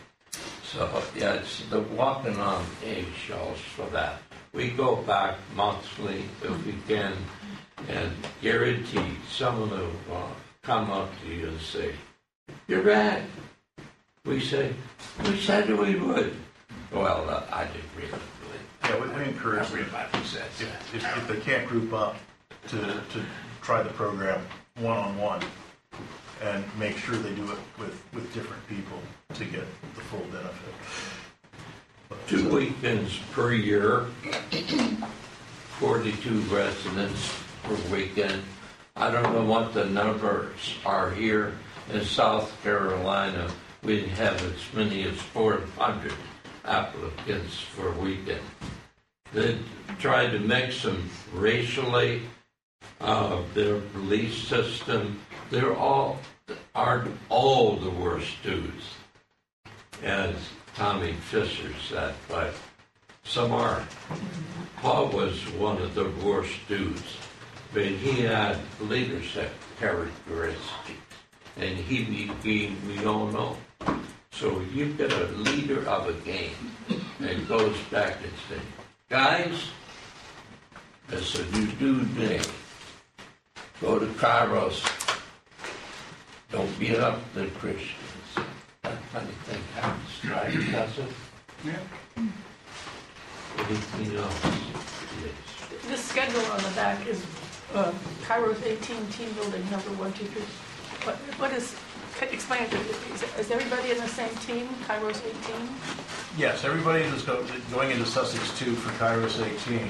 So, 0.64 1.02
yeah, 1.16 1.34
it's 1.34 1.64
the 1.66 1.80
walking 1.80 2.36
on 2.38 2.64
eggshells 2.84 3.60
for 3.60 3.86
that. 3.90 4.20
We 4.52 4.70
go 4.70 4.96
back 4.96 5.36
monthly 5.54 6.24
if 6.42 6.66
we 6.66 6.74
can, 6.88 7.14
and 7.88 8.12
guaranteed 8.40 9.18
someone 9.28 9.70
will 9.70 9.90
uh, 10.12 10.26
come 10.62 10.90
up 10.90 11.10
to 11.22 11.28
you 11.28 11.48
and 11.48 11.60
say, 11.60 11.94
"You're 12.66 12.82
right." 12.82 13.22
We 14.24 14.40
say, 14.40 14.72
"We 15.24 15.38
said 15.38 15.68
we 15.68 15.96
would." 15.96 16.34
Well, 16.92 17.28
uh, 17.28 17.44
I 17.52 17.64
didn't 17.64 17.90
really 17.96 18.08
it. 18.08 18.20
Yeah, 18.84 19.00
we, 19.00 19.08
we 19.08 19.24
encourage 19.28 19.68
them, 19.68 19.78
Everybody 19.78 20.24
says 20.24 20.42
if, 20.60 20.70
that. 20.70 20.94
if, 20.94 21.16
if 21.16 21.28
they 21.28 21.40
can't 21.40 21.68
group 21.68 21.92
up, 21.92 22.16
to, 22.68 22.76
to 22.78 23.24
try 23.60 23.82
the 23.82 23.90
program 23.90 24.40
one-on-one 24.78 25.42
and 26.42 26.64
make 26.78 26.96
sure 26.96 27.16
they 27.16 27.34
do 27.34 27.50
it 27.50 27.58
with, 27.78 28.02
with 28.12 28.32
different 28.34 28.66
people 28.68 28.98
to 29.34 29.44
get 29.44 29.66
the 29.94 30.00
full 30.02 30.26
benefit. 30.32 30.74
Two 32.26 32.48
weekends 32.48 33.18
per 33.32 33.52
year, 33.52 34.06
42 35.78 36.40
residents 36.54 37.32
per 37.62 37.76
weekend. 37.94 38.42
I 38.96 39.10
don't 39.10 39.32
know 39.32 39.44
what 39.44 39.74
the 39.74 39.86
numbers 39.86 40.76
are 40.86 41.10
here 41.10 41.54
in 41.92 42.02
South 42.04 42.62
Carolina. 42.62 43.50
We 43.82 44.06
have 44.06 44.40
as 44.42 44.74
many 44.74 45.02
as 45.04 45.16
400 45.16 46.12
applicants 46.64 47.60
for 47.60 47.88
a 47.88 47.98
weekend. 47.98 48.40
They 49.32 49.58
tried 49.98 50.30
to 50.30 50.38
mix 50.38 50.82
them 50.82 51.10
racially, 51.32 52.22
uh, 53.00 53.42
their 53.52 53.78
belief 53.78 54.46
system. 54.46 55.20
They're 55.50 55.76
all 55.76 56.18
aren't 56.74 57.16
all 57.28 57.76
the 57.76 57.90
worst 57.90 58.42
dudes 58.42 58.94
as 60.02 60.34
Tommy 60.74 61.12
Fisher 61.12 61.70
said, 61.88 62.14
but 62.28 62.54
some 63.22 63.52
are. 63.52 63.82
Paul 64.78 65.08
was 65.08 65.40
one 65.52 65.80
of 65.80 65.94
the 65.94 66.10
worst 66.24 66.54
dudes, 66.68 67.16
but 67.72 67.84
he 67.84 68.22
had 68.22 68.58
leadership 68.80 69.50
characteristics, 69.78 71.14
and 71.56 71.78
he 71.78 72.04
became, 72.04 72.76
we 72.86 73.04
all 73.04 73.26
know. 73.28 73.56
So 74.32 74.60
you 74.72 74.92
get 74.94 75.12
a 75.12 75.26
leader 75.26 75.88
of 75.88 76.08
a 76.08 76.12
game 76.24 76.54
and 77.20 77.48
goes 77.48 77.76
back 77.90 78.16
and 78.22 78.32
says, 78.48 78.66
guys, 79.08 79.70
it's 81.08 81.38
a 81.38 81.50
new 81.52 81.66
dude 81.72 82.16
day. 82.16 82.40
Go 83.80 83.98
to 83.98 84.06
Kairos. 84.06 85.03
Don't 86.54 86.78
beat 86.78 86.94
up 86.94 87.18
the 87.34 87.46
Christians. 87.58 87.98
That 88.82 89.02
funny 89.10 89.26
thing 89.46 89.60
happens, 89.74 90.30
right, 90.30 90.72
doesn't 90.72 91.08
it? 91.08 91.14
Yeah. 91.64 92.22
Anything 93.58 94.16
else? 94.16 94.40
Yes. 94.44 95.82
This 95.88 96.04
schedule 96.04 96.44
on 96.52 96.58
the 96.58 96.70
back 96.76 97.04
is 97.08 97.26
uh, 97.74 97.92
Kairos 98.22 98.64
18 98.64 99.04
team 99.08 99.32
building 99.32 99.68
number 99.68 99.90
one, 99.98 100.12
two, 100.12 100.26
three. 100.26 100.42
What, 101.02 101.16
what 101.40 101.52
is, 101.52 101.74
can 102.18 102.28
you 102.28 102.34
explain 102.34 102.62
it 102.62 102.70
to 102.70 102.78
me? 102.78 102.84
Is, 103.14 103.24
is 103.36 103.50
everybody 103.50 103.90
in 103.90 103.96
the 103.98 104.06
same 104.06 104.32
team, 104.36 104.68
Kairos 104.86 105.22
18? 105.26 105.68
Yes, 106.38 106.62
everybody 106.62 107.02
that's 107.02 107.22
go- 107.22 107.44
going 107.72 107.90
into 107.90 108.06
Sussex 108.06 108.56
2 108.60 108.76
for 108.76 108.90
Kairos 109.04 109.44
18, 109.44 109.88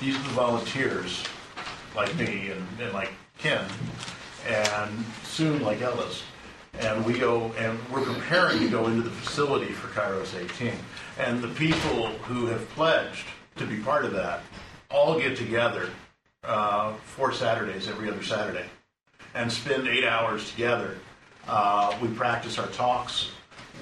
these 0.00 0.14
are 0.14 0.22
the 0.22 0.28
volunteers, 0.34 1.24
like 1.96 2.14
me 2.14 2.52
and, 2.52 2.64
and 2.80 2.92
like 2.92 3.10
Ken, 3.38 3.64
and 4.46 5.04
soon 5.24 5.62
like 5.62 5.80
Ellis. 5.82 6.22
And 6.78 7.04
we 7.04 7.18
go, 7.18 7.52
and 7.58 7.78
we're 7.90 8.04
preparing 8.04 8.58
to 8.60 8.68
go 8.68 8.86
into 8.86 9.02
the 9.02 9.10
facility 9.10 9.72
for 9.72 9.88
Kairos 9.98 10.38
18. 10.38 10.72
And 11.18 11.42
the 11.42 11.48
people 11.48 12.08
who 12.08 12.46
have 12.46 12.68
pledged 12.70 13.26
to 13.56 13.66
be 13.66 13.78
part 13.78 14.04
of 14.04 14.12
that 14.12 14.40
all 14.90 15.18
get 15.18 15.36
together 15.36 15.88
uh, 16.44 16.92
four 16.94 17.32
Saturdays, 17.32 17.88
every 17.88 18.08
other 18.08 18.22
Saturday, 18.22 18.66
and 19.34 19.50
spend 19.50 19.88
eight 19.88 20.04
hours 20.04 20.50
together. 20.50 20.96
Uh, 21.48 21.96
we 22.00 22.08
practice 22.08 22.58
our 22.58 22.68
talks 22.68 23.30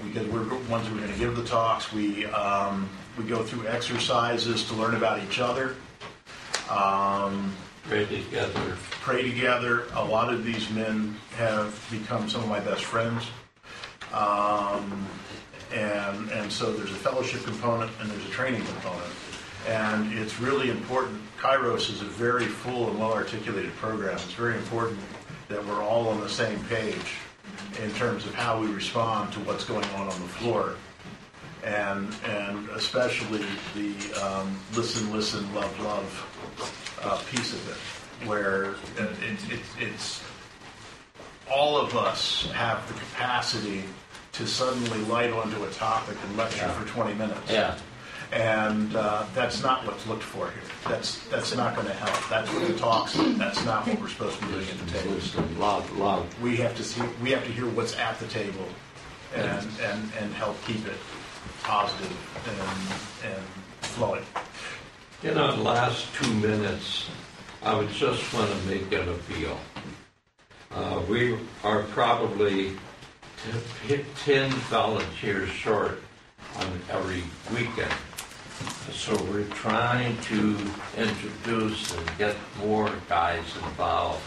because 0.05 0.27
we're 0.29 0.45
the 0.45 0.57
ones 0.71 0.87
who 0.87 0.97
are 0.97 1.01
going 1.01 1.13
to 1.13 1.19
give 1.19 1.37
the 1.37 1.45
talks. 1.45 1.93
We 1.93 2.27
um, 2.27 2.89
we 3.17 3.25
go 3.25 3.43
through 3.43 3.69
exercises 3.69 4.67
to 4.69 4.75
learn 4.75 4.95
about 4.95 5.23
each 5.23 5.39
other. 5.39 5.77
Um, 6.71 7.55
Pray 7.89 8.07
together. 8.07 8.77
pray 9.03 9.23
together. 9.23 9.85
A 9.93 10.05
lot 10.05 10.33
of 10.33 10.43
these 10.43 10.71
men 10.71 11.15
have 11.37 11.87
become 11.91 12.31
some 12.31 12.43
of 12.43 12.49
my 12.49 12.61
best 12.61 12.83
friends. 12.83 13.27
Um, 14.11 15.07
and, 15.71 16.31
and 16.31 16.51
so 16.51 16.73
there's 16.73 16.93
a 16.93 16.95
fellowship 16.95 17.45
component 17.45 17.91
and 18.01 18.11
there's 18.11 18.25
a 18.25 18.31
training 18.31 18.65
component. 18.65 19.13
And 19.69 20.13
it's 20.15 20.41
really 20.41 20.71
important. 20.71 21.21
Kairos 21.39 21.91
is 21.91 22.01
a 22.01 22.07
very 22.07 22.47
full 22.47 22.89
and 22.89 22.99
well 22.99 23.13
articulated 23.13 23.75
program. 23.77 24.15
It's 24.15 24.33
very 24.33 24.55
important 24.55 24.99
that 25.49 25.65
we're 25.67 25.83
all 25.83 26.09
on 26.09 26.21
the 26.21 26.29
same 26.29 26.59
page 26.65 27.17
in 27.83 27.91
terms 27.95 28.25
of 28.25 28.35
how 28.35 28.59
we 28.59 28.69
respond 28.69 29.31
to 29.35 29.41
what's 29.41 29.65
going 29.65 29.85
on 29.97 30.09
on 30.09 30.21
the 30.21 30.29
floor. 30.29 30.77
And, 31.65 32.15
and 32.27 32.69
especially 32.71 33.45
the 33.75 33.95
um, 34.23 34.55
listen, 34.75 35.11
listen, 35.13 35.53
love, 35.55 35.81
love 35.81 36.99
uh, 37.03 37.17
piece 37.31 37.55
of 37.55 37.69
it, 37.71 38.27
where 38.29 38.73
it, 38.99 39.39
it, 39.51 39.61
it's 39.79 40.23
all 41.51 41.79
of 41.79 41.97
us 41.97 42.51
have 42.53 42.87
the 42.89 42.95
capacity 42.95 43.85
to 44.33 44.47
suddenly 44.47 44.99
light 45.05 45.33
onto 45.33 45.63
a 45.65 45.71
topic 45.71 46.17
and 46.27 46.37
lecture 46.37 46.69
for 46.69 46.87
20 46.89 47.15
minutes. 47.15 47.51
Yeah. 47.51 47.79
And 48.33 48.97
uh, 48.97 49.27
that's 49.35 49.63
not 49.63 49.87
what's 49.87 50.07
looked 50.09 50.23
for 50.23 50.51
here. 50.51 50.63
That's 50.89 51.25
that's 51.29 51.55
not 51.55 51.77
going 51.77 51.87
to 51.87 51.93
help. 51.93 52.29
That's 52.29 52.53
what 52.53 52.67
the 52.67 52.77
talks. 52.77 53.15
That's 53.15 53.65
not 53.65 53.87
what 53.87 54.01
we're 54.01 54.09
supposed 54.09 54.41
to 54.41 54.47
be 54.47 54.53
doing 54.55 54.67
at 54.69 54.79
the 54.79 54.99
table. 54.99 55.61
Love, 55.61 55.97
love. 55.97 56.43
We 56.43 56.57
have 56.57 56.75
to 56.77 56.83
see. 56.83 57.03
We 57.23 57.31
have 57.31 57.45
to 57.45 57.53
hear 57.53 57.69
what's 57.69 57.97
at 57.97 58.19
the 58.19 58.27
table, 58.27 58.67
and 59.37 59.69
and 59.83 60.11
and 60.19 60.33
help 60.35 60.57
keep 60.65 60.85
it 60.87 60.97
positive 61.65 62.17
and 62.47 63.33
and 63.33 63.43
flowing. 63.81 64.25
In 65.23 65.39
our 65.39 65.57
last 65.57 66.15
two 66.15 66.33
minutes, 66.35 67.09
I 67.63 67.75
would 67.75 67.89
just 67.89 68.33
want 68.35 68.51
to 68.51 68.57
make 68.69 68.93
an 68.93 69.09
appeal. 69.09 69.59
Uh, 70.71 71.01
we 71.09 71.39
are 71.63 71.83
probably 71.85 72.77
t- 73.89 74.05
10 74.25 74.51
volunteers 74.69 75.49
short 75.49 76.03
on 76.57 76.67
every 76.91 77.25
weekend. 77.55 77.95
So 78.93 79.17
we're 79.25 79.49
trying 79.49 80.21
to 80.23 80.59
introduce 80.97 81.97
and 81.97 82.19
get 82.19 82.37
more 82.59 82.91
guys 83.09 83.45
involved. 83.57 84.23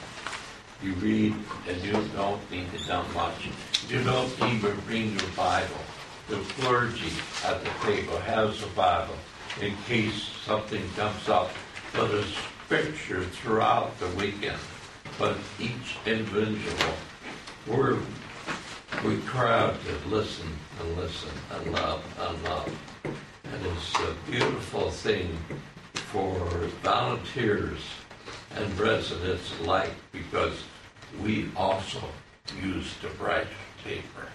You 0.81 0.93
read 0.93 1.35
and 1.67 1.83
you 1.83 1.93
don't 2.15 2.51
need 2.51 2.71
to 2.71 2.79
do 2.79 3.01
much. 3.13 3.49
You 3.87 4.03
don't 4.03 4.31
even 4.41 4.79
bring 4.87 5.11
your 5.11 5.29
Bible. 5.35 5.81
The 6.27 6.35
clergy 6.59 7.13
at 7.45 7.63
the 7.63 7.69
table 7.85 8.17
has 8.17 8.61
a 8.61 8.67
Bible 8.67 9.15
in 9.61 9.73
case 9.87 10.29
something 10.45 10.83
comes 10.97 11.29
up. 11.29 11.49
But 11.93 12.11
a 12.11 12.23
scripture 12.23 13.23
throughout 13.23 13.97
the 13.99 14.07
weekend. 14.09 14.59
But 15.17 15.37
each 15.57 15.97
individual, 16.05 16.93
we're, 17.65 17.97
we 19.05 19.19
crowd 19.19 19.77
to 19.85 20.09
listen 20.09 20.49
and 20.81 20.97
listen 20.97 21.29
and 21.51 21.71
love 21.71 22.03
and 22.19 22.43
love. 22.43 22.77
And 23.05 23.65
it's 23.65 23.95
a 23.95 24.29
beautiful 24.29 24.91
thing 24.91 25.37
for 25.93 26.35
volunteers 26.83 27.79
and 28.53 28.77
residents 28.77 29.49
alike 29.61 29.93
because 30.11 30.61
we 31.23 31.49
also 31.55 32.01
use 32.61 32.93
the 33.01 33.09
rice 33.23 33.47
paper 33.83 34.27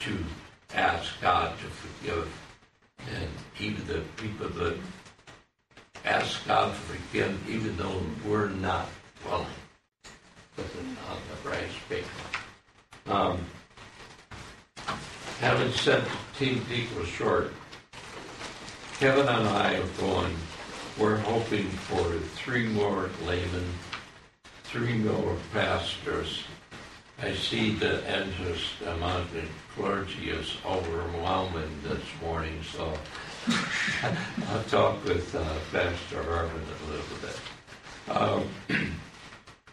to 0.00 0.18
ask 0.74 1.20
God 1.20 1.56
to 1.58 1.66
forgive. 1.66 2.28
And 2.98 3.28
even 3.60 3.86
the 3.86 4.02
people 4.16 4.48
that 4.48 4.76
ask 6.04 6.46
God 6.46 6.74
to 6.74 6.80
forgive, 6.80 7.48
even 7.48 7.76
though 7.76 8.00
we're 8.26 8.48
not 8.48 8.88
willing, 9.24 9.46
put 10.56 10.64
it 10.64 10.86
on 11.08 11.18
the 11.30 11.48
rice 11.48 11.72
paper. 11.88 12.08
Um, 13.06 13.38
having 15.40 15.72
sent 15.72 16.04
Team 16.38 16.64
Equal 16.72 17.04
Short, 17.04 17.52
Kevin 18.98 19.28
and 19.28 19.48
I 19.48 19.74
are 19.74 19.86
going, 19.98 20.34
we're 20.98 21.18
hoping 21.18 21.68
for 21.68 22.18
three 22.36 22.68
more 22.68 23.10
laymen, 23.26 23.66
three 24.64 24.94
more 24.94 25.36
pastors. 25.52 26.44
I 27.20 27.34
see 27.34 27.74
the 27.74 27.98
interest 28.06 28.80
the 28.80 29.48
clergy 29.74 30.30
is 30.30 30.56
overwhelming 30.64 31.70
this 31.82 32.02
morning, 32.22 32.60
so 32.62 32.92
I'll 34.48 34.62
talk 34.64 35.04
with 35.04 35.34
uh, 35.34 35.44
Pastor 35.72 36.20
Irvin 36.20 36.62
a 36.80 36.90
little 36.90 37.16
bit. 37.20 37.40
Um, 38.70 38.98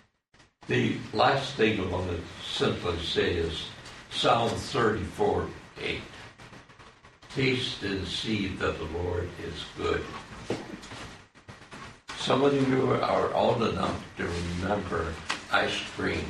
the 0.68 0.98
last 1.14 1.56
thing 1.56 1.80
I 1.80 1.86
want 1.86 2.10
to 2.10 2.20
simply 2.44 2.98
say 3.00 3.34
is 3.36 3.68
Psalm 4.10 4.50
34 4.50 5.48
8. 5.82 6.02
Taste 7.36 7.84
and 7.84 8.08
see 8.08 8.48
that 8.48 8.78
the 8.78 8.98
Lord 8.98 9.30
is 9.44 9.64
good. 9.78 10.04
Some 12.18 12.44
of 12.44 12.70
you 12.70 12.92
are 12.94 13.34
old 13.34 13.64
enough 13.64 14.04
to 14.18 14.28
remember 14.28 15.14
ice 15.52 15.80
cream. 15.96 16.26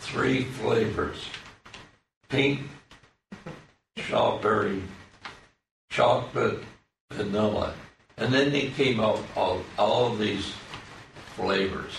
Three 0.00 0.44
flavors 0.44 1.28
pink, 2.28 2.60
strawberry, 3.98 4.82
chocolate, 5.90 6.60
vanilla. 7.12 7.74
And 8.16 8.32
then 8.32 8.52
they 8.52 8.68
came 8.68 9.00
out 9.00 9.20
all, 9.36 9.62
all 9.78 10.12
of 10.12 10.18
these 10.18 10.52
flavors. 11.36 11.98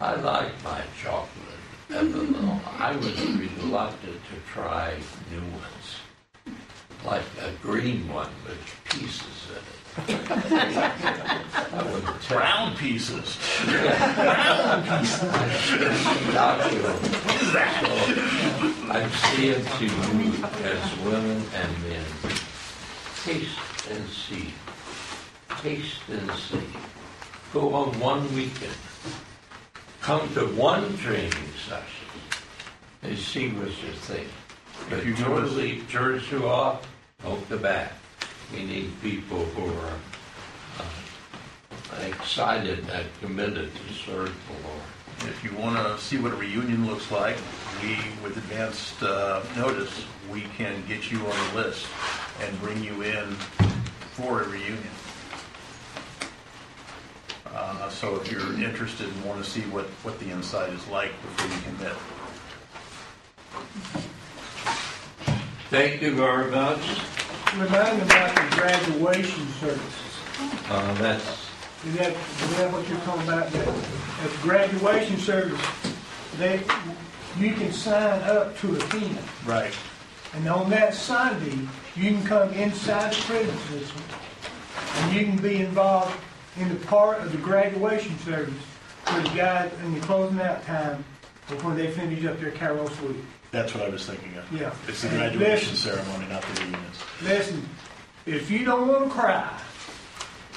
I 0.00 0.14
like 0.16 0.50
my 0.64 0.82
chocolate 1.00 1.28
and 1.90 2.10
vanilla. 2.10 2.60
I 2.78 2.96
was 2.96 3.20
reluctant 3.26 4.20
to 4.30 4.52
try 4.52 4.94
new 5.30 5.40
ones, 5.40 6.56
like 7.04 7.22
a 7.40 7.52
green 7.62 8.08
one 8.12 8.30
with 8.46 8.58
pieces 8.84 9.48
in 9.50 9.56
it. 9.56 9.71
Would 9.96 10.08
tell. 12.22 12.38
Brown 12.38 12.76
pieces. 12.76 13.36
What 13.36 13.76
is 17.42 17.52
that? 17.52 17.84
I'm 18.90 19.10
saying 19.10 19.64
to 19.64 19.84
you 19.84 20.44
as 20.64 20.98
women 21.00 21.42
and 21.54 21.82
men, 21.88 22.04
taste 23.22 23.58
and 23.90 24.08
see. 24.08 24.54
Taste 25.60 26.08
and 26.08 26.30
see. 26.32 26.66
Go 27.52 27.74
on 27.74 27.98
one 28.00 28.34
weekend. 28.34 28.72
Come 30.00 30.32
to 30.34 30.46
one 30.46 30.96
training 30.96 31.32
session 31.68 32.08
and 33.02 33.18
see 33.18 33.50
what 33.50 33.68
you 33.68 33.92
think. 33.92 34.28
But 34.88 35.00
If 35.00 35.06
you 35.06 35.14
totally 35.14 35.82
turns 35.90 36.30
you 36.32 36.48
off, 36.48 36.86
poke 37.18 37.46
the 37.48 37.58
back. 37.58 37.92
We 38.52 38.64
need 38.64 39.00
people 39.00 39.44
who 39.44 39.64
are 39.80 39.98
uh, 40.78 42.02
excited 42.06 42.84
and 42.90 43.06
committed 43.20 43.70
to 43.74 43.92
serve 43.94 44.34
the 44.48 44.68
Lord. 44.68 44.82
If 45.20 45.42
you 45.44 45.56
want 45.56 45.76
to 45.76 45.98
see 45.98 46.18
what 46.18 46.32
a 46.32 46.36
reunion 46.36 46.86
looks 46.86 47.10
like, 47.10 47.36
we, 47.82 47.96
with 48.22 48.36
advanced 48.36 49.02
uh, 49.02 49.42
notice, 49.56 50.04
we 50.30 50.42
can 50.56 50.82
get 50.86 51.10
you 51.10 51.18
on 51.18 51.54
the 51.54 51.62
list 51.62 51.86
and 52.42 52.60
bring 52.60 52.82
you 52.82 53.02
in 53.02 53.30
for 54.14 54.42
a 54.42 54.48
reunion. 54.48 54.78
Uh, 57.46 57.88
So 57.90 58.16
if 58.16 58.30
you're 58.30 58.52
interested 58.54 59.08
and 59.08 59.24
want 59.24 59.42
to 59.44 59.48
see 59.48 59.60
what, 59.62 59.86
what 60.02 60.18
the 60.18 60.30
inside 60.30 60.72
is 60.72 60.86
like 60.88 61.12
before 61.22 61.48
you 61.54 61.62
commit. 61.76 61.96
Thank 65.70 66.02
you 66.02 66.14
very 66.14 66.50
much. 66.50 67.21
Remind 67.56 67.98
me 67.98 68.04
about 68.04 68.34
the 68.34 68.56
graduation 68.56 69.46
services. 69.60 70.18
Uh, 70.70 70.94
that's, 70.94 71.50
Is 71.84 71.94
that, 71.96 72.12
is 72.12 72.56
that 72.56 72.72
what 72.72 72.88
you're 72.88 72.98
talking 73.00 73.24
about? 73.24 73.52
That 73.52 73.68
at 73.68 74.30
graduation 74.40 75.18
service, 75.18 75.60
they, 76.38 76.62
you 77.38 77.52
can 77.52 77.70
sign 77.70 78.22
up 78.22 78.56
to 78.60 78.76
attend. 78.76 79.18
Right. 79.44 79.74
And 80.32 80.48
on 80.48 80.70
that 80.70 80.94
Sunday, 80.94 81.68
you 81.94 82.12
can 82.12 82.24
come 82.24 82.54
inside 82.54 83.12
the 83.12 83.20
prison 83.20 83.58
system, 83.68 84.02
and 84.94 85.14
you 85.14 85.26
can 85.26 85.36
be 85.36 85.56
involved 85.56 86.18
in 86.56 86.70
the 86.70 86.86
part 86.86 87.20
of 87.20 87.32
the 87.32 87.38
graduation 87.38 88.18
service 88.20 88.54
for 89.04 89.20
the 89.20 89.28
guys 89.36 89.70
in 89.84 89.92
the 89.92 90.00
closing 90.00 90.40
out 90.40 90.64
time 90.64 91.04
before 91.50 91.74
they 91.74 91.90
finish 91.90 92.24
up 92.24 92.40
their 92.40 92.52
Kairos 92.52 92.98
week. 93.02 93.18
That's 93.52 93.74
what 93.74 93.84
I 93.84 93.90
was 93.90 94.06
thinking 94.06 94.34
of. 94.38 94.50
Yeah. 94.50 94.72
It's 94.88 95.02
the 95.02 95.10
graduation 95.10 95.72
listen- 95.72 95.76
ceremony, 95.76 96.26
not 96.28 96.42
the 96.42 96.62
reunions. 96.62 96.96
Listen, 97.22 97.68
if 98.24 98.50
you 98.50 98.64
don't 98.64 98.88
want 98.88 99.04
to 99.04 99.10
cry, 99.10 99.60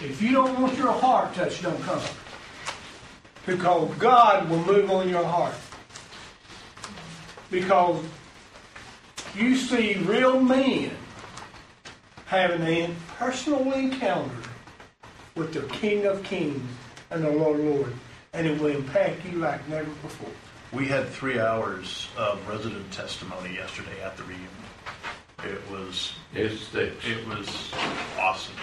if 0.01 0.21
you 0.21 0.31
don't 0.31 0.59
want 0.59 0.77
your 0.77 0.93
heart 0.93 1.33
touched, 1.35 1.61
don't 1.61 1.81
come. 1.83 2.01
Because 3.45 3.93
God 3.95 4.49
will 4.49 4.63
move 4.63 4.89
on 4.89 5.09
your 5.09 5.25
heart. 5.25 5.53
Because 7.51 8.03
you 9.35 9.55
see 9.57 9.95
real 9.95 10.39
men 10.39 10.91
having 12.25 12.61
a 12.61 12.89
personal 13.19 13.71
encounter 13.73 14.31
with 15.35 15.53
the 15.53 15.61
King 15.73 16.05
of 16.05 16.23
Kings 16.23 16.61
and 17.11 17.23
the 17.23 17.29
Lord 17.29 17.59
of 17.59 17.65
Lords, 17.65 17.95
and 18.33 18.47
it 18.47 18.59
will 18.59 18.71
impact 18.71 19.25
you 19.25 19.37
like 19.37 19.67
never 19.67 19.89
before. 20.01 20.29
We 20.72 20.88
had 20.88 21.07
three 21.09 21.39
hours 21.39 22.07
of 22.18 22.45
resident 22.47 22.91
testimony 22.91 23.53
yesterday 23.53 24.01
at 24.03 24.18
the 24.18 24.24
reunion. 24.24 24.49
It 25.43 25.61
was 25.72 26.13
it's 26.34 26.70
the, 26.70 26.88
It 26.88 27.28
was 27.28 27.72
awesome. 28.20 28.55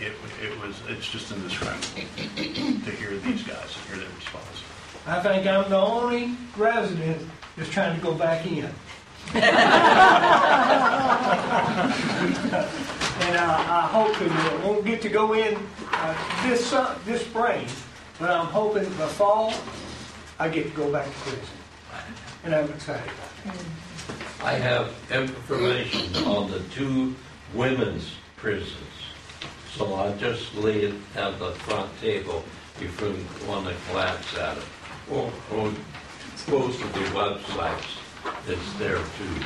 It, 0.00 0.12
it 0.42 0.60
was, 0.60 0.80
it's 0.88 1.08
just 1.08 1.30
indescribable 1.32 2.02
to 2.16 2.90
hear 2.90 3.16
these 3.18 3.42
guys 3.42 3.76
and 3.76 3.86
hear 3.88 3.96
their 3.98 4.08
response. 4.16 4.62
I 5.06 5.20
think 5.20 5.46
I'm 5.46 5.68
the 5.70 5.76
only 5.76 6.34
resident 6.56 7.22
that's 7.56 7.68
trying 7.70 7.94
to 7.96 8.02
go 8.02 8.14
back 8.14 8.46
in. 8.46 8.68
And 13.20 13.36
I, 13.36 13.80
I 13.82 13.86
hope 13.88 14.16
to, 14.18 14.30
I 14.30 14.64
won't 14.64 14.84
get 14.86 15.02
to 15.02 15.08
go 15.08 15.34
in 15.34 15.58
uh, 15.92 16.14
this, 16.48 16.64
su- 16.70 16.86
this 17.04 17.22
spring, 17.22 17.66
but 18.18 18.30
I'm 18.30 18.46
hoping 18.46 18.84
the 18.84 19.06
fall, 19.08 19.52
I 20.40 20.48
get 20.48 20.64
to 20.64 20.70
go 20.70 20.92
back 20.92 21.06
to 21.06 21.10
prison. 21.10 21.40
And 22.44 22.54
I'm 22.54 22.70
excited. 22.70 23.10
I 24.42 24.52
have 24.52 24.94
information 25.10 26.14
on 26.24 26.50
the 26.50 26.60
two 26.70 27.16
women's 27.54 28.14
prisons. 28.36 28.72
So 29.74 29.94
I'll 29.94 30.16
just 30.16 30.54
lay 30.54 30.82
it 30.82 30.94
at 31.16 31.38
the 31.40 31.50
front 31.52 31.90
table 32.00 32.44
if 32.80 33.00
you 33.00 33.48
want 33.48 33.66
to 33.66 33.74
glance 33.90 34.36
at 34.38 34.56
it. 34.56 34.64
Or, 35.10 35.32
or 35.52 35.72
go 36.48 36.70
to 36.70 36.78
the 36.78 37.04
websites, 37.10 37.98
it's 38.46 38.72
there 38.78 39.02
too. 39.18 39.44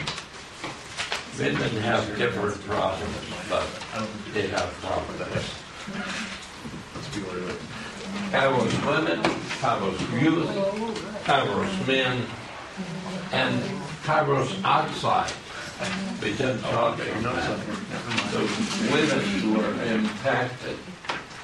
Women 1.38 1.76
have 1.82 2.18
different 2.18 2.61
problems, 2.66 3.16
but 3.49 3.66
they 4.34 4.49
have 4.49 4.70
problems. 4.82 5.51
Kairos 8.33 8.87
women, 8.87 9.22
Kairos 9.61 10.22
youth, 10.22 10.49
Kairos 11.24 11.87
men, 11.87 12.24
and 13.30 13.62
Kairos 14.05 14.64
outside. 14.64 15.30
Didn't 16.18 16.61
talk 16.61 16.99
about 16.99 17.61
the 18.33 18.41
women 18.91 19.20
who 19.41 19.61
are 19.61 19.85
impacted 19.85 20.78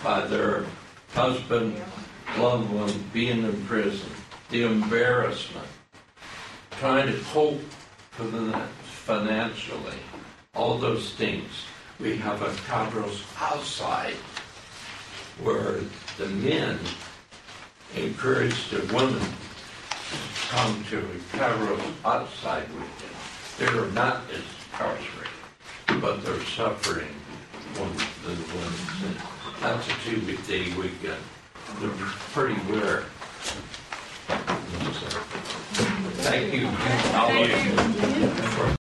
by 0.03 0.27
their 0.29 0.65
husband, 1.13 1.77
loved 2.39 2.71
one 2.71 3.05
being 3.13 3.45
in 3.45 3.67
prison, 3.67 4.09
the 4.49 4.63
embarrassment, 4.63 5.69
trying 6.79 7.13
to 7.13 7.19
cope 7.35 7.61
financially, 8.83 9.99
all 10.55 10.79
those 10.79 11.13
things. 11.13 11.51
We 12.01 12.17
have 12.17 12.41
a 12.41 12.49
Kairos 12.49 13.21
outside 13.39 14.15
where 15.43 15.81
the 16.17 16.27
men 16.27 16.79
encourage 17.97 18.71
the 18.71 18.79
women 18.95 19.21
to 19.21 20.49
come 20.51 20.85
to 20.91 21.01
Kairos 21.33 21.81
outside 22.05 22.69
with 22.75 22.99
them. 22.99 23.75
They're 23.75 23.87
not 23.93 24.23
as 24.33 24.43
incarcerated, 24.73 26.01
but 26.01 26.25
they're 26.25 26.41
suffering 26.45 27.15
when 27.77 27.93
the 28.25 28.35
women. 28.55 29.17
That's 29.61 29.87
a 29.89 29.93
two-day 30.05 30.75
weekend. 30.75 31.23
They're 31.81 31.91
pretty 32.33 32.61
rare. 32.73 33.05
Thank 36.21 36.55
you. 36.55 36.69
I'll- 37.15 38.75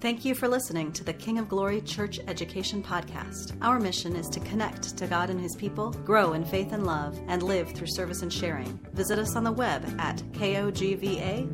Thank 0.00 0.24
you 0.24 0.36
for 0.36 0.46
listening 0.46 0.92
to 0.92 1.02
the 1.02 1.12
King 1.12 1.40
of 1.40 1.48
Glory 1.48 1.80
Church 1.80 2.20
Education 2.28 2.84
Podcast. 2.84 3.56
Our 3.60 3.80
mission 3.80 4.14
is 4.14 4.28
to 4.28 4.38
connect 4.38 4.96
to 4.96 5.08
God 5.08 5.28
and 5.28 5.40
His 5.40 5.56
people, 5.56 5.90
grow 5.90 6.34
in 6.34 6.44
faith 6.44 6.72
and 6.72 6.86
love, 6.86 7.20
and 7.26 7.42
live 7.42 7.72
through 7.72 7.88
service 7.88 8.22
and 8.22 8.32
sharing. 8.32 8.78
Visit 8.92 9.18
us 9.18 9.34
on 9.34 9.42
the 9.42 9.50
web 9.50 9.84
at 9.98 10.18
kogva.org. 10.32 11.48